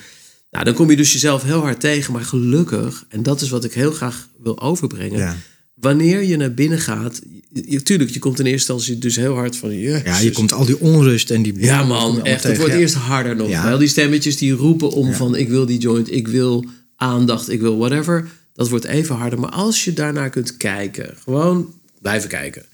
Nou, 0.54 0.66
dan 0.66 0.74
kom 0.74 0.90
je 0.90 0.96
dus 0.96 1.14
jezelf 1.14 1.44
heel 1.44 1.60
hard 1.60 1.80
tegen. 1.80 2.14
Maar 2.14 2.24
gelukkig, 2.24 3.06
en 3.10 3.24
dat 3.24 3.42
is 3.42 3.50
wat 3.50 3.64
ik 3.64 3.74
heel 3.74 3.92
graag 3.92 4.28
wil 4.44 4.62
overbrengen. 4.62 5.18
Ja. 5.18 5.38
Wanneer 5.74 6.24
je 6.24 6.38
naar 6.38 6.54
binnen 6.54 6.80
gaat, 6.80 7.22
je, 7.68 7.82
tuurlijk, 7.82 8.10
je 8.10 8.20
komt 8.20 8.40
in 8.40 8.46
eerste 8.46 8.74
instantie 8.74 9.02
dus 9.02 9.16
heel 9.16 9.34
hard 9.34 9.58
van, 9.58 9.78
ja, 9.78 10.20
je 10.20 10.32
komt 10.32 10.54
al 10.54 10.66
die 10.66 10.80
onrust 10.80 11.32
en 11.32 11.44
die... 11.44 11.60
Ja 11.60 11.84
man, 11.84 12.24
echt. 12.24 12.44
Het 12.44 12.58
wordt 12.58 12.74
ja. 12.74 12.80
eerst 12.80 12.94
harder 12.94 13.36
nog. 13.36 13.50
Ja. 13.50 13.64
Wel 13.64 13.78
die 13.78 13.88
stemmetjes 13.88 14.38
die 14.38 14.52
roepen 14.52 14.92
om 14.92 15.14
van 15.14 15.36
ik 15.36 15.50
wil 15.50 15.66
die 15.66 15.80
joint, 15.80 16.12
ik 16.12 16.28
wil 16.28 16.66
aandacht, 16.96 17.50
ik 17.50 17.62
wil 17.62 17.78
whatever. 17.78 18.28
Dat 18.54 18.70
wordt 18.70 18.86
even 18.86 19.16
harder. 19.16 19.40
Maar 19.40 19.52
als 19.52 19.84
je 19.84 19.94
daarnaar 19.94 20.30
kunt 20.30 20.58
kijken, 20.58 21.14
gewoon 21.24 21.74
blijven 22.02 22.30
kijken. 22.30 22.66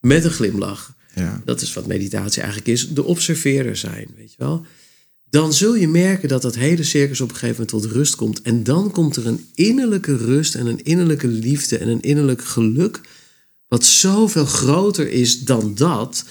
Met 0.00 0.24
een 0.24 0.30
glimlach. 0.30 0.94
Ja. 1.14 1.42
Dat 1.44 1.60
is 1.60 1.72
wat 1.72 1.86
meditatie 1.86 2.42
eigenlijk 2.42 2.70
is. 2.70 2.88
De 2.88 3.04
observeerder 3.04 3.76
zijn, 3.76 4.06
weet 4.16 4.30
je 4.30 4.36
wel. 4.38 4.66
Dan 5.30 5.52
zul 5.52 5.74
je 5.74 5.88
merken 5.88 6.28
dat 6.28 6.42
dat 6.42 6.54
hele 6.54 6.82
circus 6.82 7.20
op 7.20 7.28
een 7.28 7.36
gegeven 7.36 7.64
moment 7.64 7.84
tot 7.84 7.96
rust 7.96 8.16
komt. 8.16 8.42
En 8.42 8.64
dan 8.64 8.90
komt 8.90 9.16
er 9.16 9.26
een 9.26 9.46
innerlijke 9.54 10.16
rust 10.16 10.54
en 10.54 10.66
een 10.66 10.84
innerlijke 10.84 11.28
liefde 11.28 11.78
en 11.78 11.88
een 11.88 12.00
innerlijk 12.00 12.44
geluk. 12.44 13.00
Wat 13.68 13.84
zoveel 13.84 14.46
groter 14.46 15.10
is 15.10 15.44
dan 15.44 15.74
dat. 15.74 16.24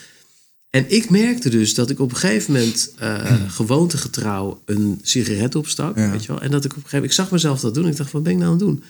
En 0.70 0.86
ik 0.88 1.10
merkte 1.10 1.50
dus 1.50 1.74
dat 1.74 1.90
ik 1.90 2.00
op 2.00 2.12
een 2.12 2.18
gegeven 2.18 2.54
moment 2.54 2.94
eh 2.98 3.52
gewoontegetrouw 3.52 4.62
een 4.66 5.00
sigaret 5.02 5.56
opstak. 5.56 5.98
Ja. 5.98 6.12
Weet 6.12 6.22
je 6.22 6.28
wel? 6.28 6.42
En 6.42 6.52
dat 6.52 6.66
ik 6.66 6.72
op 6.72 6.78
een 6.78 6.84
gegeven 6.84 6.98
moment, 6.98 7.12
ik 7.12 7.24
zag 7.24 7.32
mezelf 7.32 7.60
dat 7.60 7.74
doen. 7.74 7.88
Ik 7.88 7.96
dacht, 7.96 8.12
wat 8.12 8.24
ben 8.24 8.32
ik 8.32 8.38
nou 8.38 8.52
aan 8.52 8.58
het 8.58 8.68
doen? 8.68 8.84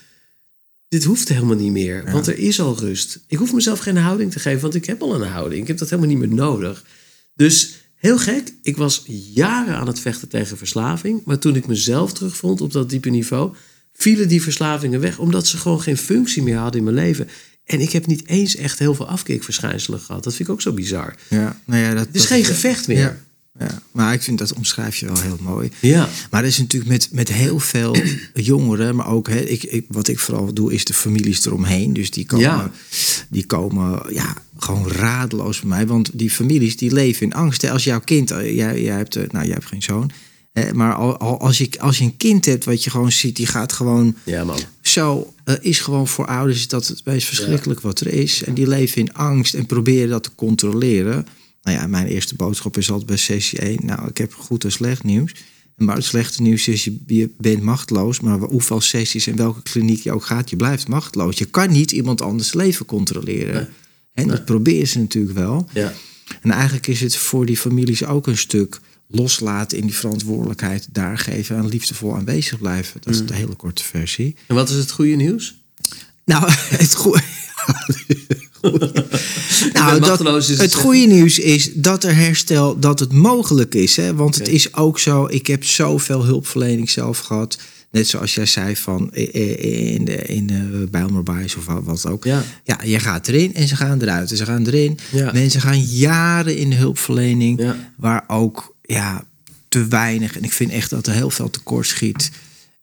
Dit 0.87 1.03
hoeft 1.03 1.29
helemaal 1.29 1.55
niet 1.55 1.71
meer, 1.71 2.11
want 2.11 2.27
er 2.27 2.37
is 2.37 2.59
al 2.59 2.77
rust. 2.79 3.19
Ik 3.27 3.37
hoef 3.37 3.53
mezelf 3.53 3.79
geen 3.79 3.97
houding 3.97 4.31
te 4.31 4.39
geven, 4.39 4.61
want 4.61 4.75
ik 4.75 4.85
heb 4.85 5.01
al 5.01 5.15
een 5.15 5.27
houding. 5.27 5.61
Ik 5.61 5.67
heb 5.67 5.77
dat 5.77 5.89
helemaal 5.89 6.11
niet 6.11 6.19
meer 6.19 6.35
nodig. 6.35 6.85
Dus 7.33 7.73
heel 8.05 8.17
gek, 8.17 8.53
ik 8.61 8.77
was 8.77 9.03
jaren 9.33 9.75
aan 9.75 9.87
het 9.87 9.99
vechten 9.99 10.27
tegen 10.27 10.57
verslaving. 10.57 11.21
Maar 11.25 11.39
toen 11.39 11.55
ik 11.55 11.67
mezelf 11.67 12.13
terugvond 12.13 12.61
op 12.61 12.71
dat 12.71 12.89
diepe 12.89 13.09
niveau, 13.09 13.53
vielen 13.93 14.27
die 14.27 14.41
verslavingen 14.41 14.99
weg, 14.99 15.19
omdat 15.19 15.47
ze 15.47 15.57
gewoon 15.57 15.81
geen 15.81 15.97
functie 15.97 16.43
meer 16.43 16.57
hadden 16.57 16.77
in 16.79 16.83
mijn 16.83 16.95
leven. 17.05 17.27
En 17.65 17.79
ik 17.79 17.91
heb 17.91 18.05
niet 18.05 18.27
eens 18.27 18.55
echt 18.55 18.79
heel 18.79 18.95
veel 18.95 19.07
afkeekverschijnselen 19.07 19.99
gehad. 19.99 20.23
Dat 20.23 20.33
vind 20.35 20.47
ik 20.47 20.53
ook 20.53 20.61
zo 20.61 20.71
bizar. 20.73 21.15
Ja, 21.29 21.61
nou 21.65 21.81
ja, 21.81 21.93
dat, 21.93 22.05
Het 22.05 22.15
is 22.15 22.21
dat- 22.21 22.29
geen 22.31 22.45
gevecht 22.45 22.87
meer. 22.87 22.97
Ja, 22.99 23.17
ja, 23.59 23.81
maar 23.91 24.13
ik 24.13 24.21
vind 24.21 24.37
dat 24.37 24.53
omschrijf 24.53 24.95
je 24.95 25.05
wel 25.05 25.19
heel 25.21 25.37
mooi. 25.41 25.69
Ja. 25.81 26.09
Maar 26.31 26.41
dat 26.41 26.51
is 26.51 26.57
natuurlijk 26.57 26.91
met, 26.91 27.09
met 27.11 27.31
heel 27.31 27.59
veel 27.59 27.95
jongeren, 28.33 28.95
maar 28.95 29.07
ook 29.07 29.29
hè, 29.29 29.39
ik, 29.39 29.63
ik, 29.63 29.85
wat 29.89 30.07
ik 30.07 30.19
vooral 30.19 30.53
doe, 30.53 30.73
is 30.73 30.85
de 30.85 30.93
families 30.93 31.45
eromheen. 31.45 31.93
Dus 31.93 32.11
die 32.11 32.25
komen, 32.25 32.45
Ja. 32.45 32.71
die 33.29 33.45
komen 33.45 34.13
ja, 34.13 34.33
gewoon 34.57 34.87
radeloos 34.87 35.59
bij 35.59 35.69
mij. 35.69 35.87
Want 35.87 36.09
die 36.13 36.29
families 36.31 36.77
die 36.77 36.93
leven 36.93 37.25
in 37.25 37.33
angst. 37.33 37.61
Hè. 37.61 37.71
Als 37.71 37.83
jouw 37.83 37.99
kind, 37.99 38.31
eh, 38.31 38.55
jij, 38.55 38.81
jij, 38.81 38.95
hebt, 38.95 39.15
eh, 39.15 39.23
nou, 39.31 39.45
jij 39.45 39.53
hebt 39.53 39.65
geen 39.67 39.81
zoon. 39.83 40.11
hè, 40.53 40.73
maar 40.73 40.93
al, 40.95 41.17
al, 41.17 41.39
als, 41.39 41.57
je, 41.57 41.69
als 41.79 41.97
je 41.97 42.03
een 42.03 42.17
kind 42.17 42.45
hebt 42.45 42.65
wat 42.65 42.83
je 42.83 42.89
gewoon 42.89 43.11
ziet, 43.11 43.35
die 43.35 43.47
gaat 43.47 43.73
gewoon 43.73 44.15
Ja, 44.23 44.43
man. 44.43 44.59
zo 44.81 45.33
eh, 45.43 45.55
is 45.61 45.79
gewoon 45.79 46.07
voor 46.07 46.25
ouders 46.27 46.67
dat 46.67 46.87
het 46.87 47.01
meest 47.05 47.27
verschrikkelijk 47.27 47.81
wat 47.81 47.99
er 47.99 48.07
is. 48.07 48.43
En 48.43 48.53
die 48.53 48.67
leven 48.67 49.01
in 49.01 49.13
angst 49.13 49.53
en 49.53 49.65
proberen 49.65 50.09
dat 50.09 50.23
te 50.23 50.35
controleren. 50.35 51.27
Nou 51.65 51.77
ja, 51.77 51.87
mijn 51.87 52.07
eerste 52.07 52.35
boodschap 52.35 52.77
is 52.77 52.89
altijd 52.89 53.07
bij 53.07 53.17
sessie 53.17 53.59
1. 53.59 53.79
Nou, 53.85 54.07
ik 54.07 54.17
heb 54.17 54.33
goed 54.33 54.63
en 54.63 54.71
slecht 54.71 55.03
nieuws. 55.03 55.31
Maar 55.75 55.95
het 55.95 56.05
slechte 56.05 56.41
nieuws 56.41 56.67
is, 56.67 56.83
je, 56.83 56.97
je 57.07 57.29
bent 57.37 57.61
machteloos. 57.61 58.19
Maar 58.19 58.39
hoeveel 58.39 58.81
sessies 58.81 59.27
en 59.27 59.35
welke 59.35 59.61
kliniek 59.61 59.99
je 60.01 60.11
ook 60.11 60.25
gaat, 60.25 60.49
je 60.49 60.55
blijft 60.55 60.87
machteloos. 60.87 61.37
Je 61.37 61.45
kan 61.45 61.71
niet 61.71 61.91
iemand 61.91 62.21
anders 62.21 62.53
leven 62.53 62.85
controleren. 62.85 63.69
En 64.13 64.27
dat 64.27 64.45
proberen 64.45 64.87
ze 64.87 64.99
natuurlijk 64.99 65.35
wel. 65.37 65.69
Ja. 65.73 65.93
En 66.41 66.51
eigenlijk 66.51 66.87
is 66.87 67.01
het 67.01 67.15
voor 67.15 67.45
die 67.45 67.57
families 67.57 68.05
ook 68.05 68.27
een 68.27 68.37
stuk 68.37 68.79
loslaten 69.07 69.77
in 69.77 69.85
die 69.85 69.95
verantwoordelijkheid 69.95 70.87
daar 70.91 71.17
geven 71.17 71.57
en 71.57 71.67
liefdevol 71.67 72.15
aanwezig 72.15 72.57
blijven. 72.59 73.01
Dat 73.03 73.13
is 73.13 73.19
Mm. 73.21 73.27
de 73.27 73.33
hele 73.35 73.55
korte 73.55 73.83
versie. 73.83 74.35
En 74.47 74.55
wat 74.55 74.69
is 74.69 74.75
het 74.75 74.91
goede 74.91 75.15
nieuws? 75.15 75.55
Nou, 76.25 76.51
het 76.77 76.95
goede. 76.95 77.21
nou, 79.73 79.99
dat, 79.99 80.19
het 80.57 80.73
goede 80.73 81.05
nieuws 81.05 81.39
is 81.39 81.71
dat 81.73 82.03
er 82.03 82.15
herstel, 82.15 82.79
dat 82.79 82.99
het 82.99 83.11
mogelijk 83.13 83.75
is. 83.75 83.95
Hè? 83.95 84.15
Want 84.15 84.35
het 84.35 84.47
is 84.47 84.73
ook 84.73 84.99
zo, 84.99 85.27
ik 85.29 85.47
heb 85.47 85.63
zoveel 85.63 86.25
hulpverlening 86.25 86.89
zelf 86.89 87.19
gehad. 87.19 87.57
Net 87.91 88.07
zoals 88.07 88.35
jij 88.35 88.45
zei 88.45 88.75
van 88.75 89.13
in 89.13 90.05
de, 90.05 90.15
in 90.15 90.47
de 90.47 90.87
Bijlmerbaais 90.91 91.55
of 91.55 91.65
wat- 91.65 91.83
wat 91.83 92.05
ook. 92.07 92.23
Ja. 92.23 92.43
ja, 92.63 92.79
je 92.83 92.99
gaat 92.99 93.27
erin 93.27 93.53
en 93.55 93.67
ze 93.67 93.75
gaan 93.75 94.01
eruit. 94.01 94.31
En 94.31 94.37
ze 94.37 94.45
gaan 94.45 94.65
erin. 94.65 94.97
Ja. 95.11 95.31
Mensen 95.33 95.61
gaan 95.61 95.81
jaren 95.81 96.57
in 96.57 96.69
de 96.69 96.75
hulpverlening. 96.75 97.59
Ja. 97.61 97.75
Waar 97.97 98.23
ook 98.27 98.75
ja, 98.81 99.25
te 99.69 99.85
weinig. 99.87 100.37
En 100.37 100.43
ik 100.43 100.51
vind 100.53 100.71
echt 100.71 100.89
dat 100.89 101.07
er 101.07 101.13
heel 101.13 101.29
veel 101.29 101.49
tekort 101.49 101.87
schiet. 101.87 102.31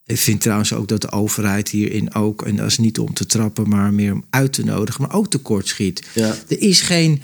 Ik 0.06 0.18
vind 0.18 0.40
trouwens 0.40 0.72
ook 0.72 0.88
dat 0.88 1.00
de 1.00 1.10
overheid 1.12 1.68
hierin 1.68 2.14
ook, 2.14 2.42
en 2.46 2.56
dat 2.56 2.66
is 2.66 2.78
niet 2.78 2.98
om 2.98 3.14
te 3.14 3.26
trappen, 3.26 3.68
maar 3.68 3.92
meer 3.92 4.12
om 4.12 4.24
uit 4.30 4.52
te 4.52 4.64
nodigen, 4.64 5.02
maar 5.02 5.14
ook 5.14 5.30
tekort 5.30 5.68
schiet. 5.68 6.02
Ja. 6.14 6.34
Er 6.48 6.60
is 6.60 6.80
geen 6.80 7.22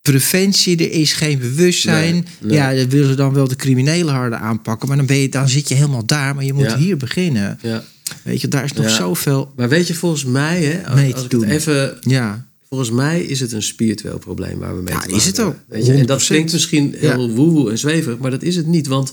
preventie, 0.00 0.76
er 0.76 0.92
is 0.92 1.12
geen 1.12 1.38
bewustzijn. 1.38 2.14
Nee, 2.14 2.24
nee. 2.40 2.56
Ja, 2.56 2.74
dan 2.74 2.88
willen 2.88 3.08
ze 3.08 3.14
dan 3.14 3.32
wel 3.34 3.48
de 3.48 3.56
criminelen 3.56 4.14
harder 4.14 4.38
aanpakken, 4.38 4.88
maar 4.88 4.96
dan, 4.96 5.06
ben 5.06 5.16
je, 5.16 5.28
dan 5.28 5.48
zit 5.48 5.68
je 5.68 5.74
helemaal 5.74 6.06
daar, 6.06 6.34
maar 6.34 6.44
je 6.44 6.52
moet 6.52 6.64
Ja. 6.64 6.76
hier 6.78 6.96
beginnen. 6.96 7.58
Ja. 7.62 7.84
Weet 8.22 8.40
je, 8.40 8.48
daar 8.48 8.64
is 8.64 8.72
nog 8.72 8.90
zoveel. 8.90 9.52
Maar 9.56 9.68
weet 9.68 9.86
je, 9.86 9.94
volgens 9.94 10.24
mij, 10.24 10.62
hè, 10.64 10.86
als 11.12 11.24
ik 11.24 11.30
het 11.32 11.42
even 11.42 11.96
Ja, 12.00 12.44
Volgens 12.68 12.90
mij 12.90 13.22
is 13.22 13.40
het 13.40 13.52
een 13.52 13.62
spiritueel 13.62 14.18
probleem 14.18 14.58
waar 14.58 14.76
we 14.76 14.82
mee 14.82 14.94
Ja, 14.94 15.00
te 15.00 15.10
is 15.14 15.24
het 15.26 15.40
ook. 15.40 15.46
hebben. 15.46 15.64
Weet 15.76 15.86
je? 15.86 15.92
En 15.92 16.06
dat 16.06 16.20
100%. 16.22 16.26
klinkt 16.26 16.52
misschien 16.52 16.94
heel 16.98 17.30
woehoe 17.30 17.70
en 17.70 17.78
zweverig, 17.78 18.18
maar 18.18 18.30
dat 18.30 18.42
is 18.42 18.56
het 18.56 18.66
niet. 18.66 18.86
Want 18.86 19.12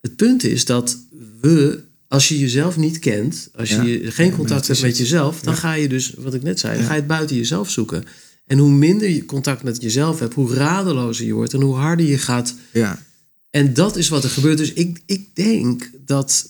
het 0.00 0.16
punt 0.16 0.44
is 0.44 0.64
dat 0.64 0.98
we, 1.40 1.80
als 2.10 2.28
je 2.28 2.38
jezelf 2.38 2.76
niet 2.76 2.98
kent, 2.98 3.48
als 3.54 3.68
je 3.68 4.02
Ja. 4.02 4.10
geen 4.10 4.32
contact 4.36 4.66
hebt 4.66 4.82
met 4.82 4.98
jezelf, 4.98 5.40
dan 5.40 5.56
ga 5.56 5.72
je 5.72 5.88
dus, 5.88 6.14
wat 6.18 6.34
ik 6.34 6.42
net 6.42 6.60
zei, 6.60 6.76
dan 6.76 6.84
ga 6.86 6.92
je 6.92 6.98
het 6.98 7.06
buiten 7.08 7.36
jezelf 7.36 7.70
zoeken. 7.70 8.04
En 8.46 8.58
hoe 8.58 8.70
minder 8.70 9.08
je 9.08 9.24
contact 9.24 9.62
met 9.62 9.82
jezelf 9.82 10.18
hebt, 10.18 10.34
hoe 10.34 10.54
radelozer 10.54 11.26
je 11.26 11.32
wordt 11.32 11.52
en 11.54 11.60
hoe 11.60 11.74
harder 11.74 12.06
je 12.06 12.18
gaat 12.18 12.54
ja, 12.72 13.02
en 13.50 13.74
dat 13.74 13.96
is 13.96 14.08
wat 14.08 14.24
er 14.24 14.30
gebeurt. 14.30 14.58
Dus 14.58 14.72
ik, 14.72 15.00
ik 15.06 15.28
denk 15.34 15.90
dat 16.06 16.48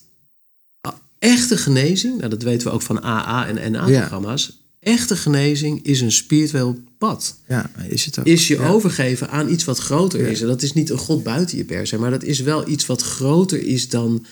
echte 1.18 1.57
genezing, 1.57 2.18
nou 2.18 2.31
dat 2.31 2.42
weten 2.42 2.66
we 2.66 2.73
ook 2.73 2.83
van 2.83 3.03
AA 3.05 3.46
en 3.49 3.73
NA-programma's, 3.73 4.59
echte 4.81 5.16
genezing 5.16 5.85
is 5.85 6.01
een 6.01 6.12
spiritueel 6.12 6.79
pad. 6.99 7.37
ja, 7.49 7.70
is 7.88 8.05
het 8.05 8.18
ook. 8.18 8.27
Is 8.27 8.49
je 8.49 8.55
Ja. 8.55 8.68
overgeven 8.68 9.31
aan 9.31 9.49
iets 9.53 9.64
wat 9.64 9.79
groter 9.79 10.20
is. 10.20 10.40
En 10.40 10.46
dat 10.46 10.62
is 10.62 10.73
niet 10.73 10.90
een 10.90 10.99
God 10.99 11.23
buiten 11.23 11.57
je 11.57 11.64
per 11.64 11.87
se, 11.87 11.99
maar 11.99 12.11
dat 12.11 12.23
is 12.23 12.40
wel 12.40 12.68
iets 12.68 12.87
wat 12.87 13.03
groter 13.03 13.62
is 13.66 13.88
dan 13.88 14.27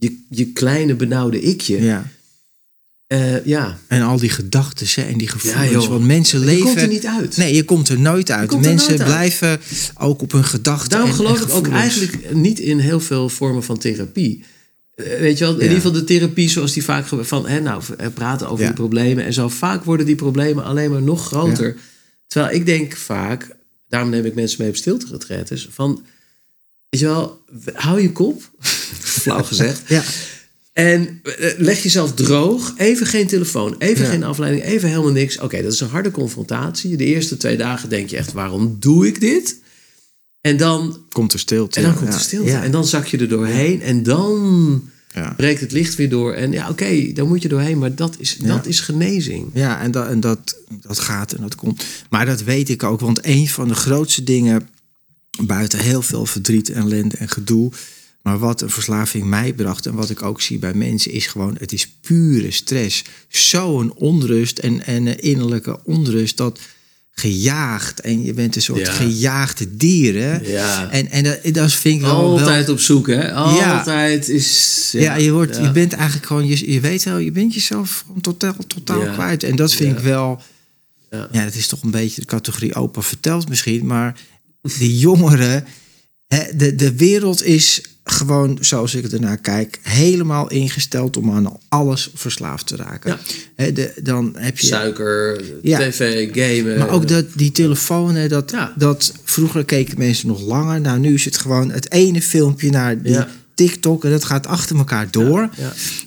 je, 0.00 0.24
je 0.30 0.46
kleine 0.52 0.94
benauwde 0.94 1.40
ikje. 1.40 1.82
Ja. 1.82 2.10
Eh, 3.06 3.44
ja. 3.44 3.78
En 3.86 4.02
al 4.02 4.18
die 4.18 4.28
gedachten 4.30 5.06
en 5.06 5.18
die 5.18 5.28
gevoelens. 5.28 5.84
Ja, 5.84 5.90
want 5.90 6.06
mensen 6.06 6.40
Je 6.40 6.44
leven. 6.46 6.64
komt 6.64 6.76
er 6.80 6.88
niet 6.88 7.06
uit. 7.06 7.36
Nee, 7.36 7.54
je 7.54 7.64
komt 7.64 7.88
er 7.88 8.00
nooit 8.00 8.30
uit. 8.30 8.50
mensen 8.60 8.88
nooit 8.88 9.00
uit. 9.00 9.08
blijven 9.10 9.60
ook 9.98 10.22
op 10.22 10.32
hun 10.32 10.44
gedachten. 10.44 10.90
Daarom 10.90 11.08
en- 11.08 11.14
geloof 11.16 11.40
en 11.40 11.48
ik 11.48 11.54
ook 11.54 11.68
eigenlijk 11.68 12.34
niet 12.34 12.58
in 12.58 12.78
heel 12.78 13.00
veel 13.00 13.28
vormen 13.28 13.62
van 13.64 13.78
therapie. 13.78 14.44
Eh, 14.94 15.18
Weet 15.20 15.38
je 15.38 15.44
wel, 15.44 15.54
in 15.54 15.60
ieder 15.60 15.76
geval 15.76 15.92
de 15.92 16.04
therapie 16.04 16.48
zoals 16.50 16.72
die 16.72 16.84
vaak 16.84 17.06
van 17.20 17.48
hè, 17.48 17.60
nou, 17.60 17.82
eh, 17.98 18.06
praten 18.14 18.48
over 18.48 18.64
die 18.64 18.74
problemen 18.74 19.24
en 19.24 19.32
zo. 19.32 19.48
Vaak 19.48 19.84
worden 19.84 20.06
die 20.06 20.14
problemen 20.14 20.64
alleen 20.64 20.90
maar 20.90 21.02
nog 21.02 21.26
groter. 21.26 21.76
Terwijl 22.26 22.54
ik 22.54 22.66
denk 22.66 22.96
vaak, 22.96 23.56
daarom 23.88 24.10
neem 24.10 24.24
ik 24.24 24.34
mensen 24.34 24.56
mee 24.60 24.68
op 24.70 24.76
stilte 24.76 25.06
van, 25.70 26.04
weet 26.90 27.00
je 27.00 27.06
wel, 27.06 27.40
hou 27.74 28.00
je 28.02 28.12
kop, 28.12 28.50
flauw 29.20 29.42
gezegd, 29.42 29.82
Ja, 29.88 30.02
en 30.72 31.20
eh, 31.22 31.58
leg 31.58 31.82
jezelf 31.82 32.14
droog. 32.14 32.74
Even 32.76 33.06
geen 33.06 33.26
telefoon, 33.26 33.74
even 33.78 34.04
Ja. 34.04 34.10
geen 34.10 34.24
afleiding, 34.24 34.64
even 34.64 34.88
helemaal 34.88 35.12
niks. 35.12 35.38
Oké, 35.38 35.62
dat 35.62 35.72
is 35.72 35.80
een 35.80 35.88
harde 35.88 36.10
confrontatie. 36.10 36.96
De 36.96 37.04
eerste 37.04 37.36
twee 37.36 37.56
dagen 37.56 37.88
denk 37.88 38.10
je 38.10 38.16
echt, 38.16 38.32
waarom 38.32 38.76
doe 38.80 39.06
ik 39.06 39.20
dit? 39.20 39.58
En 40.40 40.56
dan 40.56 40.98
komt 41.12 41.32
er 41.32 41.38
stilte. 41.38 41.76
en 41.76 41.82
dan 41.84 41.92
ja. 41.92 41.98
komt 41.98 42.12
Ja. 42.12 42.18
stilte. 42.18 42.50
Ja. 42.50 42.62
En 42.62 42.70
dan 42.70 42.84
zak 42.86 43.06
je 43.06 43.18
er 43.18 43.28
doorheen. 43.28 43.82
En 43.82 44.02
dan 44.02 44.90
breekt 45.36 45.60
het 45.60 45.72
licht 45.72 45.94
weer 45.94 46.08
door. 46.08 46.32
En 46.32 46.52
ja, 46.52 46.68
oké, 46.68 47.12
dan 47.12 47.28
moet 47.28 47.42
je 47.42 47.48
doorheen. 47.48 47.78
Maar 47.78 47.94
dat 47.94 48.14
is, 48.18 48.36
dat 48.36 48.66
is 48.66 48.80
genezing. 48.80 49.50
Ja, 49.54 49.80
en, 49.80 49.90
dat, 49.90 50.06
en 50.08 50.20
dat, 50.20 50.56
dat 50.80 50.98
gaat 50.98 51.32
en 51.32 51.42
dat 51.42 51.54
komt. 51.54 51.84
Maar 52.10 52.26
dat 52.26 52.42
weet 52.42 52.68
ik 52.68 52.82
ook, 52.82 53.00
want 53.00 53.18
een 53.26 53.48
van 53.48 53.68
de 53.68 53.74
grootste 53.74 54.22
dingen, 54.24 54.68
buiten 55.46 55.78
heel 55.78 56.02
veel 56.02 56.26
verdriet, 56.26 56.70
ellende 56.70 57.16
en 57.16 57.28
gedoe, 57.28 57.72
maar 58.22 58.38
wat 58.38 58.60
een 58.60 58.70
verslaving 58.70 59.24
mij 59.24 59.52
bracht 59.52 59.86
en 59.86 59.94
wat 59.94 60.10
ik 60.10 60.22
ook 60.22 60.40
zie 60.40 60.58
bij 60.58 60.74
mensen, 60.74 61.12
is 61.12 61.26
gewoon, 61.26 61.56
het 61.58 61.72
is 61.72 61.88
pure 62.00 62.50
stress. 62.50 63.04
Zo'n 63.28 63.92
onrust 63.94 64.58
en, 64.58 64.86
en 64.86 65.06
een 65.06 65.20
innerlijke 65.20 65.84
onrust 65.84 66.36
dat 66.36 66.58
gejaagd 67.10 68.00
en 68.00 68.24
je 68.24 68.34
bent 68.34 68.56
een 68.56 68.62
soort 68.62 68.86
Ja. 68.86 68.92
gejaagde 68.92 69.76
dieren. 69.76 70.46
Ja. 70.48 70.90
En, 70.90 71.10
en 71.10 71.24
dat, 71.24 71.38
dat 71.54 71.72
vind 71.72 71.94
ik 71.94 72.00
wel 72.00 72.14
Altijd 72.14 72.66
wel... 72.66 72.74
op 72.74 72.80
zoek, 72.80 73.06
hè? 73.06 73.32
Altijd 73.32 74.28
is... 74.28 74.88
Ja, 74.92 75.14
je, 75.14 75.32
wordt, 75.32 75.56
je 75.56 75.70
bent 75.70 75.92
eigenlijk 75.92 76.26
gewoon, 76.26 76.46
je, 76.46 76.72
je 76.72 76.80
weet 76.80 77.04
wel, 77.04 77.18
je 77.18 77.30
bent 77.32 77.54
jezelf 77.54 78.02
gewoon 78.06 78.20
totaal, 78.20 78.54
totaal 78.66 79.12
kwijt. 79.12 79.42
En 79.42 79.56
dat 79.56 79.72
vind 79.74 79.98
ik 79.98 80.02
wel, 80.04 80.42
Ja. 81.10 81.28
het 81.30 81.54
is 81.54 81.66
toch 81.66 81.82
een 81.82 81.90
beetje 81.90 82.20
de 82.20 82.26
categorie 82.26 82.74
opa 82.74 83.00
vertelt 83.02 83.48
misschien, 83.48 83.86
maar 83.86 84.20
die 84.78 84.98
jongeren, 84.98 85.64
hè, 86.26 86.56
de, 86.56 86.74
de 86.74 86.96
wereld 86.96 87.44
is 87.44 87.82
gewoon, 88.04 88.58
zoals 88.60 88.94
ik 88.94 89.12
ernaar 89.12 89.38
kijk, 89.38 89.78
helemaal 89.82 90.50
ingesteld 90.50 91.16
om 91.16 91.30
aan 91.30 91.58
alles 91.68 92.10
verslaafd 92.14 92.66
te 92.66 92.76
raken. 92.76 93.18
Ja. 93.56 93.70
De, 93.70 93.92
dan 94.02 94.34
heb 94.38 94.58
je. 94.58 94.66
Suiker, 94.66 95.42
Ja. 95.62 95.78
tv, 95.78 96.28
gamen. 96.32 96.78
Maar 96.78 96.88
ook 96.90 97.08
dat, 97.08 97.24
die 97.34 97.52
telefoon, 97.52 98.14
hè, 98.14 98.28
dat, 98.28 98.50
Ja. 98.50 98.72
dat 98.76 99.12
vroeger 99.24 99.64
keken 99.64 99.98
mensen 99.98 100.28
nog 100.28 100.40
langer. 100.40 100.80
Nou, 100.80 100.98
nu 100.98 101.14
is 101.14 101.24
het 101.24 101.36
gewoon 101.36 101.70
het 101.70 101.92
ene 101.92 102.22
filmpje 102.22 102.70
naar 102.70 103.02
die 103.02 103.12
Ja. 103.12 103.28
TikTok 103.54 104.04
en 104.04 104.10
dat 104.10 104.24
gaat 104.24 104.46
achter 104.46 104.76
elkaar 104.76 105.10
door. 105.10 105.48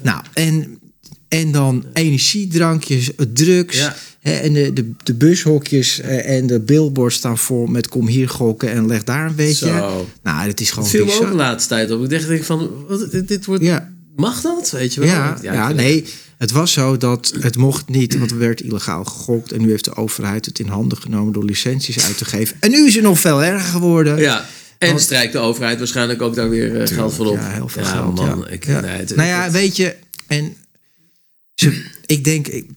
Nou, 0.02 0.24
en, 0.34 0.80
en 1.28 1.52
dan 1.52 1.86
energiedrankjes, 1.94 3.10
drugs. 3.34 3.90
En 4.24 4.54
de, 4.54 4.74
de, 4.74 4.92
de 5.04 5.14
bushokjes 5.14 6.00
eh, 6.00 6.36
en 6.38 6.48
de 6.48 6.60
billboards 6.60 7.16
staan 7.16 7.38
vol 7.38 7.66
met 7.66 7.88
kom 7.88 8.08
hier 8.08 8.30
gokken 8.30 8.70
en 8.72 8.88
leg 8.88 9.04
daar 9.04 9.26
een 9.26 9.36
beetje. 9.36 9.68
Zo. 9.68 10.08
Nou, 10.24 10.48
het 10.48 10.60
is 10.62 10.72
gewoon 10.72 10.90
me 10.94 11.02
ook 11.22 11.30
de 11.30 11.36
laatste 11.36 11.70
tijd 11.70 11.92
op. 11.92 12.04
Ik 12.04 12.10
dacht 12.10 12.28
denk 12.28 12.44
van, 12.44 12.86
wat, 12.88 13.12
dit, 13.12 13.28
dit 13.28 13.46
wordt... 13.46 13.64
Ja. 13.64 13.92
Mag 14.16 14.42
dat? 14.42 14.72
Weet 14.72 14.94
je 14.94 15.00
wel? 15.00 15.10
Ja, 15.10 15.38
ja, 15.42 15.72
nee. 15.72 16.06
Het 16.38 16.52
was 16.52 16.72
zo 16.72 16.98
dat 16.98 17.34
het 17.40 17.58
mocht 17.58 17.90
niet, 17.90 18.18
want 18.18 18.32
er 18.32 18.38
werd 18.38 18.62
illegaal 18.62 19.04
gegokt. 19.04 19.52
En 19.52 19.62
nu 19.62 19.70
heeft 19.70 19.86
de 19.86 19.96
overheid 19.96 20.46
het 20.46 20.60
in 20.60 20.68
handen 20.68 20.98
genomen 20.98 21.34
door 21.34 21.44
licenties 21.46 22.06
uit 22.06 22.18
te 22.18 22.26
geven. 22.26 22.58
En 22.60 22.72
nu 22.72 22.86
is 22.88 22.96
het 22.96 23.04
nog 23.04 23.20
veel 23.20 23.44
erger 23.44 23.70
geworden. 23.70 24.18
Ja. 24.18 24.46
En 24.78 24.88
Want- 24.88 25.02
strijkt 25.02 25.34
de 25.34 25.40
overheid 25.40 25.78
waarschijnlijk 25.78 26.22
ook 26.22 26.36
daar 26.36 26.50
weer 26.50 26.82
eh, 26.82 26.88
geld 26.88 27.14
van 27.14 27.28
op. 27.28 27.36
Ja, 27.36 27.50
heel 27.50 27.68
veel 27.68 27.82
Ja, 27.84 27.90
geld. 27.90 28.16
man. 28.16 28.40
ja. 28.40 28.48
Ik, 28.48 28.66
Ja. 28.66 28.80
nee, 28.80 28.92
het- 28.92 29.16
nou 29.16 29.28
ja, 29.28 29.44
het- 29.44 29.52
weet 29.54 29.76
je, 29.78 29.96
en 30.28 30.56
ze, 31.56 31.84
ik 32.06 32.24
denk 32.24 32.48
ik- 32.48 32.70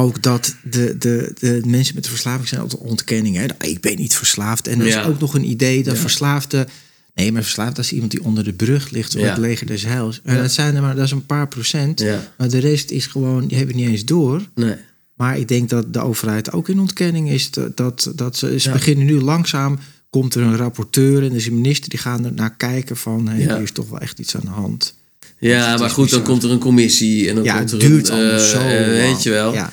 ook 0.00 0.22
dat 0.22 0.54
de, 0.70 0.96
de, 0.98 1.32
de 1.40 1.60
mensen 1.66 1.94
met 1.94 2.04
de 2.04 2.10
verslaving 2.10 2.48
zijn 2.48 2.60
altijd 2.60 2.82
ontkenningen. 2.82 3.40
Hè? 3.40 3.66
Ik 3.66 3.80
ben 3.80 3.96
niet 3.96 4.14
verslaafd. 4.14 4.68
En 4.68 4.80
er 4.80 4.86
is 4.86 4.92
Ja. 4.94 5.02
ook 5.04 5.20
nog 5.20 5.34
een 5.34 5.50
idee 5.50 5.82
dat 5.82 5.94
Ja. 5.94 6.00
verslaafde. 6.00 6.66
Nee, 7.14 7.32
maar 7.32 7.42
verslaafd 7.42 7.78
is 7.78 7.92
iemand 7.92 8.10
die 8.10 8.24
onder 8.24 8.44
de 8.44 8.52
brug 8.52 8.90
ligt 8.90 9.12
door 9.12 9.20
Ja. 9.22 9.28
het 9.28 9.38
leger 9.38 9.66
des 9.66 9.82
heils. 9.84 10.20
En 10.24 10.36
dat 10.36 10.52
zijn 10.52 10.74
er 10.76 10.82
maar, 10.82 10.94
dat 10.96 11.04
is 11.04 11.10
een 11.10 11.26
paar 11.26 11.48
procent. 11.48 12.00
Ja. 12.00 12.32
Maar 12.38 12.48
de 12.48 12.58
rest 12.58 12.90
is 12.90 13.06
gewoon, 13.06 13.46
die 13.46 13.56
hebben 13.56 13.74
het 13.76 13.84
niet 13.84 13.92
eens 13.94 14.04
door. 14.04 14.42
Nee. 14.54 14.74
Maar 15.14 15.38
ik 15.38 15.48
denk 15.48 15.68
dat 15.68 15.92
de 15.92 16.00
overheid 16.00 16.52
ook 16.52 16.68
in 16.68 16.80
ontkenning 16.80 17.30
is. 17.30 17.50
Dat, 17.50 18.10
dat, 18.14 18.36
ze, 18.36 18.60
ze 18.60 18.70
beginnen 18.70 19.06
nu 19.06 19.20
langzaam. 19.20 19.78
Komt 20.10 20.34
er 20.34 20.42
een 20.42 20.56
rapporteur 20.56 21.22
en 21.22 21.30
er 21.30 21.36
is 21.36 21.46
een 21.46 21.54
minister 21.60 21.88
die 21.90 21.98
gaan 21.98 22.24
er 22.24 22.32
naar 22.32 22.54
kijken 22.56 22.96
van 22.96 23.28
hey, 23.28 23.38
Ja. 23.40 23.54
hier 23.54 23.62
is 23.62 23.72
toch 23.72 23.88
wel 23.88 23.98
echt 24.00 24.18
iets 24.18 24.34
aan 24.36 24.40
de 24.44 24.48
hand. 24.50 24.94
Ja, 25.38 25.76
maar 25.76 25.86
is 25.86 25.92
goed, 25.92 26.10
dan 26.10 26.22
komt 26.22 26.42
er 26.42 26.50
een 26.50 26.58
commissie 26.58 27.28
en 27.28 27.34
dan 27.34 27.44
ja, 27.44 27.56
komt 27.58 27.70
het 27.70 27.82
er 27.82 27.88
duurt 27.88 28.08
een, 28.08 28.30
eh, 28.30 28.38
zo. 28.38 28.58
eh, 28.58 28.86
weet 28.86 29.22
je 29.22 29.30
wel. 29.30 29.52
Ja, 29.52 29.72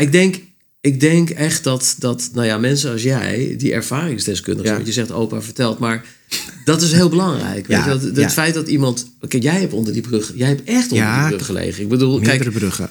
Ik 0.00 0.12
denk, 0.12 0.36
ik 0.80 1.00
denk 1.00 1.30
echt 1.30 1.64
dat, 1.64 1.94
dat 1.98 2.30
nou 2.32 2.46
ja, 2.46 2.58
mensen 2.58 2.92
als 2.92 3.02
jij, 3.02 3.54
die 3.58 3.72
ervaringsdeskundigen, 3.72 4.78
Ja. 4.78 4.84
je 4.84 4.92
zegt, 4.92 5.12
opa 5.12 5.42
vertelt, 5.42 5.78
maar 5.78 6.04
dat 6.64 6.82
is 6.82 6.92
heel 6.92 7.08
belangrijk. 7.08 7.66
Weet 7.66 7.76
Ja, 7.76 7.92
je? 7.92 8.12
wel. 8.12 8.24
Het 8.24 8.32
feit 8.32 8.54
dat 8.54 8.68
iemand, 8.68 9.06
oké, 9.20 9.36
jij 9.40 9.60
hebt 9.60 9.72
onder 9.72 9.92
die 9.92 10.02
brug, 10.02 10.32
jij 10.34 10.48
hebt 10.48 10.64
echt 10.64 10.92
onder 10.92 11.18
die 11.18 11.28
brug 11.28 11.46
gelegen. 11.46 11.82
Ik 11.82 11.88
bedoel, 11.88 12.18
meerdere 12.18 12.38
kijk, 12.38 12.52
bruggen. 12.52 12.90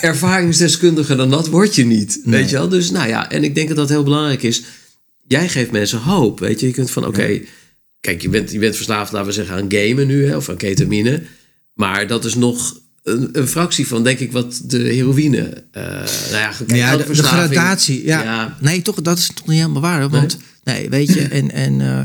ervaringsdeskundige 0.00 1.14
dan 1.16 1.30
dat 1.30 1.48
word 1.48 1.74
je 1.74 1.84
niet. 1.84 2.20
Nee. 2.24 2.40
Weet 2.40 2.50
je 2.50 2.56
wel? 2.56 2.68
Dus 2.68 2.90
nou 2.90 3.08
ja, 3.08 3.30
en 3.30 3.44
ik 3.44 3.54
denk 3.54 3.68
dat 3.68 3.76
dat 3.76 3.88
heel 3.88 4.02
belangrijk 4.02 4.42
is. 4.42 4.62
Jij 5.26 5.48
geeft 5.48 5.70
mensen 5.70 5.98
hoop. 5.98 6.38
Weet 6.40 6.60
je, 6.60 6.66
je 6.66 6.72
kunt 6.72 6.90
van 6.90 7.06
oké, 7.06 7.40
kijk, 8.00 8.22
je 8.22 8.28
bent, 8.28 8.50
je 8.52 8.58
bent 8.58 8.76
verslaafd, 8.76 9.12
laten 9.12 9.26
we 9.28 9.32
zeggen, 9.34 9.54
aan 9.56 9.66
gamen 9.72 10.06
nu, 10.06 10.26
hè, 10.26 10.36
of 10.36 10.48
aan 10.48 10.56
ketamine. 10.56 11.22
Maar 11.74 12.06
dat 12.06 12.24
is 12.24 12.34
nog 12.34 12.78
een, 13.06 13.28
een 13.32 13.48
fractie 13.48 13.86
van, 13.86 14.04
denk 14.04 14.18
ik, 14.18 14.32
wat 14.32 14.60
de 14.64 14.78
heroïne. 14.78 15.64
eh 15.70 15.82
nou 15.82 16.36
ja, 16.36 16.52
kijk, 16.66 16.70
ja, 16.74 16.96
de, 16.96 17.14
gradatie. 17.14 18.04
Ja. 18.04 18.22
Ja. 18.22 18.56
Nee, 18.60 18.82
toch, 18.82 19.02
dat 19.02 19.18
is 19.18 19.30
toch 19.34 19.46
niet 19.46 19.58
helemaal 19.60 19.82
waar. 19.82 20.00
hè? 20.00 20.08
Want, 20.08 20.36
nee, 20.64 20.88
weet 20.88 21.12
je, 21.12 21.20
en... 21.20 21.50
en 21.50 21.80
uh, 21.80 22.00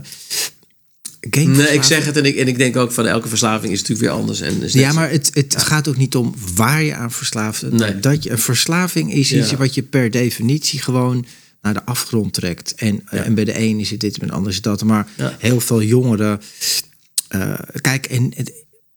Nee, 1.30 1.74
ik 1.74 1.84
zeg 1.84 2.06
het 2.06 2.18
en 2.18 2.26
ik, 2.26 2.36
en 2.36 2.48
ik 2.48 2.58
denk 2.58 2.76
ook 2.76 2.92
van 2.92 3.06
elke 3.08 3.28
verslaving 3.28 3.72
is 3.74 3.80
natuurlijk 3.80 4.08
weer 4.10 4.18
anders. 4.20 4.42
En 4.42 4.62
is 4.62 4.74
Ja, 4.74 4.92
maar 4.94 5.10
het, 5.10 5.30
het 5.34 5.56
gaat 5.64 5.88
ook 5.88 5.98
niet 5.98 6.16
om 6.16 6.36
waar 6.56 6.84
je 6.84 6.96
aan 6.96 7.12
verslaafd 7.12 7.62
bent. 7.62 7.74
Nee. 7.74 8.00
Dat 8.00 8.24
je, 8.24 8.30
een 8.32 8.38
verslaving 8.38 9.14
is 9.14 9.34
iets 9.34 9.50
Ja. 9.50 9.58
wat 9.58 9.74
je 9.76 9.82
per 9.84 10.12
definitie 10.12 10.82
gewoon 10.82 11.26
naar 11.62 11.74
de 11.74 11.86
afgrond 11.86 12.34
trekt. 12.34 12.74
En, 12.76 13.04
Ja. 13.12 13.24
en 13.24 13.34
bij 13.34 13.46
de 13.46 13.60
een 13.60 13.80
is 13.80 13.90
het 13.90 14.00
dit, 14.00 14.18
bij 14.20 14.28
de 14.28 14.34
ander 14.34 14.50
is 14.50 14.56
het 14.56 14.64
dat. 14.64 14.84
Maar 14.84 15.08
heel 15.38 15.60
veel 15.60 15.82
jongeren... 15.84 16.42
eh, 17.28 17.54
kijk, 17.82 18.06
en, 18.06 18.32
het- 18.36 18.52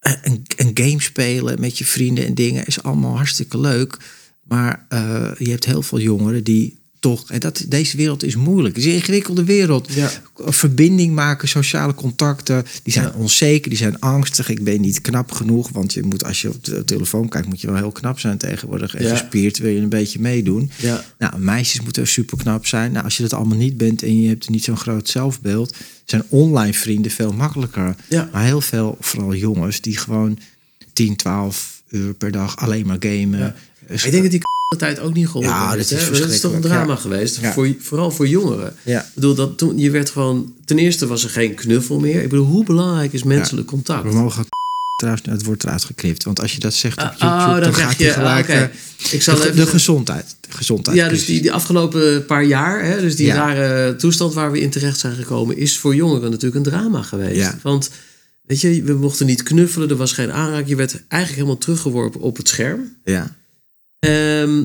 een, 0.05 0.43
een 0.57 0.71
game 0.75 1.03
spelen 1.03 1.61
met 1.61 1.79
je 1.79 1.85
vrienden 1.85 2.27
en 2.27 2.35
dingen 2.35 2.67
is 2.67 2.83
allemaal 2.83 3.17
hartstikke 3.17 3.59
leuk. 3.59 3.97
Maar 4.43 4.87
eh, 4.89 5.31
je 5.39 5.51
hebt 5.51 5.65
heel 5.65 5.83
veel 5.83 6.01
jongeren 6.01 6.45
die 6.45 6.79
toch... 7.05 7.31
En 7.31 7.41
dat, 7.41 7.65
deze 7.69 7.97
wereld 7.97 8.23
is 8.23 8.37
moeilijk. 8.37 8.77
Het 8.77 8.85
is 8.85 8.91
een 8.91 8.97
ingewikkelde 8.97 9.45
wereld. 9.45 9.93
Ja. 9.93 10.11
Verbinding 10.37 11.15
maken, 11.15 11.49
sociale 11.49 11.95
contacten. 11.95 12.65
Die 12.83 12.93
zijn 12.93 13.05
Ja. 13.05 13.13
onzeker, 13.17 13.69
die 13.69 13.79
zijn 13.79 14.01
angstig. 14.01 14.49
Ik 14.49 14.65
ben 14.65 14.81
niet 14.81 15.01
knap 15.01 15.33
genoeg. 15.33 15.69
Want 15.69 15.93
je 15.93 16.03
moet, 16.03 16.25
als 16.25 16.43
je 16.43 16.49
op 16.49 16.65
de 16.65 16.85
telefoon 16.85 17.29
kijkt, 17.29 17.47
moet 17.47 17.61
je 17.61 17.67
wel 17.67 17.77
heel 17.77 17.93
knap 17.93 18.19
zijn 18.19 18.39
tegenwoordig. 18.39 18.95
En 18.95 19.09
gespierd 19.09 19.59
wil 19.59 19.71
je 19.71 19.81
een 19.81 19.89
beetje 19.89 20.21
meedoen. 20.21 20.71
Ja. 20.77 21.05
Nou, 21.19 21.39
meisjes 21.39 21.81
moeten 21.81 22.07
super 22.07 22.39
knap 22.39 22.67
zijn. 22.67 22.93
Nou, 22.93 23.05
als 23.05 23.17
je 23.17 23.23
dat 23.23 23.33
allemaal 23.33 23.59
niet 23.59 23.77
bent 23.77 24.03
en 24.03 24.23
je 24.23 24.29
hebt 24.29 24.49
niet 24.49 24.65
zo'n 24.65 24.77
groot 24.77 25.09
zelfbeeld, 25.09 25.75
zijn 26.05 26.23
online 26.29 26.75
vrienden 26.75 27.11
veel 27.11 27.33
makkelijker. 27.33 27.97
Ja. 28.09 28.29
Maar 28.33 28.45
heel 28.45 28.61
veel, 28.61 28.97
vooral 29.01 29.35
jongens, 29.35 29.81
die 29.81 29.99
gewoon 29.99 30.39
10, 30.93 31.17
12 31.17 31.83
uur 31.91 32.15
per 32.15 32.31
dag 32.31 32.57
alleen 32.57 32.87
maar 32.87 32.97
gamen. 33.01 33.55
Ik 33.89 34.11
denk 34.11 34.23
dat 34.23 34.31
die 34.31 34.41
tijd 34.77 34.99
ook 35.01 35.15
niet 35.15 35.27
geholpen 35.27 35.51
Ja, 35.51 35.71
dat 35.77 35.91
is? 35.91 36.19
Dat 36.21 36.31
is 36.31 36.41
toch 36.41 36.53
een 36.53 36.61
drama 36.61 36.93
ja. 36.93 36.99
geweest. 36.99 37.39
Ja. 37.41 37.53
Voor, 37.53 37.69
vooral 37.81 38.11
voor 38.11 38.29
jongeren. 38.29 38.75
Ja. 38.83 39.01
Ik 39.01 39.07
bedoel, 39.15 39.35
dat 39.35 39.59
toen, 39.59 39.79
je 39.79 39.91
werd 39.91 40.11
gewoon... 40.11 40.53
Ten 40.65 40.79
eerste 40.79 41.07
was 41.07 41.25
er 41.25 41.31
geen 41.31 41.55
knuffel 41.55 41.99
meer. 42.01 42.23
Ik 42.23 42.29
bedoel, 42.29 42.47
hoe 42.47 42.65
belangrijk 42.65 43.13
is 43.13 43.23
menselijk 43.23 43.67
contact? 43.67 44.03
We 44.03 44.13
mogen 44.15 44.45
trouwens, 44.97 45.27
het 45.29 45.45
wordt 45.45 45.65
eruit 45.65 45.85
geknipt. 45.85 46.25
Want 46.25 46.41
als 46.41 46.53
je 46.53 46.61
dat 46.61 46.75
zegt 46.75 46.97
op 47.03 47.05
Ah, 47.05 47.11
YouTube, 47.19 47.41
oh, 47.41 47.51
dan 47.53 47.61
dan, 47.61 47.75
gaat 47.75 47.99
je- 47.99 48.05
hij 48.05 48.13
gelijk... 48.13 48.49
ah, 48.51 48.57
eh, 48.63 48.69
Ik 49.11 49.23
zal 49.23 49.35
de, 49.37 49.43
even- 49.43 49.57
de 49.57 49.67
gezondheid. 49.67 50.37
De 50.41 50.53
gezondheid 50.53 50.97
Ja, 50.97 51.09
dus 51.09 51.25
die, 51.25 51.41
die 51.41 51.53
afgelopen 51.53 52.25
paar 52.27 52.45
jaar, 52.45 52.85
hè, 52.85 53.01
dus 53.01 53.17
die 53.17 53.27
Ja. 53.27 53.35
rare 53.35 53.97
toestand 53.97 54.35
waar 54.35 54.51
we 54.53 54.61
in 54.61 54.71
terecht 54.71 54.99
zijn 54.99 55.15
gekomen, 55.15 55.57
is 55.57 55.79
voor 55.79 55.95
jongeren 55.95 56.31
natuurlijk 56.31 56.67
een 56.67 56.73
drama 56.73 57.03
geweest. 57.03 57.37
Ja. 57.37 57.59
Want 57.63 57.91
weet 58.47 58.61
je, 58.61 58.83
we 58.83 58.93
mochten 58.93 59.27
niet 59.27 59.43
knuffelen, 59.43 59.89
er 59.91 59.97
was 59.97 60.13
geen 60.13 60.33
aanraak. 60.33 60.67
Je 60.67 60.77
werd 60.77 60.93
eigenlijk 61.09 61.35
helemaal 61.35 61.59
teruggeworpen 61.59 62.21
op 62.21 62.37
het 62.37 62.49
scherm. 62.49 62.97
Ja, 63.05 63.37
Ehm, 64.05 64.63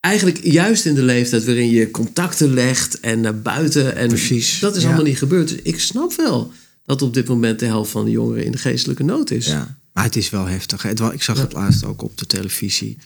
eigenlijk 0.00 0.40
juist 0.44 0.84
in 0.86 0.94
de 0.94 1.02
leeftijd 1.02 1.44
waarin 1.44 1.70
je 1.70 1.90
contacten 1.90 2.54
legt 2.54 3.00
en 3.00 3.20
naar 3.20 3.40
buiten. 3.40 3.96
En 3.96 4.08
Precies, 4.08 4.58
dat 4.58 4.76
is 4.76 4.82
ja. 4.82 4.86
allemaal 4.88 5.06
niet 5.06 5.18
gebeurd. 5.18 5.48
Dus 5.48 5.58
ik 5.62 5.80
snap 5.80 6.14
wel 6.16 6.52
dat 6.84 7.02
op 7.02 7.14
dit 7.14 7.28
moment 7.28 7.58
de 7.58 7.66
helft 7.66 7.90
van 7.90 8.04
de 8.04 8.10
jongeren 8.10 8.44
in 8.44 8.52
de 8.52 8.58
geestelijke 8.58 9.02
nood 9.04 9.30
is. 9.30 9.46
ja. 9.46 9.78
Maar 9.92 10.04
het 10.04 10.16
is 10.16 10.30
wel 10.30 10.46
heftig. 10.46 10.82
Het 10.82 11.00
Ik 11.00 11.22
zag 11.22 11.36
Ja. 11.36 11.42
het 11.42 11.52
laatst 11.52 11.84
ook 11.84 12.02
op 12.02 12.18
de 12.18 12.26
televisie. 12.26 12.96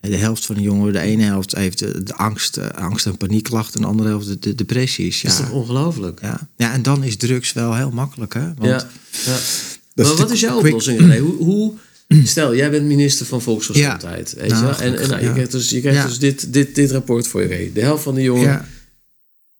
De 0.00 0.16
helft 0.16 0.46
van 0.46 0.54
de 0.54 0.60
jongeren, 0.60 0.92
de 0.92 1.00
ene 1.00 1.22
helft 1.22 1.54
heeft 1.54 1.78
de, 1.78 2.02
de 2.02 2.14
angst, 2.14 2.56
eh, 2.56 2.66
angst 2.68 3.06
en 3.06 3.16
paniekklachten. 3.16 3.74
En 3.74 3.80
de 3.80 3.86
andere 3.86 4.08
helft 4.08 4.26
de, 4.26 4.38
de 4.38 4.54
depressies. 4.54 5.20
Dat 5.22 5.32
is 5.32 5.38
Ja. 5.38 5.44
toch 5.44 5.52
ongelooflijk? 5.54 6.20
Ja. 6.22 6.48
ja, 6.56 6.72
en 6.72 6.82
dan 6.82 7.04
is 7.04 7.16
drugs 7.16 7.52
wel 7.52 7.74
heel 7.76 7.90
makkelijk. 7.90 8.34
Hè? 8.34 8.40
Want 8.54 8.58
Ja. 8.70 8.88
ja. 9.24 9.38
Maar 9.94 10.16
wat 10.16 10.30
is 10.30 10.40
jouw 10.40 10.58
quick- 10.58 10.66
oplossing? 10.72 11.18
Hoe, 11.18 11.36
hoe, 11.36 11.72
stel, 12.24 12.54
jij 12.54 12.70
bent 12.70 12.86
minister 12.86 13.26
van 13.26 13.42
Volksgezondheid. 13.42 14.34
Weet 14.36 14.50
je 14.50 14.54
Nou? 14.54 14.82
En, 14.82 14.98
en 14.98 15.08
nou, 15.08 15.24
je 15.24 15.32
krijgt 15.32 15.52
dus, 15.52 15.70
je 15.70 15.80
krijgt 15.80 16.08
dus 16.08 16.18
dit, 16.18 16.52
dit, 16.52 16.74
dit 16.74 16.90
rapport 16.90 17.26
voor 17.28 17.42
je 17.42 17.48
mee. 17.48 17.72
De 17.72 17.80
helft 17.80 18.02
van 18.02 18.14
de 18.14 18.22
jongeren. 18.22 18.52
Ja. 18.52 18.64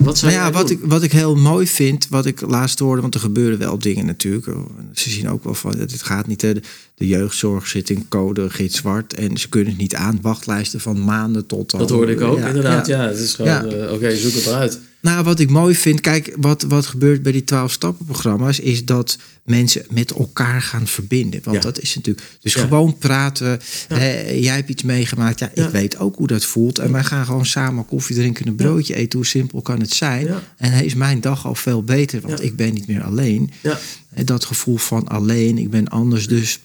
Wat 0.04 0.20
Nou 0.20 0.32
ja, 0.32 0.52
wat 0.52 0.70
ik, 0.70 0.78
wat 0.82 1.02
ik 1.02 1.12
heel 1.12 1.37
mooi 1.37 1.66
vind, 1.66 2.06
wat 2.08 2.26
ik 2.26 2.40
laatst 2.40 2.78
hoorde, 2.78 3.00
want 3.02 3.14
er 3.14 3.20
gebeuren 3.20 3.58
wel 3.58 3.78
dingen 3.78 4.06
natuurlijk. 4.06 4.46
Ze 4.92 5.11
zien 5.11 5.28
ook 5.28 5.44
wel 5.44 5.54
van, 5.54 5.70
dit 5.72 6.02
gaat 6.02 6.26
niet. 6.26 6.42
hè. 6.42 6.52
de 6.94 7.06
jeugdzorg 7.06 7.66
zit 7.66 7.90
in 7.90 8.09
code 8.09 8.51
gids 8.51 8.76
zwart 8.76 9.14
en 9.14 9.36
ze 9.36 9.49
kunnen 9.49 9.68
het 9.68 9.80
niet 9.80 9.94
aan. 9.94 10.18
Wachtlijsten 10.22 10.80
van 10.80 11.05
maanden 11.05 11.46
tot 11.46 11.72
al. 11.72 11.78
Dat 11.78 11.90
hoorde 11.90 12.12
ik 12.12 12.20
ook, 12.20 12.38
inderdaad. 12.38 12.86
Ja, 12.86 13.09
het 13.09 13.18
is 13.18 13.34
gewoon, 13.34 13.51
Ja. 13.51 13.64
eh, 13.64 13.92
oké, 13.92 14.16
zoek 14.16 14.34
het 14.34 14.46
eruit. 14.46 14.80
Nou, 15.01 15.24
wat 15.24 15.40
ik 15.40 15.51
mooi 15.51 15.74
vind, 15.74 16.01
kijk, 16.01 16.34
wat, 16.40 16.62
wat 16.62 16.86
gebeurt 16.86 17.22
bij 17.22 17.32
die 17.32 17.44
12 17.44 17.72
stappenprogramma's, 17.72 18.59
is 18.59 18.84
dat 18.84 19.18
mensen 19.44 19.84
met 19.90 20.11
elkaar 20.11 20.62
gaan 20.62 20.86
verbinden. 20.86 21.40
Want 21.44 21.57
Ja. 21.57 21.62
dat 21.62 21.80
is 21.80 21.94
natuurlijk. 21.94 22.26
Dus 22.40 22.55
Ja. 22.55 22.61
gewoon 22.61 22.99
praten. 22.99 23.61
Hè, 23.88 24.30
jij 24.30 24.55
hebt 24.55 24.68
iets 24.68 24.82
meegemaakt. 24.82 25.38
Ja, 25.38 25.51
ik 25.55 25.68
weet 25.68 25.99
ook 25.99 26.16
hoe 26.16 26.26
dat 26.26 26.44
voelt. 26.44 26.78
En 26.78 26.92
wij 26.92 27.05
gaan 27.05 27.24
gewoon 27.26 27.46
samen 27.46 27.86
koffie 27.86 28.16
drinken, 28.16 28.46
een 28.46 28.55
broodje 28.55 28.94
eten. 28.94 29.18
Hoe 29.18 29.28
simpel 29.28 29.62
kan 29.62 29.80
het 29.80 29.92
zijn? 29.92 30.28
En 30.57 30.72
hij 30.72 30.84
is 30.84 30.94
mijn 30.94 31.20
dag 31.20 31.46
al 31.46 31.55
veel 31.55 31.82
beter, 31.82 32.20
want 32.20 32.42
ik 32.42 32.57
ben 32.57 32.74
niet 32.74 32.86
meer 32.86 33.03
alleen. 33.03 33.51
Ja, 33.62 33.78
En 34.11 34.26
dat 34.26 34.44
gevoel 34.44 34.76
van 34.76 35.09
alleen, 35.09 35.59
ik 35.59 35.70
ben 35.70 35.88
anders. 35.88 36.26
Dus 36.28 36.59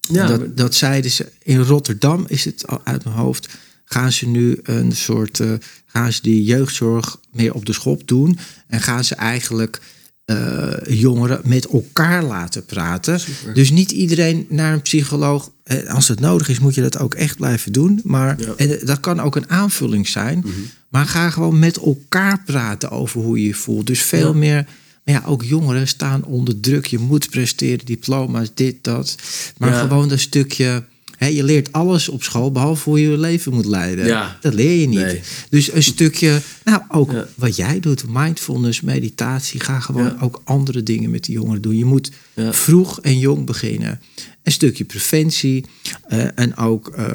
ja 0.00 0.26
dat, 0.26 0.56
dat 0.56 0.74
zeiden 0.74 1.10
ze. 1.10 1.28
In 1.42 1.58
Rotterdam 1.60 2.24
is 2.28 2.44
het 2.44 2.66
al 2.66 2.80
uit 2.84 3.04
mijn 3.04 3.16
hoofd. 3.16 3.48
Gaan 3.88 4.12
ze 4.12 4.28
nu 4.28 4.58
een 4.62 4.92
soort. 4.92 5.40
eh, 5.40 5.50
gaan 5.86 6.12
ze 6.12 6.22
die 6.22 6.44
jeugdzorg 6.44 7.18
meer 7.32 7.54
op 7.54 7.64
de 7.66 7.72
schop 7.72 8.08
doen. 8.08 8.38
En 8.68 8.80
gaan 8.80 9.04
ze 9.04 9.14
eigenlijk. 9.14 9.80
eh, 10.24 10.72
jongeren 10.88 11.40
met 11.44 11.66
elkaar 11.66 12.24
laten 12.24 12.64
praten. 12.64 13.20
Dus 13.54 13.70
niet 13.70 13.90
iedereen 13.90 14.46
naar 14.48 14.72
een 14.72 14.82
psycholoog. 14.82 15.50
Eh, 15.62 15.94
Als 15.94 16.08
het 16.08 16.20
nodig 16.20 16.48
is, 16.48 16.58
moet 16.58 16.74
je 16.74 16.80
dat 16.82 16.98
ook 16.98 17.14
echt 17.14 17.36
blijven 17.36 17.72
doen. 17.72 18.00
Maar 18.04 18.40
Ja. 18.40 18.52
en 18.56 18.78
dat 18.84 19.00
kan 19.00 19.20
ook 19.20 19.36
een 19.36 19.50
aanvulling 19.50 20.08
zijn. 20.08 20.44
Maar 20.88 21.06
ga 21.06 21.30
gewoon 21.30 21.58
met 21.58 21.76
elkaar 21.76 22.42
praten 22.44 22.90
over 22.90 23.20
hoe 23.20 23.40
je 23.40 23.46
je 23.46 23.54
voelt. 23.54 23.86
Dus 23.86 24.02
veel 24.02 24.32
Ja. 24.32 24.38
meer. 24.38 24.66
Maar 25.04 25.14
ja, 25.14 25.22
ook 25.26 25.42
jongeren 25.42 25.88
staan 25.88 26.24
onder 26.24 26.60
druk. 26.60 26.86
Je 26.86 26.98
moet 26.98 27.30
presteren, 27.30 27.86
diploma's, 27.86 28.50
dit, 28.54 28.76
dat. 28.84 29.16
Maar 29.58 29.70
Ja. 29.72 29.80
gewoon 29.80 30.08
dat 30.08 30.20
stukje. 30.20 30.84
Je 31.18 31.44
leert 31.44 31.72
alles 31.72 32.08
op 32.08 32.22
school, 32.22 32.52
behalve 32.52 32.88
hoe 32.88 33.00
je 33.00 33.10
je 33.10 33.18
leven 33.18 33.52
moet 33.52 33.64
leiden. 33.66 34.06
Ja. 34.06 34.36
Dat 34.40 34.54
leer 34.54 34.80
je 34.80 34.88
niet. 34.88 34.98
Nee. 34.98 35.20
Dus 35.50 35.72
een 35.72 35.82
stukje, 35.82 36.40
nou 36.64 36.82
ook 36.88 37.12
Ja. 37.12 37.26
wat 37.34 37.56
jij 37.56 37.80
doet, 37.80 38.04
mindfulness, 38.08 38.80
meditatie. 38.80 39.60
Ga 39.60 39.80
gewoon 39.80 40.04
Ja. 40.04 40.16
ook 40.20 40.40
andere 40.44 40.82
dingen 40.82 41.10
met 41.10 41.24
die 41.24 41.34
jongeren 41.34 41.62
doen. 41.62 41.76
Je 41.76 41.84
moet 41.84 42.10
vroeg 42.50 43.00
en 43.00 43.18
jong 43.18 43.46
beginnen. 43.46 44.00
Een 44.42 44.52
stukje 44.52 44.84
preventie 44.84 45.64
eh, 46.08 46.38
en 46.38 46.56
ook. 46.56 46.88
eh, 46.88 47.08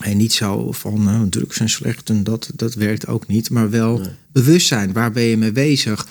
en 0.00 0.16
niet 0.16 0.32
zo 0.32 0.72
van 0.72 1.08
eh, 1.08 1.20
drugs 1.30 1.56
zijn 1.56 1.68
slecht 1.68 2.10
en 2.10 2.24
dat, 2.24 2.50
dat 2.54 2.74
werkt 2.74 3.06
ook 3.06 3.26
niet. 3.26 3.50
Maar 3.50 3.70
wel 3.70 3.98
Nee. 3.98 4.08
bewustzijn. 4.32 4.92
Waar 4.92 5.12
ben 5.12 5.22
je 5.22 5.36
mee 5.36 5.52
bezig? 5.52 6.06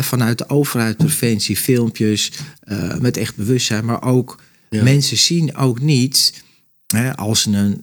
Vanuit 0.00 0.38
de 0.38 0.48
overheid 0.48 0.96
preventie, 0.96 1.56
filmpjes 1.56 2.32
met 3.00 3.16
echt 3.16 3.36
bewustzijn. 3.36 3.84
Maar 3.84 4.02
ook 4.02 4.40
Ja. 4.70 4.82
mensen 4.82 5.16
zien 5.18 5.56
ook 5.56 5.80
niet 5.80 6.42
hè, 6.86 7.16
als 7.16 7.46
een... 7.46 7.82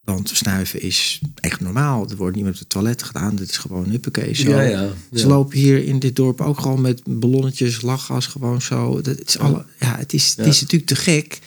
Want 0.00 0.30
snuiven 0.34 0.82
is 0.82 1.20
echt 1.34 1.60
normaal. 1.60 2.10
Er 2.10 2.16
wordt 2.16 2.36
niet 2.36 2.44
met 2.44 2.58
het 2.58 2.68
toilet 2.68 3.02
gedaan. 3.02 3.36
Dit 3.36 3.50
is 3.50 3.56
gewoon 3.56 3.88
huppakee 3.90 4.34
zo. 4.34 4.50
ja, 4.50 4.60
ja, 4.62 4.88
Ze 5.12 5.26
lopen 5.26 5.58
hier 5.58 5.84
in 5.84 5.98
dit 5.98 6.16
dorp 6.16 6.40
ook 6.40 6.60
gewoon 6.60 6.80
met 6.80 7.02
ballonnetjes, 7.06 7.80
lachgas, 7.80 8.26
gewoon 8.26 8.62
zo. 8.62 9.00
Dat 9.00 9.18
is 9.26 9.38
alle, 9.38 9.64
ja, 9.80 9.96
het, 9.96 10.12
is, 10.12 10.34
het 10.36 10.46
is 10.46 10.60
natuurlijk 10.60 10.90
te 10.90 10.96
gek 10.96 11.38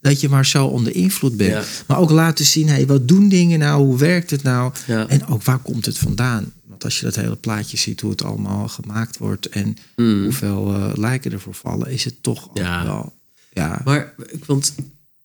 dat 0.00 0.20
je 0.20 0.28
maar 0.28 0.46
zo 0.46 0.66
onder 0.66 0.94
invloed 0.94 1.36
bent. 1.36 1.50
Ja. 1.52 1.62
Maar 1.86 1.98
ook 1.98 2.10
laten 2.10 2.44
zien, 2.44 2.68
hey, 2.68 2.86
wat 2.86 3.08
doen 3.08 3.28
dingen 3.28 3.58
nou? 3.58 3.84
Hoe 3.84 3.98
werkt 3.98 4.30
het 4.30 4.42
nou? 4.42 4.72
Ja. 4.86 5.08
En 5.08 5.26
ook 5.26 5.42
waar 5.42 5.58
komt 5.58 5.86
het 5.86 5.98
vandaan? 5.98 6.52
Want 6.68 6.84
als 6.84 6.98
je 6.98 7.04
dat 7.04 7.14
hele 7.16 7.36
plaatje 7.36 7.76
ziet, 7.76 8.00
hoe 8.00 8.10
het 8.10 8.22
allemaal 8.22 8.68
gemaakt 8.68 9.18
wordt 9.18 9.48
en 9.48 9.76
Mm. 9.96 10.22
hoeveel 10.22 10.74
eh, 10.74 10.90
lijken 10.94 11.32
ervoor 11.32 11.54
vallen, 11.54 11.90
is 11.90 12.04
het 12.04 12.22
toch 12.22 12.50
Ja. 12.54 12.84
wel. 12.84 13.12
Ja, 13.54 13.80
Maar, 13.84 14.14
want 14.46 14.74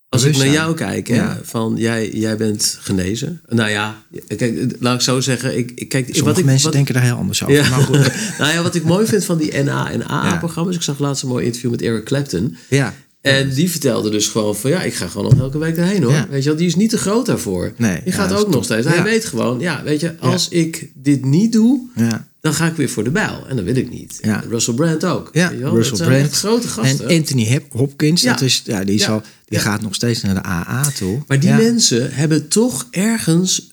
als 0.10 0.24
ik 0.24 0.38
naar 0.38 0.48
jou 0.50 0.76
kijk, 0.76 1.08
hè, 1.08 1.16
Ja. 1.16 1.40
van 1.44 1.74
jij, 1.78 2.10
jij 2.12 2.38
bent 2.38 2.78
genezen. 2.82 3.42
Nou 3.48 3.70
ja, 3.70 4.04
kijk, 4.38 4.76
laat 4.80 4.96
ik 4.96 5.02
zo 5.02 5.20
zeggen. 5.22 5.58
Ik, 5.58 5.72
ik- 5.76 5.90
kijk, 5.90 6.04
sommige 6.06 6.26
wat 6.26 6.38
ik, 6.38 6.46
mensen 6.46 6.64
wat, 6.66 6.74
denken 6.74 6.94
daar 6.94 7.04
heel 7.04 7.16
anders 7.16 7.44
over. 7.44 7.56
Ja. 7.56 7.70
Maar 7.70 7.80
goed, 7.80 8.12
nou 8.40 8.54
ja, 8.54 8.62
wat 8.64 8.76
ik 8.76 8.84
mooi 8.84 9.06
vind 9.08 9.26
van 9.26 9.38
die 9.38 9.64
NA 9.64 9.92
en. 9.92 10.08
AA-programma's. 10.08 10.76
Ik 10.76 10.82
zag 10.82 11.00
laatst 11.00 11.24
een 11.24 11.30
mooi 11.30 11.46
interview 11.46 11.72
met 11.72 11.82
Eric 11.82 12.04
Clapton. 12.06 12.58
ja. 12.70 12.94
En 13.22 13.50
die 13.54 13.72
vertelde 13.72 14.10
dus 14.10 14.28
gewoon 14.28 14.56
van 14.56 14.70
ja, 14.70 14.82
ik 14.82 14.94
ga 14.94 15.08
gewoon 15.08 15.30
nog 15.32 15.40
elke 15.40 15.58
week 15.58 15.76
daarheen 15.76 16.04
hoor. 16.04 16.12
Ja. 16.12 16.28
Weet 16.30 16.44
je 16.44 16.50
wel, 16.50 16.58
die 16.58 16.68
is 16.68 16.76
niet 16.76 16.90
te 16.90 16.98
groot 16.98 17.26
daarvoor. 17.26 17.74
Nee, 17.78 18.02
die 18.04 18.14
gaat 18.14 18.34
ook 18.34 18.50
nog 18.50 18.64
steeds. 18.64 18.88
Hij 18.88 18.96
Ja. 18.98 19.04
weet 19.04 19.26
gewoon, 19.26 19.60
ja, 19.60 19.84
weet 19.84 20.00
je, 20.00 20.20
als 20.20 20.48
ik 20.50 20.92
dit 20.96 21.26
niet 21.26 21.52
doe, 21.52 21.88
ja. 21.96 22.27
Dan 22.40 22.54
ga 22.54 22.68
ik 22.68 22.76
weer 22.76 22.90
voor 22.90 23.04
de 23.04 23.10
bijl. 23.12 23.48
En 23.48 23.56
dat 23.56 23.66
wil 23.66 23.76
ik 23.76 23.90
niet. 23.90 24.18
Ja. 24.22 24.44
Russell 24.50 24.74
Brand 24.74 25.06
ook. 25.06 25.30
Ja? 25.34 25.48
Russell 25.50 26.06
Brand. 26.08 26.32
grote 26.32 26.68
gasten. 26.68 27.08
En 27.10 27.18
Anthony 27.18 27.52
Hop- 27.52 27.72
Hopkins, 27.72 28.22
Ja. 28.22 28.32
dat 28.32 28.42
is, 28.42 28.62
ja, 28.66 28.84
die, 28.84 28.96
is 28.96 29.02
Ja. 29.06 29.12
al, 29.12 29.22
die 29.46 29.60
gaat 29.60 29.82
nog 29.82 29.96
steeds 29.96 30.22
naar 30.22 30.34
de 30.34 30.44
AA 30.44 30.90
toe. 30.92 31.24
Maar 31.28 31.40
die 31.40 31.52
mensen 31.54 32.14
hebben 32.14 32.48
toch 32.48 32.88
ergens, 32.92 33.72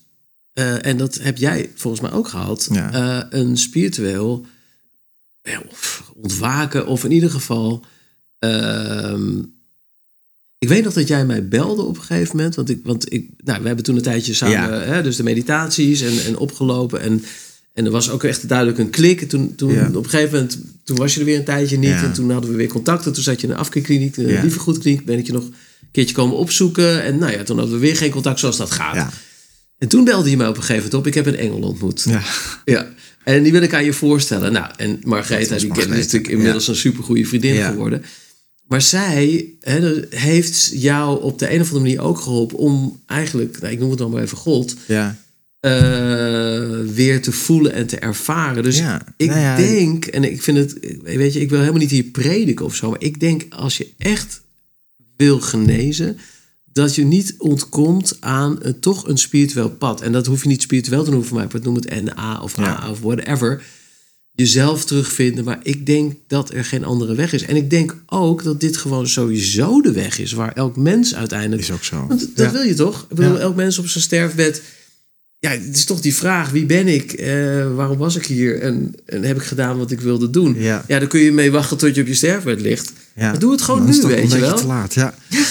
eh, 0.52 0.86
en 0.86 0.96
dat 0.96 1.18
heb 1.20 1.36
jij 1.38 1.70
volgens 1.74 2.02
mij 2.02 2.12
ook 2.12 2.28
gehad, 2.28 2.68
eh, 2.72 3.18
een 3.30 3.56
spiritueel 3.56 4.46
ontwaken, 6.14 6.86
of 6.86 7.04
in 7.04 7.10
ieder 7.12 7.30
geval. 7.30 7.84
ehm, 8.38 9.38
ik 10.58 10.68
weet 10.68 10.84
nog 10.84 10.92
dat 10.92 11.08
jij 11.08 11.24
mij 11.26 11.48
belde 11.48 11.82
op 11.82 11.96
een 11.96 12.02
gegeven 12.02 12.36
moment. 12.36 12.54
Want, 12.54 12.70
ik, 12.70 12.80
want 12.84 13.12
ik, 13.12 13.30
nou, 13.36 13.60
we 13.60 13.66
hebben 13.66 13.84
toen 13.84 13.96
een 13.96 14.02
tijdje 14.02 14.34
samen, 14.34 14.86
hè, 14.86 15.02
dus 15.02 15.16
de 15.16 15.22
meditaties 15.22 16.00
en, 16.00 16.24
en 16.24 16.36
opgelopen. 16.38 17.00
En, 17.00 17.24
en 17.74 17.84
er 17.84 17.90
was 17.90 18.10
ook 18.10 18.24
echt 18.24 18.48
duidelijk 18.48 18.78
een 18.78 18.90
klik. 18.90 19.20
En 19.22 19.28
Toen, 19.28 19.54
toen 19.54 19.72
Ja. 19.72 19.86
op 19.94 20.04
een 20.04 20.10
gegeven 20.10 20.32
moment, 20.32 20.58
toen 20.84 20.96
was 20.96 21.14
je 21.14 21.20
er 21.20 21.26
weer 21.26 21.38
een 21.38 21.44
tijdje 21.44 21.78
niet. 21.78 21.88
Ja. 21.88 22.02
En 22.02 22.12
toen 22.12 22.30
hadden 22.30 22.50
we 22.50 22.56
weer 22.56 22.68
contact. 22.68 23.06
En 23.06 23.12
toen 23.12 23.22
zat 23.22 23.40
je 23.40 23.46
in 23.46 23.52
een 23.52 23.58
afkeerkliniek, 23.58 24.16
een 24.16 24.26
Ja. 24.28 24.40
lieve 24.42 24.58
goedkliniek. 24.58 25.04
Ben 25.04 25.18
ik 25.18 25.26
je 25.26 25.32
nog 25.32 25.42
een 25.44 25.54
keertje 25.92 26.14
komen 26.14 26.36
opzoeken. 26.36 27.02
En 27.02 27.18
nou 27.18 27.32
ja, 27.32 27.42
toen 27.42 27.58
hadden 27.58 27.74
we 27.74 27.80
weer 27.80 27.96
geen 27.96 28.10
contact 28.10 28.38
zoals 28.40 28.56
dat 28.56 28.70
gaat. 28.70 28.94
Ja. 28.94 29.10
En 29.78 29.88
toen 29.88 30.04
belde 30.04 30.30
je 30.30 30.36
mij 30.36 30.46
op 30.48 30.56
een 30.56 30.60
gegeven 30.62 30.82
moment 30.82 30.94
op. 31.00 31.06
Ik 31.06 31.14
heb 31.14 31.26
een 31.26 31.36
engel 31.36 31.58
ontmoet. 31.58 32.04
Ja. 32.08 32.22
Ja. 32.64 32.88
En 33.24 33.42
die 33.42 33.52
wil 33.52 33.62
ik 33.62 33.74
aan 33.74 33.84
je 33.84 33.92
voorstellen. 33.92 34.52
Nou, 34.52 34.66
en 34.76 34.98
Margaretha, 35.04 35.52
was 35.52 35.62
die 35.62 35.72
ken- 35.72 35.82
is 35.92 35.96
natuurlijk 35.96 36.28
inmiddels 36.32 36.68
een 36.68 36.76
supergoeie 36.76 37.28
vriendin 37.28 37.62
geworden. 37.64 38.02
Maar 38.68 38.82
zij 38.82 39.48
heeft 40.10 40.70
jou 40.74 41.22
op 41.22 41.38
de 41.38 41.52
een 41.54 41.60
of 41.60 41.66
andere 41.66 41.80
manier 41.84 42.00
ook 42.02 42.18
geholpen 42.20 42.58
om 42.58 43.00
eigenlijk, 43.06 43.60
nou, 43.60 43.72
ik 43.72 43.78
noem 43.78 43.90
het 43.90 43.98
dan 43.98 44.10
maar 44.10 44.22
even 44.22 44.36
God, 44.36 44.74
Ja. 44.86 45.16
Eh, 45.64 46.94
weer 46.94 47.22
te 47.22 47.32
voelen 47.32 47.72
en 47.72 47.86
te 47.86 47.98
ervaren. 47.98 48.62
Dus 48.62 48.78
Ja. 48.78 49.06
ik 49.16 49.28
Nou 49.28 49.40
ja, 49.40 49.56
denk, 49.56 50.04
en 50.04 50.24
ik 50.24 50.42
vind 50.42 50.58
het, 50.58 50.96
weet 51.02 51.32
je, 51.32 51.40
ik 51.40 51.50
wil 51.50 51.58
helemaal 51.58 51.80
niet 51.80 51.90
hier 51.90 52.04
prediken 52.04 52.64
of 52.64 52.74
zo, 52.74 52.90
maar 52.90 53.02
ik 53.02 53.20
denk 53.20 53.46
als 53.48 53.76
je 53.76 53.92
echt 53.98 54.42
wil 55.16 55.40
genezen, 55.40 56.18
dat 56.72 56.94
je 56.94 57.04
niet 57.04 57.34
ontkomt 57.38 58.16
aan 58.20 58.56
een, 58.60 58.80
toch 58.80 59.08
een 59.08 59.18
spiritueel 59.18 59.70
pad. 59.70 60.00
En 60.00 60.12
dat 60.12 60.26
hoef 60.26 60.42
je 60.42 60.48
niet 60.48 60.62
spiritueel 60.62 61.04
te 61.04 61.10
noemen 61.10 61.28
voor 61.28 61.36
mij, 61.36 61.46
maar 61.52 61.62
noem 61.62 61.74
het 61.74 62.02
NA 62.04 62.40
of 62.42 62.56
Ja. 62.56 62.82
A 62.82 62.90
of 62.90 63.00
whatever. 63.00 63.62
Jezelf 64.32 64.84
terugvinden, 64.84 65.44
maar 65.44 65.60
ik 65.62 65.86
denk 65.86 66.14
dat 66.26 66.52
er 66.52 66.64
geen 66.64 66.84
andere 66.84 67.14
weg 67.14 67.32
is. 67.32 67.42
En 67.42 67.56
ik 67.56 67.70
denk 67.70 68.02
ook 68.06 68.42
dat 68.42 68.60
dit 68.60 68.76
gewoon 68.76 69.08
sowieso 69.08 69.80
de 69.80 69.92
weg 69.92 70.18
is 70.18 70.32
waar 70.32 70.52
elk 70.52 70.76
mens 70.76 71.14
uiteindelijk 71.14 71.62
Is 71.62 71.70
ook 71.70 71.84
zo. 71.84 72.06
want 72.06 72.36
dat 72.36 72.52
wil 72.52 72.62
je 72.62 72.74
toch? 72.74 73.06
Ik 73.10 73.16
bedoel, 73.16 73.40
elk 73.40 73.56
mens 73.56 73.78
op 73.78 73.88
zijn 73.88 74.04
sterfbed. 74.04 74.62
Ja, 75.44 75.50
het 75.50 75.76
is 75.76 75.84
toch 75.84 76.00
die 76.00 76.14
vraag: 76.14 76.50
wie 76.50 76.66
ben 76.66 76.88
ik? 76.88 77.12
Eh, 77.12 77.74
waarom 77.74 77.98
was 77.98 78.16
ik 78.16 78.26
hier? 78.26 78.60
En, 78.60 78.94
en 79.06 79.22
heb 79.22 79.36
ik 79.36 79.42
gedaan 79.42 79.78
wat 79.78 79.90
ik 79.90 80.00
wilde 80.00 80.30
doen? 80.30 80.54
Ja. 80.58 80.84
dan 80.86 81.06
kun 81.06 81.20
je 81.20 81.32
mee 81.32 81.50
wachten 81.50 81.76
tot 81.76 81.94
je 81.94 82.00
op 82.00 82.06
je 82.06 82.14
sterfbed 82.14 82.60
ligt. 82.60 82.92
Ja. 83.16 83.30
Maar 83.30 83.38
doe 83.38 83.52
het 83.52 83.62
gewoon 83.62 83.84
nu, 83.84 84.00
weet 84.02 84.32
je 84.32 84.38
wel. 84.38 84.56
te 84.56 84.66
laat, 84.66 84.94
ja. 84.94 85.14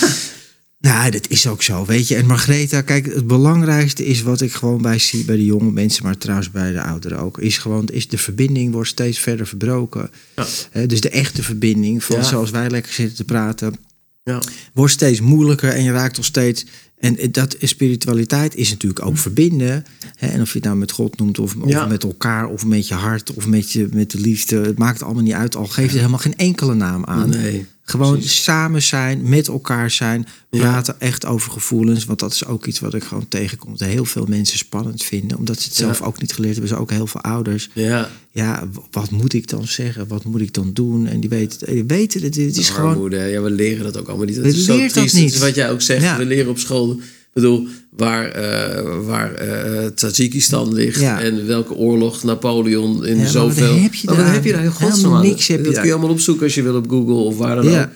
Nou, 0.80 1.12
dat 1.12 1.28
is 1.30 1.48
ook 1.48 1.62
zo, 1.62 1.86
weet 1.86 2.08
je. 2.08 2.16
En 2.16 2.26
Margaretha, 2.26 2.82
kijk, 2.82 3.06
het 3.14 3.28
belangrijkste 3.28 4.06
is 4.06 4.22
wat 4.22 4.42
ik 4.42 4.54
gewoon 4.54 4.82
bij 4.82 5.00
zie 5.00 5.26
bij 5.26 5.36
de 5.36 5.46
jonge 5.46 5.72
mensen, 5.72 6.04
maar 6.04 6.18
trouwens 6.18 6.52
bij 6.52 6.72
de 6.72 6.82
ouderen 6.82 7.20
ook, 7.20 7.40
is 7.40 7.58
gewoon, 7.58 7.88
is 7.88 8.08
de 8.08 8.18
verbinding 8.18 8.72
wordt 8.74 8.90
steeds 8.90 9.20
verder 9.20 9.48
verbroken. 9.48 10.10
Ja. 10.36 10.86
Dus 10.86 11.02
de 11.02 11.10
echte 11.10 11.44
verbinding, 11.44 12.04
van 12.04 12.16
Ja. 12.16 12.24
zoals 12.24 12.50
wij 12.50 12.70
lekker 12.70 12.94
zitten 12.94 13.16
te 13.16 13.24
praten, 13.24 13.76
Ja. 14.24 14.42
wordt 14.74 14.94
steeds 14.94 15.22
moeilijker 15.22 15.70
en 15.70 15.84
je 15.84 15.92
raakt 15.92 16.16
toch 16.16 16.26
steeds. 16.26 16.66
En 17.04 17.32
dat 17.32 17.56
spiritualiteit 17.62 18.56
is 18.56 18.70
natuurlijk 18.70 19.06
ook 19.06 19.18
verbinden. 19.18 19.86
Hè? 20.16 20.28
En 20.28 20.42
of 20.42 20.48
je 20.48 20.54
het 20.58 20.64
nou 20.64 20.78
met 20.78 20.92
God 20.92 21.18
noemt, 21.20 21.40
of, 21.40 21.56
of 21.56 21.70
Ja. 21.70 21.86
met 21.86 22.04
elkaar, 22.04 22.48
of 22.48 22.66
met 22.66 22.88
je 22.88 22.94
hart, 22.94 23.34
of 23.34 23.48
met, 23.48 23.72
je, 23.72 23.88
met 23.94 24.12
de 24.12 24.20
liefde. 24.20 24.56
Het 24.56 24.78
maakt 24.78 25.04
allemaal 25.04 25.24
niet 25.24 25.34
uit. 25.34 25.56
Al 25.56 25.66
geeft 25.68 25.88
het 25.90 25.98
helemaal 25.98 26.20
geen 26.20 26.38
enkele 26.38 26.74
naam 26.74 27.06
aan. 27.06 27.30
Nee, 27.30 27.66
Gewoon 27.86 28.14
precies. 28.14 28.44
samen 28.44 28.82
zijn, 28.82 29.30
met 29.30 29.48
elkaar 29.48 29.92
zijn, 29.92 30.28
Ja. 30.50 30.60
praten 30.60 31.00
echt 31.00 31.26
over 31.26 31.52
gevoelens. 31.52 32.06
Want 32.06 32.20
dat 32.20 32.32
is 32.34 32.46
ook 32.46 32.66
iets 32.66 32.80
wat 32.80 32.94
ik 32.94 33.04
gewoon 33.04 33.28
tegenkom. 33.28 33.78
Dat 33.78 33.88
heel 33.88 34.06
veel 34.06 34.26
mensen 34.30 34.58
spannend 34.58 35.04
vinden. 35.04 35.38
Omdat 35.38 35.60
ze 35.60 35.68
het 35.68 35.78
zelf 35.78 36.00
Ja. 36.00 36.06
ook 36.06 36.22
niet 36.22 36.34
geleerd 36.34 36.54
hebben. 36.54 36.72
Ze 36.76 36.80
ook 36.82 36.92
heel 36.92 37.08
veel 37.08 37.22
ouders. 37.22 37.70
Ja, 37.74 38.10
Ja, 38.32 38.68
wat 38.92 39.12
moet 39.12 39.34
ik 39.34 39.48
dan 39.48 39.68
zeggen? 39.68 40.08
Wat 40.08 40.24
moet 40.24 40.42
ik 40.42 40.54
dan 40.54 40.74
doen? 40.74 41.08
En 41.08 41.20
die 41.20 41.30
weten, 41.30 41.74
die 41.74 41.84
weten 41.84 42.22
het. 42.22 42.36
Het 42.36 42.58
is 42.58 42.70
gewoon. 42.70 43.12
Ja, 43.12 43.42
we 43.42 43.50
leren 43.52 43.84
dat 43.84 43.98
ook 43.98 44.08
allemaal 44.08 44.26
niet. 44.26 44.36
Dat 44.36 44.44
We 44.46 44.50
is 44.52 44.66
zo 44.66 44.88
dat 44.88 45.14
niet. 45.14 45.34
Is 45.34 45.40
wat 45.40 45.56
jij 45.56 45.72
ook 45.72 45.82
zegt. 45.82 46.18
We 46.18 46.26
leren 46.26 46.50
op 46.50 46.58
school. 46.60 47.00
Ik 47.36 47.42
bedoel, 47.42 47.68
waar, 47.90 48.28
eh 48.28 49.06
waar 49.06 49.34
eh 49.34 49.86
Tajikistan 49.88 50.74
ligt 50.74 51.00
Ja. 51.00 51.22
en 51.22 51.48
welke 51.48 51.74
oorlog 51.74 52.24
Napoleon 52.24 53.06
in 53.06 53.18
Ja, 53.18 53.26
zoveel. 53.28 53.68
wat 53.74 53.82
heb 53.82 53.94
je 53.94 54.06
Maar 54.08 54.16
wat 54.16 54.26
daar? 54.26 54.34
heb 54.34 54.44
je 54.46 54.52
daar 54.52 54.78
Helemaal 54.78 55.22
niks 55.22 55.48
heb 55.48 55.58
je 55.58 55.64
dat 55.64 55.72
daar. 55.74 55.82
kun 55.82 55.92
je 55.92 55.96
allemaal 55.98 56.14
opzoeken 56.16 56.44
als 56.44 56.56
je 56.56 56.62
wil 56.64 56.76
op 56.76 56.90
Google 56.90 57.14
of 57.14 57.38
waar 57.38 57.56
dan 57.56 57.66
Ja. 57.70 57.82
ook. 57.84 57.90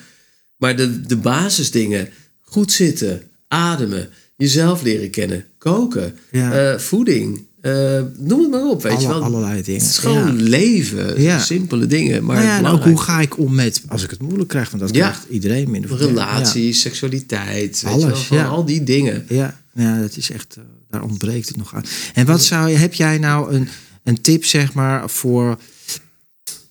Maar 0.57 0.75
de, 0.75 1.01
de 1.01 1.17
basisdingen, 1.17 2.09
goed 2.41 2.71
zitten, 2.71 3.21
ademen, 3.47 4.09
jezelf 4.37 4.81
leren 4.81 5.09
kennen, 5.09 5.45
koken, 5.57 6.15
eh, 6.31 6.77
voeding, 6.77 7.46
eh, 7.61 8.01
noem 8.17 8.41
het 8.41 8.49
maar 8.51 8.65
op, 8.69 8.81
weet 8.83 9.01
je 9.01 9.07
wel. 9.07 9.23
allerlei 9.23 9.61
dingen. 9.61 9.81
Het 9.81 9.89
is 9.89 9.97
gewoon 9.97 10.37
Ja. 10.37 10.43
leven, 10.43 11.21
Ja. 11.21 11.39
simpele 11.39 11.85
dingen. 11.87 12.23
Maar 12.25 12.35
nou 12.35 12.47
ja, 12.47 12.57
en 12.57 12.65
ook 12.65 12.83
hoe 12.83 13.01
ga 13.01 13.21
ik 13.21 13.37
om 13.37 13.55
met 13.55 13.81
als 13.87 14.03
ik 14.03 14.09
het 14.09 14.21
moeilijk 14.21 14.49
krijg? 14.49 14.69
Want 14.69 14.81
dat 14.81 14.95
Ja. 14.95 15.09
krijgt 15.09 15.25
iedereen 15.29 15.71
minder 15.71 15.91
of 15.91 15.99
meer. 15.99 16.07
Relatie, 16.07 16.73
seksualiteit, 16.73 17.81
weet 17.81 17.93
Alles, 17.93 18.27
je 18.27 18.35
wel, 18.35 18.49
al 18.49 18.65
die 18.65 18.83
dingen. 18.83 19.25
Ja, 19.29 19.59
ja, 19.73 19.99
dat 19.99 20.17
is 20.17 20.31
echt, 20.31 20.55
eh, 20.55 20.63
daar 20.89 21.03
ontbreekt 21.03 21.47
het 21.47 21.57
nog 21.57 21.75
aan. 21.75 21.83
En 22.13 22.25
wat 22.25 22.43
zou 22.43 22.69
je, 22.69 22.75
heb 22.77 22.93
jij 22.93 23.17
nou 23.17 23.53
een, 23.53 23.67
een 24.03 24.21
tip, 24.21 24.45
zeg 24.45 24.73
maar, 24.73 25.09
voor, 25.09 25.57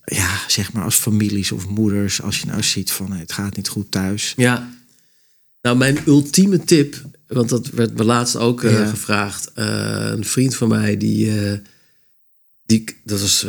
ja, 0.05 0.30
zeg 0.47 0.72
maar, 0.72 0.84
als 0.84 0.95
families 0.95 1.53
of 1.53 1.68
moeders, 1.68 2.22
als 2.22 2.39
je 2.41 2.47
nou 2.47 2.62
ziet 2.62 2.91
van 2.91 3.12
het 3.12 3.32
gaat 3.32 3.57
niet 3.57 3.68
goed 3.68 3.91
thuis. 3.91 4.32
Ja. 4.37 4.74
Nou, 5.67 5.79
mijn 5.79 5.99
ultieme 6.07 6.64
tip, 6.64 7.03
want 7.27 7.49
dat 7.49 7.67
werd 7.71 7.97
me 7.97 8.05
laatst 8.05 8.37
ook 8.37 8.62
eh, 8.62 8.73
Ja. 8.73 8.87
gevraagd. 8.87 9.51
Eh, 9.55 10.09
een 10.12 10.25
vriend 10.25 10.55
van 10.57 10.69
mij, 10.69 10.97
die, 10.97 11.41
eh, 11.41 11.59
die 12.67 12.85
dat 13.05 13.21
was 13.21 13.47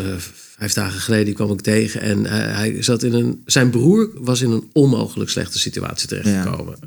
vijf 0.57 0.73
dagen 0.73 0.99
geleden, 0.99 1.25
die 1.25 1.33
kwam 1.33 1.51
ik 1.51 1.61
tegen. 1.61 2.01
En 2.01 2.25
hij, 2.25 2.39
hij 2.41 2.83
zat 2.83 3.03
in 3.03 3.13
een, 3.13 3.41
zijn 3.45 3.69
broer 3.69 4.09
was 4.13 4.41
in 4.41 4.51
een 4.51 4.69
onmogelijk 4.73 5.29
slechte 5.29 5.59
situatie 5.59 6.07
terechtgekomen. 6.07 6.77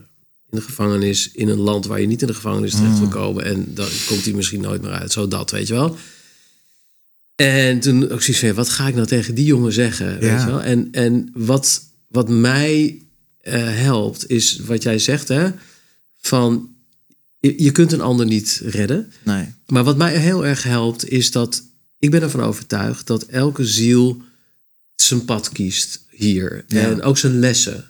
In 0.51 0.59
de 0.59 0.61
gevangenis, 0.61 1.31
in 1.33 1.49
een 1.49 1.59
land 1.61 1.87
waar 1.87 2.01
je 2.01 2.07
niet 2.07 2.21
in 2.21 2.27
de 2.27 2.35
gevangenis 2.35 2.75
terecht 2.75 2.99
wil 2.99 3.09
komen. 3.09 3.45
En 3.45 3.75
dan 3.75 3.89
komt 4.07 4.25
hij 4.25 4.35
misschien 4.35 4.61
nooit 4.61 4.83
meer 4.83 4.93
uit. 4.93 5.13
Zo 5.13 5.29
dat, 5.29 5.51
weet 5.51 5.67
je 5.69 5.75
wel. 5.75 5.97
En 7.37 7.81
toen 7.81 8.03
ook 8.11 8.23
zoiets 8.23 8.39
van, 8.39 8.49
ja, 8.49 8.55
wat 8.55 8.69
ga 8.69 8.89
ik 8.89 8.95
nou 8.95 9.07
tegen 9.07 9.35
die 9.35 9.45
jongen 9.45 9.73
zeggen? 9.73 10.07
Weet 10.19 10.31
Ja. 10.31 10.41
je 10.41 10.47
wel? 10.47 10.63
En, 10.63 10.89
en 10.93 11.31
wat, 11.35 11.83
wat 12.09 12.29
mij 12.29 13.03
helpt, 13.43 14.31
is 14.31 14.59
wat 14.59 14.83
jij 14.83 14.99
zegt, 14.99 15.29
hè? 15.29 15.51
Van, 16.17 16.69
je, 17.41 17.73
kunt 17.73 17.93
een 17.93 18.01
ander 18.01 18.27
niet 18.27 18.61
redden. 18.65 19.13
Nee. 19.23 19.55
Maar 19.67 19.85
wat 19.85 19.97
mij 19.97 20.17
heel 20.17 20.47
erg 20.47 20.63
helpt, 20.63 21.09
is 21.09 21.31
dat 21.31 21.63
ik 21.99 22.11
ben 22.11 22.23
ervan 22.23 22.43
overtuigd 22.43 23.07
dat 23.07 23.23
elke 23.23 23.65
ziel 23.67 24.23
zijn 24.97 25.25
pad 25.25 25.49
kiest 25.53 26.05
hier. 26.11 26.65
Ja. 26.67 26.81
En 26.81 27.03
ook 27.03 27.19
zijn 27.19 27.39
lessen. 27.39 27.85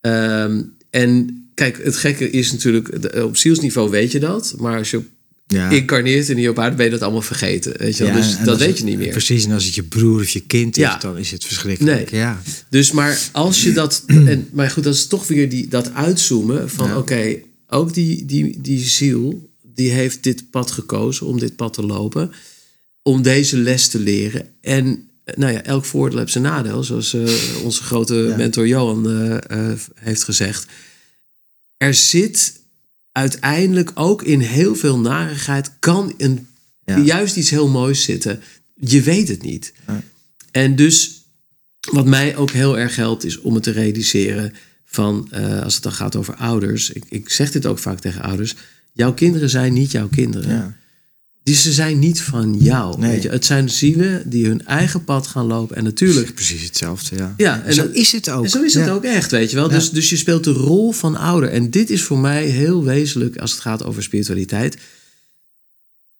Ehm, 0.00 0.62
en 0.90 1.42
kijk, 1.54 1.84
het 1.84 1.96
gekke 1.96 2.30
is 2.30 2.52
natuurlijk, 2.52 3.14
op 3.14 3.36
zielsniveau 3.36 3.90
weet 3.90 4.12
je 4.12 4.20
dat. 4.20 4.54
Maar 4.58 4.78
als 4.78 4.90
je 4.90 4.96
op 4.96 5.06
Ja. 5.46 5.70
incarneert 5.70 6.28
en 6.30 6.36
hier 6.36 6.50
op 6.50 6.58
aarde 6.58 6.76
ben 6.76 6.84
je 6.84 6.90
dat 6.90 7.02
allemaal 7.02 7.22
vergeten. 7.22 7.78
Weet 7.78 7.96
je 7.96 8.04
wel? 8.04 8.12
Ja, 8.12 8.18
dus 8.20 8.36
dat 8.44 8.58
weet 8.58 8.68
het- 8.68 8.78
je 8.78 8.84
niet 8.84 8.98
meer. 8.98 9.08
Precies, 9.10 9.44
en 9.44 9.52
als 9.52 9.64
het 9.64 9.74
je 9.74 9.82
broer 9.82 10.20
of 10.20 10.28
je 10.28 10.40
kind 10.40 10.76
is, 10.76 10.82
Ja. 10.82 10.96
dan 10.98 11.18
is 11.18 11.30
het 11.30 11.44
verschrikkelijk. 11.44 12.10
Nee. 12.10 12.20
Ja. 12.20 12.42
Dus 12.70 12.92
maar 12.92 13.20
als 13.32 13.62
je 13.62 13.72
dat. 13.72 14.02
En, 14.06 14.48
maar 14.52 14.70
goed, 14.70 14.84
dat 14.84 14.94
is 14.94 15.06
toch 15.06 15.26
weer 15.26 15.48
die, 15.48 15.68
dat 15.68 15.92
uitzoomen 15.94 16.70
van 16.70 16.96
oké, 16.96 17.36
ook 17.68 17.94
die, 17.94 18.24
die, 18.24 18.60
die 18.60 18.88
ziel, 18.88 19.50
die 19.74 19.90
heeft 19.90 20.22
dit 20.22 20.50
pad 20.50 20.70
gekozen 20.70 21.26
om 21.26 21.38
dit 21.38 21.56
pad 21.56 21.72
te 21.72 21.82
lopen. 21.86 22.32
Om 23.02 23.22
deze 23.22 23.56
les 23.56 23.88
te 23.88 23.98
leren. 23.98 24.46
En 24.60 25.08
nou 25.34 25.52
ja, 25.52 25.62
elk 25.62 25.84
voordeel 25.84 26.18
heeft 26.18 26.32
zijn 26.32 26.44
nadeel, 26.44 26.84
zoals 26.84 27.14
eh, 27.14 27.22
onze 27.64 27.82
grote 27.82 28.34
mentor 28.36 28.66
Johan 28.66 29.10
eh, 29.10 29.36
eh, 29.70 29.78
heeft 29.94 30.24
gezegd. 30.24 30.66
Er 31.76 31.94
zit 31.94 32.60
uiteindelijk 33.12 33.90
ook 33.94 34.22
in 34.22 34.40
heel 34.40 34.74
veel 34.74 34.98
narigheid, 34.98 35.70
kan 35.78 36.14
een, 36.16 36.46
Ja. 36.84 36.98
juist 36.98 37.36
iets 37.36 37.50
heel 37.50 37.68
moois 37.68 38.02
zitten. 38.02 38.40
Je 38.74 39.02
weet 39.02 39.28
het 39.28 39.42
niet. 39.42 39.72
En 40.50 40.76
dus 40.76 41.22
wat 41.92 42.06
mij 42.06 42.36
ook 42.36 42.50
heel 42.50 42.78
erg 42.78 42.96
helpt, 42.96 43.24
is 43.24 43.40
om 43.40 43.54
het 43.54 43.62
te 43.62 43.70
realiseren 43.70 44.52
van, 44.84 45.28
eh, 45.30 45.62
als 45.62 45.74
het 45.74 45.82
dan 45.82 45.92
gaat 45.92 46.16
over 46.16 46.34
ouders. 46.34 46.90
Ik, 46.90 47.04
ik 47.08 47.28
zeg 47.28 47.50
dit 47.50 47.66
ook 47.66 47.78
vaak 47.78 48.00
tegen 48.00 48.22
ouders. 48.22 48.54
Jouw 48.92 49.14
kinderen 49.14 49.50
zijn 49.50 49.72
niet 49.72 49.90
jouw 49.90 50.08
kinderen. 50.08 50.50
Ja. 50.54 50.76
Die, 51.44 51.54
ze 51.54 51.72
zijn 51.72 51.98
niet 51.98 52.20
van 52.20 52.54
jou. 52.58 52.98
Nee. 52.98 53.10
Weet 53.10 53.22
je? 53.22 53.28
Het 53.28 53.44
zijn 53.44 53.70
zielen 53.70 54.30
die 54.30 54.46
hun 54.46 54.66
eigen 54.66 55.04
pad 55.04 55.26
gaan 55.26 55.46
lopen. 55.46 55.76
En 55.76 55.84
natuurlijk, 55.84 56.34
Precies 56.34 56.62
hetzelfde, 56.62 57.16
ja. 57.16 57.34
Ja, 57.36 57.62
en 57.64 57.74
zo 57.74 57.82
dat- 57.82 57.94
is 57.94 58.12
het 58.12 58.30
ook. 58.30 58.44
en 58.44 58.50
zo 58.50 58.62
is 58.62 58.74
het 58.74 58.84
Ja. 58.86 58.92
ook 58.92 59.04
echt, 59.04 59.30
weet 59.30 59.50
je 59.50 59.56
wel. 59.56 59.68
Ja. 59.70 59.74
Dus, 59.74 59.90
dus 59.90 60.10
je 60.10 60.16
speelt 60.16 60.44
de 60.44 60.52
rol 60.52 60.92
van 60.92 61.16
ouder. 61.16 61.48
En 61.50 61.70
dit 61.70 61.90
is 61.90 62.02
voor 62.02 62.18
mij 62.18 62.44
heel 62.46 62.84
wezenlijk 62.84 63.36
als 63.38 63.50
het 63.50 63.60
gaat 63.60 63.84
over 63.84 64.02
spiritualiteit. 64.02 64.76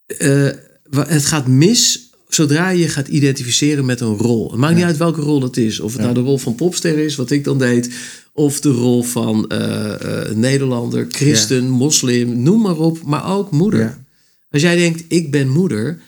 Eh, 0.06 0.48
het 0.90 1.24
gaat 1.26 1.46
mis 1.46 2.10
zodra 2.28 2.68
je 2.68 2.78
je 2.78 2.88
gaat 2.88 3.08
identificeren 3.08 3.84
met 3.84 4.00
een 4.00 4.16
rol. 4.16 4.50
Het 4.50 4.60
maakt 4.60 4.74
niet 4.76 4.84
uit 4.84 4.96
welke 4.96 5.20
rol 5.20 5.42
het 5.42 5.56
is. 5.56 5.80
Of 5.80 5.92
het 5.92 6.00
nou 6.02 6.14
de 6.14 6.20
rol 6.20 6.38
van 6.38 6.54
popster 6.54 6.98
is, 6.98 7.16
wat 7.16 7.30
ik 7.30 7.44
dan 7.44 7.58
deed. 7.58 7.90
Of 8.32 8.60
de 8.60 8.68
rol 8.70 9.02
van 9.02 9.48
eh, 9.48 10.26
eh, 10.28 10.36
Nederlander, 10.36 11.06
christen, 11.10 11.68
moslim, 11.68 12.42
noem 12.42 12.60
maar 12.62 12.76
op. 12.78 13.02
Maar 13.02 13.26
ook 13.36 13.50
moeder. 13.50 14.01
Als 14.52 14.62
jij 14.62 14.76
denkt, 14.76 15.04
ik 15.08 15.30
ben 15.30 15.48
moeder... 15.48 15.98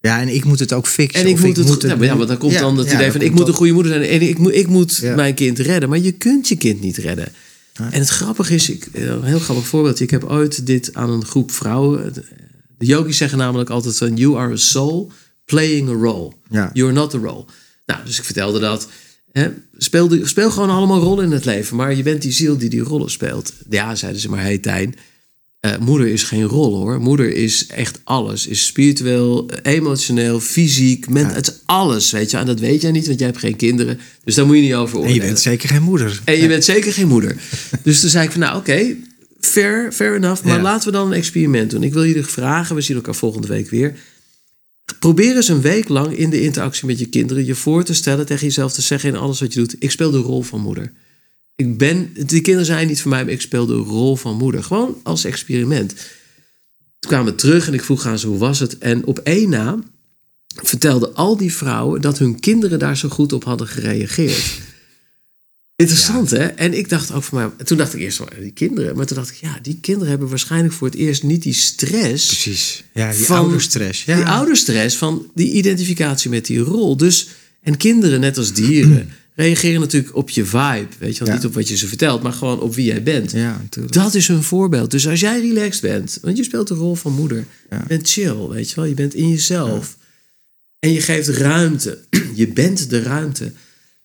Ja, 0.00 0.20
en 0.20 0.28
ik 0.28 0.44
moet 0.44 0.58
het 0.58 0.72
ook 0.72 0.86
fixen. 0.86 1.20
En 1.20 1.26
ik 1.26 1.40
moet 1.40 1.56
het, 1.56 1.82
ja, 1.82 1.96
maar 1.96 2.04
ja, 2.06 2.16
want 2.16 2.28
dan 2.28 2.38
komt 2.38 2.52
Ja, 2.52 2.60
dan 2.60 2.78
het 2.78 2.90
ja, 2.90 2.94
idee 2.94 3.12
van 3.12 3.20
ik 3.20 3.34
moet 3.34 3.48
een 3.48 3.54
goede 3.54 3.72
moeder 3.72 3.92
zijn 3.92 4.04
en 4.04 4.20
ik 4.28 4.38
moet, 4.38 4.54
ik 4.54 4.66
moet 4.66 4.96
Ja. 4.96 5.14
mijn 5.14 5.34
kind 5.34 5.58
redden. 5.58 5.88
Maar 5.88 5.98
je 5.98 6.12
kunt 6.12 6.48
je 6.48 6.56
kind 6.56 6.80
niet 6.80 6.96
redden. 6.96 7.28
En 7.74 7.98
het 7.98 8.08
grappige 8.08 8.54
is, 8.54 8.70
ik, 8.70 8.88
een 8.92 9.22
heel 9.22 9.38
grappig 9.38 9.66
voorbeeld. 9.66 10.00
Ik 10.00 10.10
heb 10.10 10.24
ooit 10.24 10.66
dit 10.66 10.90
aan 10.94 11.10
een 11.10 11.24
groep 11.24 11.50
vrouwen. 11.50 12.12
De 12.78 12.86
yogis 12.86 13.16
zeggen 13.16 13.38
namelijk 13.38 13.70
altijd 13.70 13.96
van 13.96 14.16
you 14.16 14.36
are 14.36 14.52
a 14.52 14.56
soul 14.56 15.12
playing 15.44 15.88
a 15.88 15.92
role. 15.92 16.32
You're 16.72 16.92
not 16.92 17.14
a 17.14 17.18
role. 17.18 17.44
Nou, 17.86 18.04
dus 18.04 18.18
ik 18.18 18.24
vertelde 18.24 18.58
dat. 18.60 18.88
Hè, 19.32 19.48
speel, 19.76 20.10
speel 20.22 20.50
gewoon 20.50 20.70
allemaal 20.70 21.00
rollen 21.00 21.24
in 21.24 21.32
het 21.32 21.44
leven. 21.44 21.76
Maar 21.76 21.94
je 21.94 22.02
bent 22.02 22.22
die 22.22 22.32
ziel 22.32 22.58
die 22.58 22.68
die 22.68 22.80
rollen 22.80 23.10
speelt. 23.10 23.52
Ja, 23.70 23.94
zeiden 23.94 24.20
ze 24.20 24.28
maar, 24.28 24.40
hey 24.42 24.58
Tijn. 24.58 24.94
Eh, 25.72 25.78
moeder 25.78 26.06
is 26.06 26.22
geen 26.22 26.42
rol 26.42 26.76
hoor. 26.76 27.00
Moeder 27.00 27.34
is 27.34 27.66
echt 27.66 28.00
alles. 28.04 28.46
Is 28.46 28.66
spiritueel, 28.66 29.50
emotioneel, 29.62 30.40
fysiek, 30.40 31.08
ment, 31.08 31.34
het 31.34 31.46
is 31.48 31.60
alles, 31.64 32.10
weet 32.10 32.30
je. 32.30 32.36
En 32.36 32.46
dat 32.46 32.60
weet 32.60 32.80
jij 32.82 32.90
niet, 32.90 33.06
want 33.06 33.18
jij 33.18 33.28
hebt 33.28 33.40
geen 33.40 33.56
kinderen. 33.56 33.98
Dus 34.24 34.34
daar 34.34 34.46
moet 34.46 34.56
je 34.56 34.62
niet 34.62 34.74
over 34.74 34.94
En 34.94 35.00
oordelen. 35.00 35.22
je 35.22 35.26
bent 35.28 35.40
zeker 35.40 35.68
geen 35.68 35.82
moeder. 35.82 36.20
En 36.24 36.38
je 36.40 36.48
bent 36.48 36.64
zeker 36.64 36.92
geen 36.92 37.08
moeder. 37.08 37.36
dus 37.82 38.00
toen 38.00 38.10
zei 38.10 38.24
ik 38.24 38.30
van, 38.30 38.40
nou 38.40 38.56
oké, 38.58 38.94
fair, 39.40 39.92
fair 39.92 40.14
enough. 40.16 40.44
Maar 40.44 40.56
Ja. 40.56 40.62
laten 40.62 40.86
we 40.90 40.96
dan 40.96 41.06
een 41.06 41.12
experiment 41.18 41.70
doen. 41.70 41.82
Ik 41.82 41.92
wil 41.92 42.06
jullie 42.06 42.24
vragen, 42.24 42.74
we 42.74 42.80
zien 42.80 42.96
elkaar 42.96 43.14
volgende 43.14 43.48
week 43.48 43.70
weer. 43.70 43.94
Probeer 44.98 45.36
eens 45.36 45.48
een 45.48 45.60
week 45.60 45.88
lang 45.88 46.16
in 46.16 46.30
de 46.30 46.42
interactie 46.42 46.86
met 46.86 46.98
je 46.98 47.06
kinderen 47.06 47.44
je 47.46 47.54
voor 47.54 47.84
te 47.84 47.94
stellen, 47.94 48.26
tegen 48.26 48.46
jezelf 48.46 48.72
te 48.72 48.82
zeggen 48.82 49.08
in 49.08 49.16
alles 49.16 49.40
wat 49.40 49.52
je 49.52 49.58
doet. 49.58 49.76
Ik 49.78 49.90
speel 49.90 50.10
de 50.10 50.18
rol 50.18 50.42
van 50.42 50.60
moeder. 50.60 50.92
Ik 51.56 51.78
ben, 51.78 52.12
die 52.26 52.40
kinderen 52.40 52.66
zijn 52.66 52.86
niet 52.86 53.00
voor 53.00 53.10
mij, 53.10 53.24
maar 53.24 53.32
ik 53.32 53.40
speel 53.40 53.66
de 53.66 53.74
rol 53.74 54.16
van 54.16 54.36
moeder. 54.36 54.62
Gewoon 54.62 55.00
als 55.02 55.24
experiment. 55.24 55.88
Toen 56.98 57.10
kwamen 57.10 57.32
we 57.32 57.34
terug 57.34 57.66
en 57.66 57.74
ik 57.74 57.84
vroeg 57.84 58.06
aan 58.06 58.18
ze 58.18 58.26
hoe 58.26 58.38
was 58.38 58.58
het. 58.58 58.78
En 58.78 59.04
op 59.04 59.18
één 59.18 59.48
na 59.48 59.78
vertelden 60.62 61.14
al 61.14 61.36
die 61.36 61.52
vrouwen 61.52 62.00
dat 62.00 62.18
hun 62.18 62.40
kinderen 62.40 62.78
daar 62.78 62.96
zo 62.96 63.08
goed 63.08 63.32
op 63.32 63.44
hadden 63.44 63.68
gereageerd. 63.68 64.60
Interessant, 65.76 66.30
hè? 66.30 66.44
En 66.44 66.78
ik 66.78 66.88
dacht 66.88 67.12
ook 67.12 67.22
voor 67.22 67.38
mij... 67.38 67.64
Toen 67.64 67.78
dacht 67.78 67.94
ik 67.94 68.00
eerst, 68.00 68.18
wel, 68.18 68.28
die 68.40 68.50
kinderen. 68.50 68.96
Maar 68.96 69.06
toen 69.06 69.16
dacht 69.16 69.30
ik, 69.30 69.36
ja, 69.36 69.58
die 69.62 69.78
kinderen 69.80 70.08
hebben 70.08 70.28
waarschijnlijk 70.28 70.74
voor 70.74 70.86
het 70.86 70.96
eerst 70.96 71.22
niet 71.22 71.42
die 71.42 71.52
stress... 71.52 72.26
Precies. 72.26 72.84
Ja, 72.94 73.12
die 73.12 73.24
Van- 73.24 73.36
ouderstress. 73.36 74.04
Ja. 74.04 74.16
Die 74.16 74.24
ouderstress 74.24 74.96
van 74.96 75.30
die 75.34 75.52
identificatie 75.52 76.30
met 76.30 76.46
die 76.46 76.58
rol. 76.58 76.96
Dus, 76.96 77.28
en 77.62 77.76
kinderen, 77.76 78.20
net 78.20 78.38
als 78.38 78.52
dieren, 78.52 79.08
reageren 79.36 79.80
natuurlijk 79.80 80.16
op 80.16 80.30
je 80.30 80.44
vibe. 80.44 80.86
Weet 80.98 81.12
je 81.16 81.18
wel, 81.24 81.28
Ja. 81.28 81.34
niet 81.34 81.44
op 81.46 81.54
wat 81.54 81.68
je 81.68 81.76
ze 81.76 81.86
vertelt, 81.88 82.22
maar 82.22 82.32
gewoon 82.32 82.60
op 82.60 82.74
wie 82.74 82.84
jij 82.84 83.02
bent. 83.02 83.30
Ja, 83.30 83.58
natuurlijk. 83.62 83.94
Dat 83.94 84.14
is 84.14 84.28
hun 84.28 84.42
voorbeeld. 84.42 84.90
Dus 84.90 85.08
als 85.08 85.20
jij 85.20 85.40
relaxed 85.40 85.80
bent, 85.82 86.18
want 86.22 86.36
je 86.36 86.44
speelt 86.44 86.68
de 86.68 86.74
rol 86.74 86.94
van 86.94 87.12
moeder. 87.12 87.44
Ja. 87.70 87.76
Je 87.78 87.86
bent 87.86 88.08
chill, 88.10 88.48
weet 88.48 88.68
je 88.70 88.74
wel. 88.76 88.84
Je 88.84 88.94
bent 88.94 89.14
in 89.14 89.28
jezelf. 89.28 89.96
En 90.78 90.92
je 90.92 91.00
geeft 91.00 91.28
ruimte. 91.28 91.98
Je 92.34 92.48
bent 92.48 92.90
de 92.90 93.02
ruimte. 93.02 93.52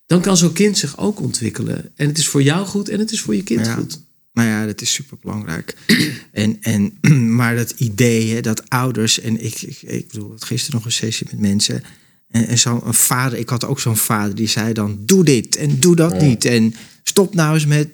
Dan 0.06 0.22
kan 0.22 0.38
zo'n 0.38 0.54
kind 0.54 0.78
zich 0.78 0.98
ook 0.98 1.20
ontwikkelen. 1.20 1.92
En 1.96 2.08
het 2.08 2.18
is 2.18 2.28
voor 2.28 2.44
jou 2.44 2.66
goed 2.66 2.90
en 2.90 3.00
het 3.00 3.12
is 3.12 3.22
voor 3.22 3.36
je 3.36 3.44
kind 3.44 3.66
Ja. 3.66 3.74
goed. 3.76 4.00
Nou 4.34 4.48
ja, 4.48 4.66
dat 4.66 4.82
is 4.82 4.94
super 4.94 5.18
belangrijk. 5.22 5.76
en, 6.32 6.58
en, 6.62 6.98
maar 7.40 7.56
dat 7.56 7.74
idee 7.78 8.34
hè, 8.34 8.42
dat 8.42 8.70
ouders, 8.70 9.20
en 9.20 9.44
ik, 9.44 9.62
ik, 9.62 9.82
ik 9.82 10.08
bedoel, 10.08 10.34
gisteren 10.40 10.76
nog 10.76 10.86
een 10.86 10.92
sessie 10.92 11.28
met 11.32 11.40
mensen. 11.40 11.84
En, 12.32 12.48
en 12.48 12.58
zo'n 12.58 12.82
vader, 12.94 13.40
ik 13.40 13.50
had 13.50 13.66
ook 13.66 13.80
zo'n 13.80 13.98
vader 13.98 14.36
die 14.36 14.48
zei 14.48 14.74
dan: 14.74 14.98
Doe 15.00 15.24
dit 15.24 15.56
en 15.56 15.80
doe 15.80 15.96
dat 15.96 16.22
niet. 16.22 16.46
En 16.46 16.76
stop 17.04 17.34
nou 17.34 17.54
eens 17.54 17.66
met. 17.66 17.90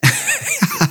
Ja, 0.00 0.90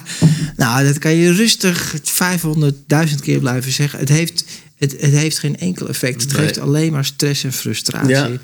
nou, 0.66 0.86
dat 0.86 1.00
kan 1.00 1.16
je 1.16 1.32
rustig 1.32 1.96
500.000 1.98 3.16
keer 3.22 3.40
blijven 3.40 3.72
zeggen. 3.72 4.00
Het 4.00 4.10
heeft, 4.10 4.44
het, 4.76 4.92
het 4.92 5.12
heeft 5.12 5.40
geen 5.40 5.58
enkel 5.58 5.88
effect. 5.88 6.22
Het 6.22 6.34
Nee. 6.34 6.42
geeft 6.42 6.60
alleen 6.60 6.92
maar 6.92 7.06
stress 7.06 7.44
en 7.44 7.54
frustratie. 7.54 8.12
Ja. 8.14 8.40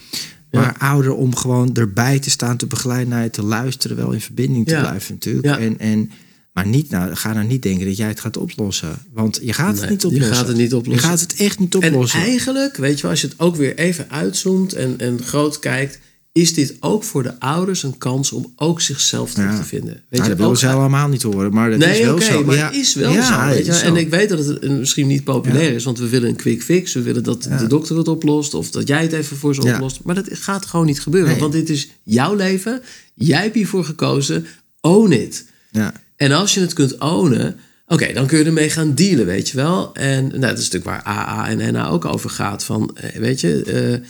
Maar 0.51 0.76
ouder 0.78 1.14
om 1.14 1.36
gewoon 1.36 1.74
erbij 1.76 2.20
te 2.20 2.30
staan, 2.30 2.58
te 2.58 2.66
begeleiden, 2.66 3.10
naar 3.10 3.24
je 3.24 3.30
te 3.30 3.43
luisteren, 3.43 3.97
wel 3.97 4.12
in 4.12 4.22
verbinding 4.22 4.68
te 4.68 4.80
blijven 4.80 5.14
natuurlijk. 5.14 5.60
En, 5.60 5.80
en, 5.80 6.12
maar 6.54 6.68
niet, 6.68 6.89
nou, 6.89 7.16
ga 7.16 7.34
nou 7.34 7.47
niet 7.47 7.62
denken 7.62 7.86
dat 7.86 7.97
jij 7.97 8.08
het 8.08 8.20
gaat 8.20 8.38
oplossen. 8.38 8.95
Want 9.14 9.39
je 9.41 9.54
gaat 9.54 9.72
het 9.72 9.82
Nee, 9.82 9.89
niet 9.89 10.01
je 10.01 10.08
oplossen. 10.08 10.36
gaat 10.36 10.47
het 10.47 10.58
niet 10.58 10.74
oplossen. 10.74 11.04
Je 11.04 11.10
gaat 11.10 11.20
het 11.20 11.36
echt 11.36 11.60
niet 11.60 11.76
En 11.76 11.88
oplossen. 11.93 12.20
eigenlijk, 12.20 12.78
weet 12.78 12.95
je 12.95 13.01
wel, 13.01 13.12
als 13.12 13.22
je 13.22 13.28
het 13.28 13.39
ook 13.39 13.56
weer 13.56 13.76
even 13.78 14.10
uitzoomt 14.12 14.74
en, 14.74 14.95
en 14.97 15.20
groot 15.24 15.60
kijkt, 15.60 15.99
is 16.32 16.54
dit 16.54 16.76
ook 16.80 17.04
voor 17.04 17.24
de 17.24 17.39
ouders 17.39 17.84
een 17.84 17.97
kans 17.97 18.32
om 18.32 18.54
ook 18.56 18.82
zichzelf 18.82 19.34
terug 19.34 19.51
Ja. 19.51 19.58
te 19.58 19.64
vinden. 19.64 19.93
Weet 19.93 20.04
Nou, 20.10 20.24
je, 20.24 20.30
dat 20.30 20.38
willen 20.38 20.58
ze 20.58 20.68
allemaal 20.70 21.08
niet 21.08 21.22
horen, 21.22 21.54
maar 21.54 21.70
dat 21.70 21.89
is 21.89 21.99
wel 21.99 22.22
zo. 22.22 22.43
maar 22.43 22.56
Ja. 22.56 22.66
het 22.66 22.76
is 22.76 22.93
wel 22.93 23.12
Ja, 23.14 23.43
zo, 23.49 23.54
weet 23.56 23.66
je. 23.66 23.72
En 23.72 23.95
ik 23.95 24.10
weet 24.10 24.30
dat 24.30 24.45
het 24.45 24.70
misschien 24.72 25.08
niet 25.08 25.24
populair 25.24 25.74
is, 25.74 25.84
want 25.84 25.99
we 25.99 26.10
willen 26.10 26.30
een 26.30 26.36
quick 26.36 26.64
fix. 26.64 26.93
We 26.93 27.01
willen 27.01 27.24
dat 27.24 27.43
de 27.43 27.68
dokter 27.68 27.97
het 27.97 28.08
oplost 28.08 28.54
of 28.54 28.70
dat 28.72 28.88
jij 28.88 29.01
het 29.01 29.14
even 29.14 29.38
voor 29.38 29.56
ze 29.56 29.62
oplost. 29.62 29.99
Maar 30.04 30.16
dat 30.16 30.28
gaat 30.32 30.66
gewoon 30.66 30.86
niet 30.86 30.99
gebeuren, 31.01 31.30
Nee. 31.32 31.39
want 31.39 31.54
dit 31.54 31.70
is 31.70 31.89
jouw 32.04 32.36
leven. 32.36 32.82
Jij 33.14 33.41
hebt 33.41 33.56
hiervoor 33.56 33.86
gekozen. 33.86 34.45
Own 34.82 35.12
it. 35.12 35.45
Ja. 35.72 35.93
En 36.16 36.32
als 36.32 36.53
je 36.53 36.59
het 36.59 36.74
kunt 36.74 36.97
ownen, 36.99 37.59
oké, 37.88 38.14
dan 38.14 38.28
kun 38.28 38.38
je 38.38 38.43
ermee 38.45 38.70
gaan 38.70 38.95
dealen, 38.95 39.26
weet 39.26 39.49
je 39.49 39.55
wel. 39.55 39.93
En 39.95 40.28
nou, 40.28 40.39
dat 40.39 40.57
is 40.57 40.70
natuurlijk 40.70 40.86
waar 40.86 41.03
AA 41.18 41.49
en 41.49 41.74
NA 41.74 41.88
ook 41.88 42.05
over 42.05 42.30
gaat. 42.30 42.64
Van, 42.64 42.97
eh, 42.97 43.16
weet 43.20 43.41
je, 43.41 43.64
eh, 43.64 44.07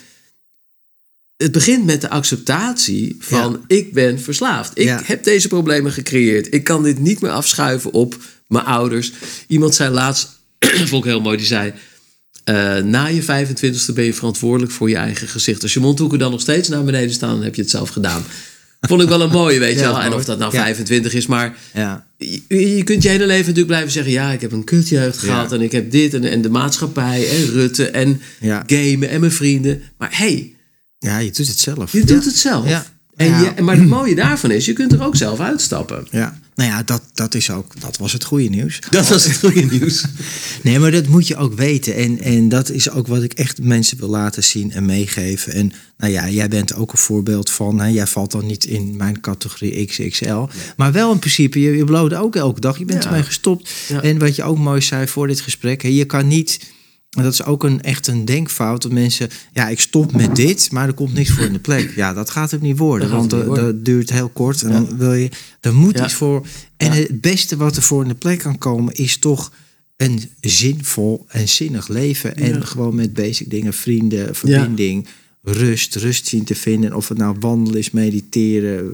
het 1.37 1.51
begint 1.51 1.85
met 1.85 2.01
de 2.01 2.09
acceptatie 2.09 3.15
van 3.19 3.51
Ja. 3.51 3.75
ik 3.75 3.93
ben 3.93 4.19
verslaafd. 4.19 4.71
Ik 4.77 4.83
Ja. 4.85 5.01
heb 5.03 5.23
deze 5.23 5.47
problemen 5.47 5.91
gecreëerd. 5.91 6.53
Ik 6.53 6.63
kan 6.63 6.83
dit 6.83 6.99
niet 6.99 7.21
meer 7.21 7.31
afschuiven 7.31 7.91
op 7.93 8.17
mijn 8.47 8.65
ouders. 8.65 9.11
Iemand 9.47 9.75
zei 9.75 9.93
laatst, 9.93 10.29
vond 10.89 11.05
ik 11.05 11.09
heel 11.11 11.21
mooi, 11.21 11.37
die 11.37 11.45
zei... 11.45 11.73
eh, 12.43 12.77
na 12.77 13.05
je 13.05 13.21
25ste 13.23 13.93
ben 13.93 14.03
je 14.03 14.13
verantwoordelijk 14.13 14.71
voor 14.71 14.89
je 14.89 14.95
eigen 14.95 15.27
gezicht. 15.27 15.61
Als 15.63 15.73
je 15.73 15.79
mondhoeken 15.79 16.19
dan 16.19 16.31
nog 16.31 16.41
steeds 16.41 16.67
naar 16.69 16.83
beneden 16.83 17.13
staan, 17.13 17.33
dan 17.35 17.43
heb 17.43 17.55
je 17.55 17.61
het 17.61 17.69
zelf 17.71 17.89
gedaan. 17.89 18.23
Vond 18.87 19.01
ik 19.01 19.07
wel 19.07 19.21
een 19.21 19.29
mooie, 19.29 19.59
weet 19.59 19.73
je 19.75 19.79
wel. 19.81 20.01
En 20.01 20.13
of 20.13 20.25
dat 20.25 20.39
nou 20.39 20.53
Ja. 20.55 20.61
25 20.63 21.13
is, 21.13 21.27
maar 21.27 21.55
Ja. 21.73 22.07
je, 22.17 22.75
je 22.75 22.83
kunt 22.83 23.03
je 23.03 23.09
hele 23.09 23.25
leven 23.25 23.39
natuurlijk 23.39 23.67
blijven 23.67 23.91
zeggen... 23.91 24.11
ja, 24.11 24.31
ik 24.31 24.41
heb 24.41 24.51
een 24.51 24.63
kutjeugd 24.63 25.17
gehad 25.17 25.51
en 25.51 25.61
ik 25.61 25.71
heb 25.71 25.91
dit 25.91 26.13
en, 26.13 26.23
en 26.23 26.41
de 26.41 26.49
maatschappij 26.49 27.29
en 27.29 27.45
Rutte 27.51 27.87
en 27.89 28.21
gamen 28.41 29.09
en 29.09 29.19
mijn 29.19 29.31
vrienden. 29.31 29.81
Maar 29.97 30.09
hey, 30.17 30.55
ja, 30.99 31.17
je 31.17 31.31
doet 31.31 31.47
het 31.47 31.59
zelf. 31.59 31.91
je 31.91 32.03
doet 32.03 32.25
het 32.25 32.35
zelf. 32.35 32.67
Ja. 32.69 32.85
En 33.15 33.27
Ja. 33.27 33.53
je, 33.55 33.61
maar 33.61 33.75
het 33.75 33.87
mooie 33.87 34.15
daarvan 34.15 34.51
is, 34.51 34.65
je 34.65 34.73
kunt 34.73 34.91
er 34.91 35.03
ook 35.03 35.15
zelf 35.15 35.39
uitstappen. 35.39 36.07
Ja. 36.11 36.39
Nou 36.55 36.69
ja, 36.69 36.83
dat, 36.83 37.01
dat, 37.13 37.33
is 37.35 37.49
ook, 37.51 37.81
dat 37.81 37.97
was 37.97 38.13
het 38.13 38.23
goede 38.23 38.49
nieuws. 38.49 38.79
Dat 38.89 39.07
was 39.09 39.23
het 39.25 39.37
goede 39.37 39.61
nieuws. 39.61 40.05
Nee, 40.63 40.79
maar 40.79 40.91
dat 40.91 41.07
moet 41.07 41.27
je 41.27 41.35
ook 41.35 41.53
weten. 41.53 41.95
En, 41.95 42.19
en 42.19 42.49
dat 42.49 42.69
is 42.69 42.89
ook 42.89 43.07
wat 43.07 43.23
ik 43.23 43.33
echt 43.33 43.61
mensen 43.61 43.97
wil 43.97 44.09
laten 44.09 44.43
zien 44.43 44.71
en 44.71 44.85
meegeven. 44.85 45.53
En 45.53 45.71
nou 45.97 46.11
ja, 46.11 46.29
jij 46.29 46.47
bent 46.47 46.75
ook 46.75 46.91
een 46.91 46.97
voorbeeld 46.97 47.49
van. 47.49 47.79
Hè, 47.79 47.87
jij 47.87 48.07
valt 48.07 48.31
dan 48.31 48.45
niet 48.45 48.65
in 48.65 48.95
mijn 48.97 49.21
categorie 49.21 49.85
XXL. 49.85 50.45
Maar 50.77 50.91
wel 50.91 51.11
in 51.11 51.19
principe, 51.19 51.59
je, 51.59 51.71
je 51.77 52.15
ook 52.17 52.35
elke 52.35 52.59
dag. 52.59 52.77
Je 52.77 52.85
bent 52.85 53.03
Ja. 53.03 53.09
ermee 53.09 53.23
gestopt. 53.23 53.69
En 54.01 54.17
wat 54.17 54.35
je 54.35 54.43
ook 54.43 54.57
mooi 54.57 54.81
zei 54.81 55.07
voor 55.07 55.27
dit 55.27 55.41
gesprek. 55.41 55.81
Hè, 55.81 55.87
je 55.89 56.05
kan 56.05 56.27
niet. 56.27 56.59
En 57.13 57.23
Dat 57.23 57.33
is 57.33 57.43
ook 57.43 57.63
een, 57.63 57.81
echt 57.81 58.07
een 58.07 58.25
denkfout. 58.25 58.81
Dat 58.81 58.91
mensen, 58.91 59.29
ja, 59.53 59.67
ik 59.69 59.79
stop 59.79 60.11
met 60.13 60.35
dit, 60.35 60.71
maar 60.71 60.87
er 60.87 60.93
komt 60.93 61.13
niks 61.13 61.29
voor 61.31 61.45
in 61.45 61.53
de 61.53 61.59
plek. 61.59 61.93
Ja, 61.95 62.13
dat 62.13 62.29
gaat 62.29 62.53
ook 62.55 62.61
niet 62.61 62.77
worden. 62.77 63.07
Dat 63.09 63.17
want 63.17 63.31
niet 63.31 63.39
dat, 63.39 63.47
worden. 63.47 63.65
dat 63.65 63.85
duurt 63.85 64.09
heel 64.11 64.29
kort. 64.29 64.61
En 64.61 64.71
dan 64.71 64.97
wil 64.97 65.13
je, 65.13 65.29
er 65.59 65.73
moet 65.75 65.97
Ja. 65.97 66.03
iets 66.03 66.13
voor. 66.13 66.45
En 66.77 66.87
Ja. 66.87 66.93
het 67.01 67.21
beste 67.21 67.57
wat 67.57 67.75
er 67.75 67.81
voor 67.81 68.01
in 68.01 68.07
de 68.07 68.15
plek 68.15 68.39
kan 68.39 68.57
komen, 68.57 68.93
is 68.93 69.17
toch 69.17 69.51
een 69.97 70.29
zinvol 70.41 71.25
en 71.27 71.49
zinnig 71.49 71.87
leven. 71.87 72.35
En 72.35 72.67
gewoon 72.67 72.95
met 72.95 73.13
basic 73.13 73.49
dingen, 73.49 73.73
vrienden, 73.73 74.35
verbinding, 74.35 75.07
rust, 75.45 75.95
rust 75.95 76.27
zien 76.27 76.43
te 76.43 76.55
vinden. 76.55 76.89
En 76.89 76.95
Of 76.95 77.07
het 77.09 77.17
nou 77.17 77.35
wandelen 77.39 77.79
is, 77.79 77.91
mediteren, 77.91 78.91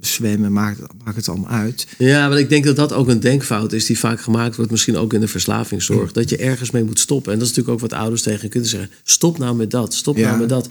zwemmen, 0.00 0.52
maakt, 0.52 0.80
maakt 1.04 1.16
het 1.16 1.28
allemaal 1.28 1.50
uit. 1.50 1.86
Ja, 1.98 2.28
maar 2.28 2.38
ik 2.38 2.48
denk 2.48 2.64
dat 2.64 2.76
dat 2.76 2.92
ook 2.92 3.08
een 3.08 3.20
denkfout 3.20 3.72
is 3.72 3.86
die 3.86 3.98
vaak 3.98 4.20
gemaakt 4.20 4.56
wordt, 4.56 4.70
misschien 4.70 4.96
ook 4.96 5.12
in 5.12 5.20
de 5.20 5.28
verslavingszorg. 5.28 6.12
Dat 6.12 6.30
je 6.30 6.36
ergens 6.36 6.70
mee 6.70 6.84
moet 6.84 6.98
stoppen. 6.98 7.32
En 7.32 7.38
dat 7.38 7.48
is 7.48 7.54
natuurlijk 7.54 7.82
ook 7.82 7.90
wat 7.90 8.00
ouders 8.00 8.22
tegen 8.22 8.42
je 8.42 8.48
kunnen 8.48 8.68
zeggen. 8.68 8.90
Stop 9.04 9.38
nou 9.38 9.56
met 9.56 9.70
dat, 9.70 9.94
stop 9.94 10.16
Ja. 10.16 10.26
nou 10.26 10.38
met 10.40 10.48
dat. 10.48 10.68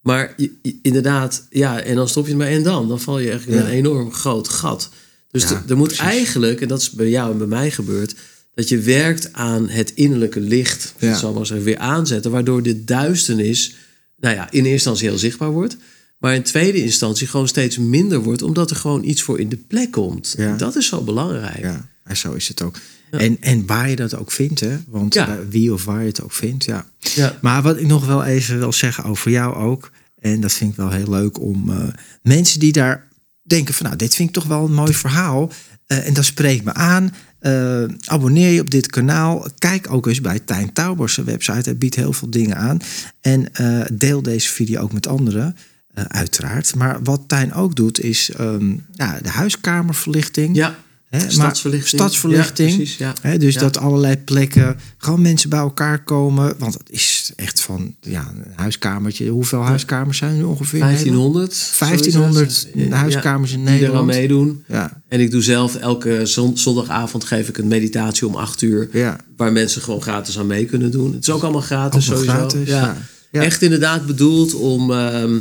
Maar 0.00 0.34
inderdaad, 0.82 1.46
ja, 1.50 1.80
en 1.80 1.94
dan 1.96 2.08
stop 2.08 2.24
je 2.26 2.30
ermee 2.32 2.56
en 2.56 2.62
dan. 2.62 2.88
Dan 2.88 3.00
val 3.00 3.18
je 3.18 3.30
eigenlijk 3.30 3.58
in 3.60 3.64
Ja. 3.66 3.70
een 3.70 3.76
enorm 3.78 4.12
groot 4.12 4.48
gat. 4.48 4.90
Dus 5.30 5.42
Ja, 5.48 5.64
er- 5.68 5.76
moet 5.76 5.86
precies. 5.86 6.04
eigenlijk, 6.04 6.60
en 6.60 6.68
dat 6.68 6.80
is 6.80 6.90
bij 6.90 7.08
jou 7.08 7.32
en 7.32 7.38
bij 7.38 7.46
mij 7.46 7.70
gebeurd, 7.70 8.14
dat 8.54 8.68
je 8.68 8.78
werkt 8.78 9.32
aan 9.32 9.68
het 9.68 9.92
innerlijke 9.94 10.40
licht, 10.40 10.94
ja. 10.98 11.16
zal 11.16 11.32
maar 11.32 11.46
zeggen, 11.46 11.66
weer 11.66 11.78
aanzetten, 11.78 12.30
waardoor 12.30 12.62
de 12.62 12.84
duisternis, 12.84 13.74
nou 14.20 14.34
ja, 14.34 14.42
in 14.42 14.50
eerste 14.58 14.70
instantie 14.70 15.08
heel 15.08 15.18
zichtbaar 15.18 15.50
wordt. 15.50 15.76
Maar 16.18 16.34
in 16.34 16.42
tweede 16.42 16.82
instantie 16.82 17.26
gewoon 17.26 17.48
steeds 17.48 17.78
minder 17.78 18.22
wordt, 18.22 18.42
omdat 18.42 18.70
er 18.70 18.76
gewoon 18.76 19.04
iets 19.04 19.22
voor 19.22 19.40
in 19.40 19.48
de 19.48 19.56
plek 19.56 19.90
komt. 19.90 20.34
Ja. 20.36 20.56
Dat 20.56 20.76
is 20.76 20.86
zo 20.86 21.00
belangrijk. 21.00 21.60
Ja, 21.60 21.88
en 22.04 22.16
zo 22.16 22.32
is 22.32 22.48
het 22.48 22.62
ook. 22.62 22.76
En, 23.10 23.36
en 23.40 23.66
waar 23.66 23.90
je 23.90 23.96
dat 23.96 24.14
ook 24.16 24.30
vindt, 24.30 24.60
hè? 24.60 24.76
Want 24.86 25.14
Ja. 25.14 25.38
wie 25.48 25.72
of 25.72 25.84
waar 25.84 26.00
je 26.00 26.06
het 26.06 26.22
ook 26.22 26.32
vindt, 26.32 26.64
ja. 26.64 26.86
Ja. 26.98 27.38
Maar 27.42 27.62
wat 27.62 27.76
ik 27.78 27.86
nog 27.86 28.06
wel 28.06 28.24
even 28.24 28.58
wil 28.58 28.72
zeggen 28.72 29.04
over 29.04 29.30
jou 29.30 29.54
ook, 29.54 29.90
en 30.20 30.40
dat 30.40 30.52
vind 30.52 30.70
ik 30.70 30.76
wel 30.76 30.90
heel 30.90 31.10
leuk 31.10 31.40
om 31.40 31.70
eh, 31.70 31.88
mensen 32.22 32.60
die 32.60 32.72
daar 32.72 33.08
denken 33.42 33.74
van, 33.74 33.86
nou, 33.86 33.98
dit 33.98 34.14
vind 34.14 34.28
ik 34.28 34.34
toch 34.34 34.44
wel 34.46 34.64
een 34.64 34.74
mooi 34.74 34.94
verhaal, 34.94 35.52
eh, 35.86 36.06
en 36.06 36.14
dat 36.14 36.24
spreekt 36.24 36.64
me 36.64 36.72
aan. 36.74 37.14
Eh, 37.38 37.84
abonneer 38.04 38.50
je 38.50 38.60
op 38.60 38.70
dit 38.70 38.86
kanaal. 38.86 39.46
Kijk 39.58 39.92
ook 39.92 40.06
eens 40.06 40.20
bij 40.20 40.38
Tijn 40.38 40.72
Taubers 40.72 41.16
website. 41.16 41.68
Hij 41.68 41.76
biedt 41.76 41.94
heel 41.94 42.12
veel 42.12 42.30
dingen 42.30 42.56
aan. 42.56 42.78
En 43.20 43.54
eh, 43.54 43.80
deel 43.92 44.22
deze 44.22 44.52
video 44.52 44.80
ook 44.80 44.92
met 44.92 45.06
anderen, 45.06 45.56
eh, 45.94 46.04
uiteraard. 46.04 46.74
Maar 46.74 47.02
wat 47.02 47.22
Tijn 47.26 47.52
ook 47.54 47.76
doet, 47.76 48.00
is 48.00 48.30
ehm, 48.30 48.76
ja, 48.92 49.18
de 49.22 49.28
huiskamerverlichting. 49.28 50.56
Ja, 50.56 50.78
Hè, 51.08 51.18
maar 51.18 51.30
stadsverlichting. 51.32 52.00
stadsverlichting. 52.00 52.70
Ja, 52.70 52.76
precies, 52.76 52.96
ja. 52.96 53.12
Hè, 53.22 53.38
dus 53.38 53.54
Ja. 53.54 53.60
dat 53.60 53.78
allerlei 53.78 54.16
plekken 54.16 54.76
gewoon 54.98 55.22
mensen 55.22 55.50
bij 55.50 55.58
elkaar 55.58 56.04
komen. 56.04 56.54
Want 56.58 56.74
het 56.74 56.90
is 56.90 57.32
echt 57.36 57.60
van 57.60 57.94
ja, 58.00 58.32
een 58.34 58.52
huiskamertje. 58.56 59.28
Hoeveel 59.28 59.60
huiskamers 59.62 60.18
zijn 60.18 60.30
er 60.30 60.36
nu 60.36 60.42
ongeveer? 60.42 60.80
in 60.80 60.86
Nederland? 60.86 61.34
1500. 61.34 61.72
1500 61.78 62.52
zoiets, 62.52 62.90
hè? 62.90 62.96
huiskamers 62.96 63.52
in 63.52 63.64
Die 63.64 63.68
Nederland. 63.74 64.06
meedoen. 64.06 64.64
Ja, 64.68 65.00
En 65.08 65.20
ik 65.20 65.30
doe 65.30 65.42
zelf 65.42 65.74
elke 65.74 66.26
zon- 66.26 66.58
zondagavond 66.58 67.24
geef 67.24 67.48
ik 67.48 67.58
een 67.58 67.68
meditatie 67.68 68.26
om 68.26 68.34
8 68.34 68.62
uur. 68.62 68.88
ja. 68.92 69.16
Waar 69.36 69.52
mensen 69.52 69.82
gewoon 69.82 70.02
gratis 70.02 70.38
aan 70.38 70.46
mee 70.46 70.64
kunnen 70.64 70.90
doen. 70.90 71.12
Het 71.14 71.22
is 71.22 71.30
ook 71.30 71.42
allemaal 71.42 71.60
gratis 71.60 72.04
sowieso. 72.04 72.32
gratis. 72.32 72.68
Ja. 72.68 72.96
Echt 73.30 73.62
inderdaad 73.62 74.06
bedoeld 74.06 74.54
om 74.54 74.92
ehm, 74.92 75.36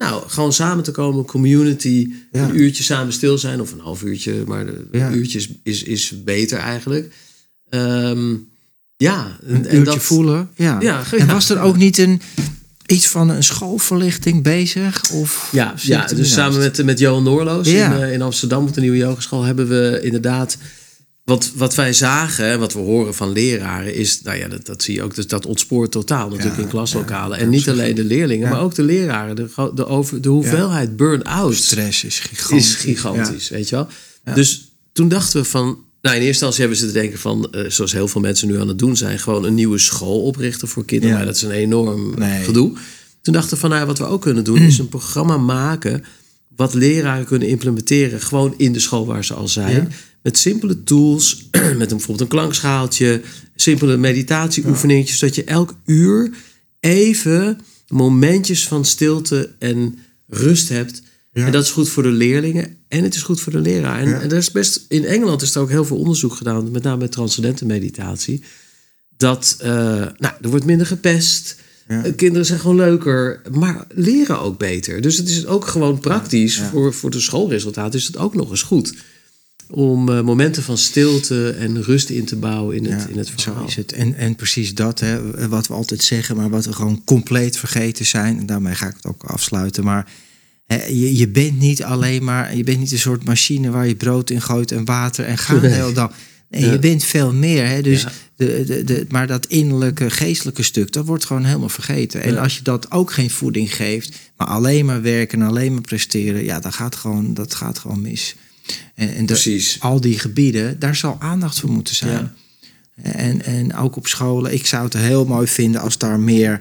nou, 0.00 0.22
gewoon 0.28 0.52
samen 0.52 0.84
te 0.84 0.90
komen. 0.90 1.24
Community. 1.24 2.10
Ja. 2.32 2.44
Een 2.48 2.60
uurtje 2.60 2.82
samen 2.82 3.12
stil 3.12 3.38
zijn. 3.38 3.60
Of 3.60 3.72
een 3.72 3.80
half 3.80 4.02
uurtje. 4.02 4.44
Maar 4.46 4.64
Ja. 4.92 5.06
een 5.06 5.16
uurtje 5.16 5.38
is, 5.38 5.48
is, 5.62 5.82
is 5.82 6.22
beter 6.24 6.58
eigenlijk. 6.58 7.12
Ehm, 7.68 8.34
ja. 8.96 9.38
En, 9.46 9.54
Een 9.54 9.66
en 9.66 9.76
uurtje 9.76 9.84
dat- 9.84 10.02
voelen. 10.02 10.50
Ja. 10.56 10.80
Ja, 10.80 11.02
en 11.18 11.26
was 11.26 11.50
er 11.50 11.60
ook 11.60 11.76
niet 11.76 11.98
een, 11.98 12.20
iets 12.86 13.06
van 13.08 13.28
een 13.28 13.44
schoolverlichting 13.44 14.42
bezig? 14.42 15.10
Of 15.12 15.48
Ja, 15.52 15.74
ja 15.76 16.06
dus 16.06 16.32
samen 16.32 16.58
met, 16.58 16.84
met 16.84 16.98
Johan 16.98 17.22
Noorloos 17.22 17.66
in, 17.68 17.92
eh, 17.92 18.12
in 18.12 18.22
Amsterdam 18.22 18.66
op 18.66 18.74
de 18.74 18.80
Nieuwe 18.80 18.96
Yogeschool 18.96 19.42
hebben 19.42 19.68
we 19.68 20.00
inderdaad. 20.02 20.56
Wat, 21.30 21.50
wat 21.54 21.74
wij 21.74 21.92
zagen, 21.92 22.44
en 22.44 22.58
wat 22.58 22.72
we 22.72 22.78
horen 22.78 23.14
van 23.14 23.32
leraren, 23.32 23.94
is, 23.94 24.22
nou 24.22 24.38
ja, 24.38 24.48
dat, 24.48 24.66
dat 24.66 24.82
zie 24.82 24.94
je 24.94 25.02
ook, 25.02 25.14
dus 25.14 25.26
dat 25.26 25.46
ontspoort 25.46 25.90
totaal 25.90 26.28
natuurlijk 26.28 26.56
Ja, 26.56 26.62
in 26.62 26.68
klaslokalen. 26.68 27.38
ja, 27.38 27.44
en 27.44 27.50
niet 27.50 27.68
alleen 27.68 27.94
de 27.94 28.04
leerlingen, 28.04 28.46
Ja. 28.48 28.52
maar 28.52 28.62
ook 28.62 28.74
de 28.74 28.82
leraren. 28.82 29.36
De, 29.36 29.70
de, 29.74 29.86
over, 29.86 30.20
de 30.20 30.28
hoeveelheid 30.28 30.96
burn-out 30.96 31.54
Stress 31.54 32.04
is 32.04 32.18
gigantisch. 32.18 32.68
is 32.68 32.74
gigantisch, 32.74 33.48
weet 33.48 33.68
je 33.68 33.76
wel. 33.76 33.88
Dus 34.34 34.68
toen 34.92 35.08
dachten 35.08 35.40
we 35.40 35.46
van, 35.48 35.64
nou 35.64 35.76
in 36.16 36.22
eerste 36.22 36.26
instantie 36.26 36.60
hebben 36.60 36.78
ze 36.78 36.86
te 36.86 36.92
denken 36.92 37.18
van, 37.18 37.48
eh, 37.52 37.70
zoals 37.70 37.92
heel 37.92 38.08
veel 38.08 38.20
mensen 38.20 38.48
nu 38.48 38.60
aan 38.60 38.68
het 38.68 38.78
doen 38.78 38.96
zijn, 38.96 39.18
gewoon 39.18 39.44
een 39.44 39.54
nieuwe 39.54 39.78
school 39.78 40.22
oprichten 40.22 40.68
voor 40.68 40.84
kinderen. 40.84 41.10
Ja. 41.10 41.16
Maar 41.16 41.26
dat 41.26 41.36
is 41.36 41.42
een 41.42 41.50
enorm 41.50 42.14
Nee. 42.18 42.44
gedoe. 42.44 42.72
Toen 43.22 43.32
dachten 43.34 43.54
we 43.54 43.60
van, 43.60 43.70
nou 43.70 43.86
wat 43.86 43.98
we 43.98 44.04
ook 44.04 44.22
kunnen 44.22 44.44
doen, 44.44 44.58
is 44.72 44.78
een 44.78 44.88
programma 44.88 45.36
maken 45.36 46.04
wat 46.60 46.74
leraren 46.74 47.24
kunnen 47.26 47.48
implementeren, 47.48 48.20
gewoon 48.20 48.54
in 48.56 48.72
de 48.72 48.78
school 48.78 49.06
waar 49.06 49.24
ze 49.24 49.34
al 49.34 49.48
zijn. 49.48 49.76
Ja. 49.76 49.88
Met 50.22 50.38
simpele 50.38 50.82
tools, 50.82 51.48
met 51.50 51.62
een, 51.62 51.76
bijvoorbeeld 51.78 52.20
een 52.20 52.26
klankschaaltje, 52.38 53.20
simpele 53.54 53.96
meditatieoefeningetjes, 53.96 55.18
zodat 55.18 55.34
je 55.34 55.44
elk 55.44 55.74
uur 55.86 56.30
even 56.80 57.60
momentjes 57.88 58.66
van 58.68 58.84
stilte 58.84 59.54
en 59.58 59.98
rust 60.26 60.68
hebt. 60.68 61.02
Ja. 61.32 61.46
En 61.46 61.52
dat 61.52 61.64
is 61.64 61.70
goed 61.70 61.88
voor 61.88 62.02
de 62.02 62.08
leerlingen 62.08 62.76
en 62.88 63.02
het 63.02 63.14
is 63.14 63.22
goed 63.22 63.40
voor 63.40 63.52
de 63.52 63.60
leraar. 63.60 64.00
En, 64.00 64.08
Ja. 64.08 64.20
en 64.20 64.30
er 64.30 64.36
is 64.36 64.50
best, 64.50 64.84
in 64.88 65.04
Engeland 65.04 65.42
is 65.42 65.54
er 65.54 65.60
ook 65.60 65.70
heel 65.70 65.84
veel 65.84 65.96
onderzoek 65.96 66.34
gedaan, 66.34 66.70
met 66.70 66.82
name 66.82 66.96
met 66.96 67.12
transcendente 67.12 67.66
meditatie. 67.66 68.42
Dat 69.16 69.56
eh, 69.58 69.70
nou, 70.16 70.34
er 70.40 70.50
wordt 70.50 70.64
minder 70.64 70.86
gepest. 70.86 71.56
Ja. 71.90 72.04
Eh, 72.04 72.16
Kinderen 72.16 72.46
zijn 72.46 72.60
gewoon 72.60 72.76
leuker, 72.76 73.40
maar 73.52 73.84
leren 73.94 74.40
ook 74.40 74.58
beter. 74.58 75.00
Dus 75.00 75.16
het 75.16 75.28
is 75.28 75.46
ook 75.46 75.66
gewoon 75.66 75.98
praktisch. 75.98 76.56
Ja. 76.56 76.68
Voor, 76.68 76.94
voor 76.94 77.10
de 77.10 77.20
schoolresultaten 77.20 77.98
is 77.98 78.06
het 78.06 78.16
ook 78.16 78.34
nog 78.34 78.50
eens 78.50 78.62
goed. 78.62 78.94
Om 79.70 80.08
eh, 80.08 80.20
momenten 80.20 80.62
van 80.62 80.78
stilte 80.78 81.50
en 81.50 81.82
rust 81.82 82.08
in 82.08 82.24
te 82.24 82.36
bouwen 82.36 82.76
in 82.76 82.84
het, 82.84 83.08
in 83.08 83.18
het 83.18 83.26
zo 83.26 83.34
verhaal. 83.36 83.66
is 83.66 83.76
het. 83.76 83.92
En, 83.92 84.14
en 84.14 84.34
precies 84.34 84.74
dat, 84.74 85.00
hè, 85.00 85.48
wat 85.48 85.66
we 85.66 85.74
altijd 85.74 86.02
zeggen, 86.02 86.36
maar 86.36 86.50
wat 86.50 86.64
we 86.64 86.72
gewoon 86.72 87.02
compleet 87.04 87.56
vergeten 87.56 88.06
zijn. 88.06 88.38
En 88.38 88.46
daarmee 88.46 88.74
ga 88.74 88.86
ik 88.86 88.96
het 88.96 89.06
ook 89.06 89.24
afsluiten. 89.24 89.84
Maar 89.84 90.10
hè, 90.66 90.84
je, 90.84 91.16
je 91.16 91.28
bent 91.28 91.58
niet 91.58 91.82
alleen 91.82 92.24
maar, 92.24 92.56
je 92.56 92.64
bent 92.64 92.78
niet 92.78 92.92
een 92.92 92.98
soort 92.98 93.24
machine 93.24 93.70
waar 93.70 93.86
je 93.86 93.96
brood 93.96 94.30
in 94.30 94.42
gooit 94.42 94.72
en 94.72 94.84
water 94.84 95.24
en 95.24 95.38
gaat 95.38 95.62
Nee. 95.62 95.70
hele 95.70 95.92
dag. 95.92 96.12
Nee, 96.50 96.64
Ja. 96.64 96.72
je 96.72 96.78
bent 96.78 97.04
veel 97.04 97.32
meer. 97.34 97.66
Hè? 97.66 97.82
Dus 97.82 98.02
Ja. 98.02 98.10
de, 98.36 98.64
de, 98.66 98.84
de, 98.84 99.06
maar 99.08 99.26
dat 99.26 99.46
innerlijke, 99.46 100.10
geestelijke 100.10 100.62
stuk, 100.62 100.92
dat 100.92 101.06
wordt 101.06 101.24
gewoon 101.24 101.44
helemaal 101.44 101.68
vergeten. 101.68 102.22
En 102.22 102.32
Ja. 102.34 102.42
als 102.42 102.56
je 102.56 102.62
dat 102.62 102.90
ook 102.90 103.12
geen 103.12 103.30
voeding 103.30 103.74
geeft, 103.76 104.16
maar 104.36 104.46
alleen 104.46 104.84
maar 104.84 105.02
werken 105.02 105.40
en 105.40 105.46
alleen 105.48 105.72
maar 105.72 105.80
presteren, 105.80 106.44
ja, 106.44 106.60
dan 106.60 106.72
gaat 106.72 106.94
gewoon, 106.96 107.34
dat 107.34 107.54
gaat 107.54 107.78
gewoon 107.78 108.00
mis. 108.00 108.34
En, 108.94 109.14
en 109.14 109.26
de- 109.26 109.76
al 109.78 110.00
die 110.00 110.18
gebieden, 110.18 110.78
daar 110.78 110.96
zal 110.96 111.16
aandacht 111.20 111.60
voor 111.60 111.70
moeten 111.70 111.94
zijn. 111.94 112.32
En, 113.02 113.44
en 113.44 113.74
ook 113.76 113.96
op 113.96 114.06
scholen. 114.06 114.52
Ik 114.52 114.66
zou 114.66 114.84
het 114.84 114.92
heel 114.94 115.24
mooi 115.24 115.46
vinden 115.46 115.80
als 115.80 115.98
daar 115.98 116.20
meer 116.20 116.60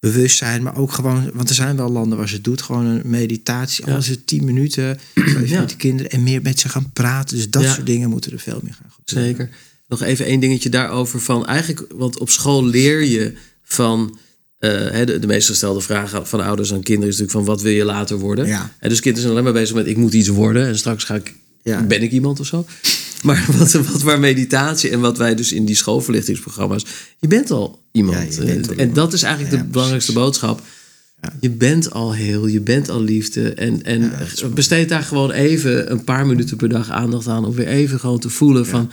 bewustzijn, 0.00 0.62
maar 0.62 0.76
ook 0.76 0.92
gewoon, 0.92 1.30
want 1.34 1.48
er 1.48 1.54
zijn 1.54 1.76
wel 1.76 1.90
landen 1.90 2.18
waar 2.18 2.28
ze 2.28 2.34
het 2.34 2.44
doet, 2.44 2.62
gewoon 2.62 2.84
een 2.86 3.00
meditatie, 3.04 3.86
Ja. 3.86 3.92
alles 3.92 4.08
is 4.08 4.16
tien 4.24 4.44
minuten, 4.44 4.98
Ja. 5.44 5.60
met 5.60 5.68
de 5.70 5.76
kinderen 5.76 6.10
en 6.12 6.22
meer 6.22 6.42
met 6.42 6.60
ze 6.60 6.68
gaan 6.68 6.90
praten. 6.92 7.36
Dus 7.36 7.50
dat 7.50 7.62
Ja. 7.62 7.72
soort 7.74 7.86
dingen 7.86 8.08
moeten 8.10 8.32
er 8.32 8.38
veel 8.38 8.60
meer 8.62 8.74
gaan 8.82 8.90
gebeuren. 9.04 9.36
Zeker. 9.36 9.56
Nog 9.88 10.02
even 10.02 10.24
één 10.26 10.40
dingetje 10.40 10.68
daarover 10.68 11.20
van 11.20 11.46
eigenlijk, 11.46 11.84
want 11.94 12.18
op 12.18 12.30
school 12.30 12.64
leer 12.66 13.02
je 13.04 13.32
van 13.62 14.18
eh, 14.58 14.70
de, 15.06 15.18
de 15.18 15.26
meest 15.26 15.48
gestelde 15.48 15.80
vraag 15.80 16.28
van 16.28 16.40
ouders 16.40 16.72
aan 16.72 16.82
kinderen 16.82 17.08
is 17.12 17.18
natuurlijk 17.18 17.46
van 17.46 17.54
wat 17.54 17.62
wil 17.62 17.72
je 17.72 17.84
later 17.84 18.18
worden? 18.18 18.46
Ja. 18.46 18.72
En 18.78 18.88
dus 18.88 19.00
kinderen 19.00 19.20
zijn 19.20 19.32
alleen 19.32 19.52
maar 19.52 19.60
bezig 19.62 19.74
met 19.76 19.86
ik 19.86 19.96
moet 19.96 20.12
iets 20.14 20.28
worden 20.28 20.66
en 20.66 20.78
straks 20.78 21.04
ga 21.04 21.14
ik, 21.14 21.34
ben 21.88 22.02
ik 22.02 22.10
iemand 22.10 22.40
of 22.40 22.46
zo. 22.46 22.66
Maar 23.24 23.46
wat, 23.58 23.72
wat 23.72 24.02
waar 24.02 24.20
meditatie 24.20 24.90
en 24.90 25.00
wat 25.00 25.18
wij 25.18 25.34
dus 25.34 25.52
in 25.52 25.64
die 25.64 25.76
schoolverlichtingsprogramma's, 25.76 26.84
je 27.18 27.28
bent 27.28 27.50
al 27.50 27.82
iemand. 27.92 28.34
Ja, 28.34 28.40
je 28.40 28.46
bent 28.46 28.66
al 28.66 28.72
en 28.72 28.78
iemand. 28.78 28.94
dat 28.94 29.12
is 29.12 29.22
eigenlijk 29.22 29.54
Ja, 29.54 29.62
de 29.62 29.68
belangrijkste 29.68 30.12
boodschap. 30.12 30.62
Ja. 31.22 31.32
Je 31.40 31.50
bent 31.50 31.90
al 31.90 32.14
heel, 32.14 32.46
je 32.46 32.60
bent 32.60 32.88
al 32.88 33.02
liefde. 33.02 33.54
En, 33.54 33.82
en 33.82 34.12
besteed 34.54 34.88
daar 34.88 35.02
gewoon 35.02 35.30
even 35.30 35.90
een 35.90 36.04
paar 36.04 36.26
minuten 36.26 36.56
per 36.56 36.68
dag 36.68 36.90
aandacht 36.90 37.26
aan. 37.28 37.44
Om 37.44 37.54
weer 37.54 37.66
even 37.66 38.00
gewoon 38.00 38.18
te 38.18 38.28
voelen 38.28 38.66
van... 38.66 38.90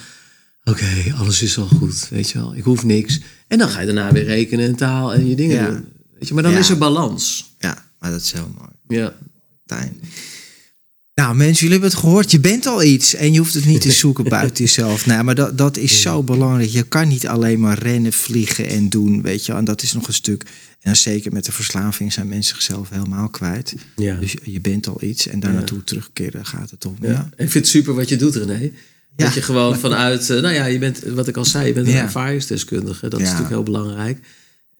Oké, 0.64 1.14
alles 1.18 1.42
is 1.42 1.58
al 1.58 1.68
goed, 1.68 2.08
weet 2.10 2.30
je 2.30 2.38
wel. 2.38 2.56
Ik 2.56 2.64
hoef 2.64 2.84
niks. 2.84 3.20
En 3.48 3.58
dan 3.58 3.70
ga 3.70 3.80
je 3.80 3.86
daarna 3.86 4.12
weer 4.12 4.24
rekenen 4.24 4.66
en 4.66 4.76
taal 4.76 5.14
en 5.14 5.28
je 5.28 5.36
dingen 5.36 5.66
doen. 5.66 5.86
Weet 6.20 6.28
je, 6.28 6.34
maar 6.34 6.44
dan 6.44 6.54
is 6.54 6.70
er 6.70 6.78
balans. 6.78 7.56
Ja, 7.60 7.86
maar 8.00 8.12
dat 8.12 8.22
is 8.22 8.32
heel 8.32 8.52
mooi. 8.58 9.02
Ja, 9.02 9.14
Tijn. 9.66 10.00
Nou, 11.16 11.36
mensen, 11.36 11.56
jullie 11.68 11.72
hebben 11.72 11.90
het 11.90 12.00
gehoord. 12.00 12.32
Je 12.32 12.40
bent 12.40 12.66
al 12.66 12.84
iets 12.84 13.14
en 13.14 13.32
je 13.34 13.38
hoeft 13.40 13.54
het 13.54 13.66
niet 13.66 13.82
te 13.82 13.92
zoeken 14.04 14.24
buiten 14.24 14.64
jezelf. 14.64 15.06
Nou, 15.06 15.24
maar 15.24 15.36
dat, 15.36 15.58
dat 15.58 15.78
is 15.78 16.02
zo 16.02 16.24
belangrijk. 16.24 16.70
Je 16.70 16.84
kan 16.84 17.08
niet 17.08 17.28
alleen 17.28 17.60
maar 17.60 17.80
rennen, 17.80 18.14
vliegen 18.14 18.68
en 18.68 18.90
doen, 18.90 19.22
weet 19.22 19.46
je. 19.46 19.54
En 19.54 19.66
dat 19.66 19.82
is 19.82 19.94
nog 19.94 20.08
een 20.08 20.14
stuk. 20.14 20.46
En 20.82 20.98
zeker 20.98 21.32
met 21.32 21.46
de 21.46 21.52
verslaving 21.52 22.14
zijn 22.14 22.28
mensen 22.28 22.56
zichzelf 22.56 22.90
helemaal 22.90 23.30
kwijt. 23.30 23.76
Ja. 23.96 24.16
Dus 24.16 24.36
je 24.44 24.62
bent 24.62 24.88
al 24.88 25.04
iets 25.04 25.28
en 25.28 25.40
daar 25.40 25.54
naartoe 25.54 25.84
terugkeren 25.84 26.46
gaat 26.46 26.70
het 26.72 26.86
om. 26.86 26.96
ja. 27.02 27.30
Ik 27.32 27.36
vind 27.38 27.54
het 27.54 27.68
super 27.68 27.94
wat 27.94 28.10
je 28.10 28.16
doet, 28.16 28.36
René. 28.36 28.72
Dat 29.16 29.34
je 29.34 29.42
gewoon 29.42 29.80
vanuit... 29.80 30.30
eh, 30.30 30.42
nou 30.42 30.54
ja, 30.54 30.66
je 30.66 30.80
bent, 30.80 31.00
wat 31.00 31.28
ik 31.28 31.38
al 31.38 31.46
zei, 31.46 31.68
je 31.68 31.74
bent 31.74 31.88
een 31.88 31.94
ervaringsdeskundige. 31.94 33.08
Dat 33.10 33.20
is 33.20 33.26
natuurlijk 33.26 33.54
heel 33.54 33.64
belangrijk. 33.64 34.20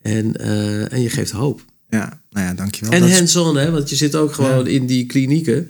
En, 0.02 0.36
eh, 0.36 0.92
en 0.94 1.02
je 1.02 1.10
geeft 1.10 1.32
hoop. 1.32 1.66
Ja, 1.90 2.20
nou 2.32 2.46
ja, 2.46 2.54
dankjewel. 2.54 2.94
En 2.94 3.12
hands-on, 3.12 3.58
hè? 3.58 3.72
Want 3.72 3.90
je 3.90 3.96
zit 3.96 4.16
ook 4.16 4.34
gewoon 4.34 4.68
in 4.68 4.86
die 4.86 5.06
klinieken. 5.06 5.70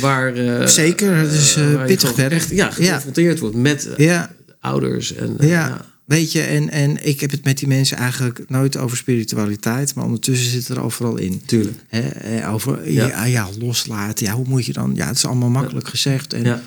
Waar, 0.00 0.34
eh, 0.34 0.66
Zeker, 0.66 1.16
het 1.16 1.32
is, 1.32 1.54
eh, 1.56 1.70
je 1.70 1.78
pittig 1.86 2.14
werk. 2.16 2.32
Echt, 2.32 2.50
ja, 2.50 2.70
geconfronteerd 2.70 3.38
wordt 3.38 3.56
met 3.56 3.86
eh, 3.94 4.06
ja, 4.06 4.30
ouders. 4.60 5.14
En, 5.14 5.28
Ja, 5.38 5.42
eh, 5.44 5.48
ja. 5.48 5.84
weet 6.04 6.32
je, 6.32 6.40
en, 6.42 6.70
en 6.70 7.06
ik 7.06 7.20
heb 7.20 7.30
het 7.30 7.44
met 7.44 7.58
die 7.58 7.68
mensen 7.68 7.96
eigenlijk 7.96 8.44
nooit 8.48 8.76
over 8.76 8.96
spiritualiteit, 8.96 9.94
maar 9.94 10.04
ondertussen 10.04 10.50
zit 10.50 10.68
er 10.68 10.82
overal 10.82 11.16
in. 11.16 11.42
Tuurlijk. 11.46 11.78
Hè, 11.88 12.00
eh, 12.08 12.52
over 12.52 12.90
Ja. 12.90 13.48
loslaten. 13.58 14.26
Ja, 14.26 14.32
hoe 14.32 14.48
moet 14.48 14.66
je 14.66 14.72
dan? 14.72 14.92
Ja, 14.94 15.06
het 15.06 15.16
is 15.16 15.26
allemaal 15.26 15.50
makkelijk 15.50 15.88
gezegd. 15.88 16.32
En, 16.32 16.44
Ja. 16.44 16.62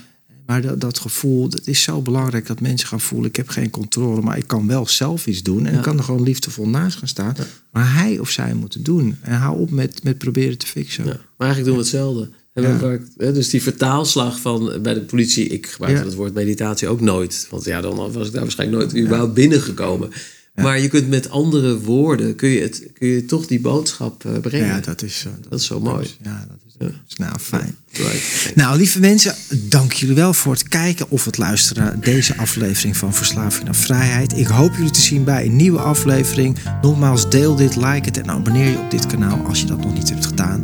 Maar 0.45 0.61
dat, 0.61 0.81
dat 0.81 0.99
gevoel, 0.99 1.49
dat 1.49 1.67
is 1.67 1.81
zo 1.83 2.01
belangrijk 2.01 2.47
dat 2.47 2.61
mensen 2.61 2.87
gaan 2.87 3.01
voelen: 3.01 3.29
ik 3.29 3.35
heb 3.35 3.47
geen 3.49 3.69
controle, 3.69 4.21
maar 4.21 4.37
ik 4.37 4.47
kan 4.47 4.67
wel 4.67 4.87
zelf 4.87 5.27
iets 5.27 5.43
doen. 5.43 5.65
En 5.65 5.71
Ja. 5.71 5.77
ik 5.77 5.83
kan 5.83 5.97
er 5.97 6.03
gewoon 6.03 6.23
liefdevol 6.23 6.67
naast 6.67 6.97
gaan 6.97 7.07
staan. 7.07 7.35
Maar 7.71 7.93
hij 7.93 8.19
of 8.19 8.29
zij 8.29 8.53
moet 8.53 8.73
het 8.73 8.85
doen. 8.85 9.17
En 9.21 9.33
hou 9.37 9.59
op 9.59 9.71
met, 9.71 10.03
met 10.03 10.17
proberen 10.17 10.57
te 10.57 10.67
fixen. 10.67 11.05
Ja. 11.05 11.11
Maar 11.37 11.47
eigenlijk 11.47 11.65
doen 11.65 11.75
we 11.75 11.81
hetzelfde. 11.81 12.29
En 12.53 12.63
Ja. 12.63 12.77
waar 12.79 12.93
ik- 12.93 13.01
hè, 13.17 13.33
dus 13.33 13.49
die 13.49 13.61
vertaalslag 13.61 14.39
van 14.39 14.71
eh, 14.71 14.79
bij 14.79 14.93
de 14.93 15.01
politie, 15.01 15.47
ik 15.47 15.67
gebruik 15.67 15.97
Ja. 15.97 16.03
het 16.03 16.13
woord 16.13 16.33
meditatie 16.33 16.87
ook 16.87 17.01
nooit. 17.01 17.47
Want 17.49 17.63
ja, 17.65 17.81
dan 17.81 17.95
was 17.95 18.27
ik 18.27 18.33
daar 18.33 18.41
waarschijnlijk 18.41 18.81
nooit 18.91 19.03
überhaupt 19.05 19.33
binnengekomen. 19.33 20.09
Maar 20.55 20.79
je 20.79 20.87
kunt 20.87 21.07
met 21.09 21.29
andere 21.29 21.79
woorden, 21.79 22.35
kun 22.35 22.49
je, 22.49 22.61
het, 22.61 22.83
kun 22.93 23.07
je 23.07 23.25
toch 23.25 23.47
die 23.47 23.59
boodschap 23.59 24.25
eh, 24.25 24.37
brengen. 24.39 24.67
Ja, 24.67 24.79
dat 24.79 25.01
is, 25.01 25.23
eh, 25.25 25.31
Dat 25.49 25.59
is 25.59 25.65
zo 25.65 25.79
mooi. 25.79 26.07
Ja, 26.23 26.45
dat 26.47 26.57
is, 26.67 26.73
dat 26.77 26.91
is 27.07 27.15
nou 27.15 27.39
fijn. 27.39 27.75
Right. 27.91 28.51
Nou, 28.55 28.77
lieve 28.77 28.99
mensen, 28.99 29.35
dank 29.49 29.93
jullie 29.93 30.15
wel 30.15 30.33
voor 30.33 30.53
het 30.53 30.67
kijken 30.67 31.09
of 31.09 31.25
het 31.25 31.37
luisteren 31.37 31.83
naar 31.83 31.99
deze 31.99 32.37
aflevering 32.37 32.97
van 32.97 33.13
Verslaving 33.13 33.65
naar 33.65 33.75
Vrijheid. 33.75 34.37
Ik 34.37 34.47
hoop 34.47 34.75
jullie 34.75 34.91
te 34.91 35.01
zien 35.01 35.23
bij 35.23 35.45
een 35.45 35.55
nieuwe 35.55 35.79
aflevering. 35.79 36.57
Nogmaals, 36.81 37.29
deel 37.29 37.55
dit, 37.55 37.75
like 37.75 38.05
het 38.05 38.17
en 38.17 38.29
abonneer 38.29 38.69
je 38.71 38.77
op 38.77 38.91
dit 38.91 39.05
kanaal 39.05 39.45
als 39.45 39.59
je 39.59 39.65
dat 39.65 39.83
nog 39.83 39.93
niet 39.93 40.09
hebt 40.09 40.25
gedaan. 40.25 40.63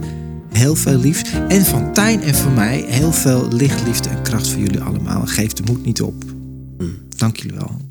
Heel 0.52 0.76
veel 0.76 0.98
liefs. 0.98 1.22
En 1.48 1.66
van 1.66 1.94
Tijn 1.94 2.22
en 2.22 2.36
van 2.36 2.54
mij 2.54 2.86
heel 2.88 3.14
veel 3.14 3.48
licht, 3.52 3.84
liefde 3.86 4.10
en 4.10 4.24
kracht 4.24 4.50
voor 4.50 4.60
jullie 4.60 4.82
allemaal. 4.82 5.26
Geef 5.26 5.54
de 5.54 5.64
moed 5.64 5.86
niet 5.86 6.02
op. 6.02 6.24
Dank 7.16 7.38
jullie 7.38 7.58
wel. 7.58 7.91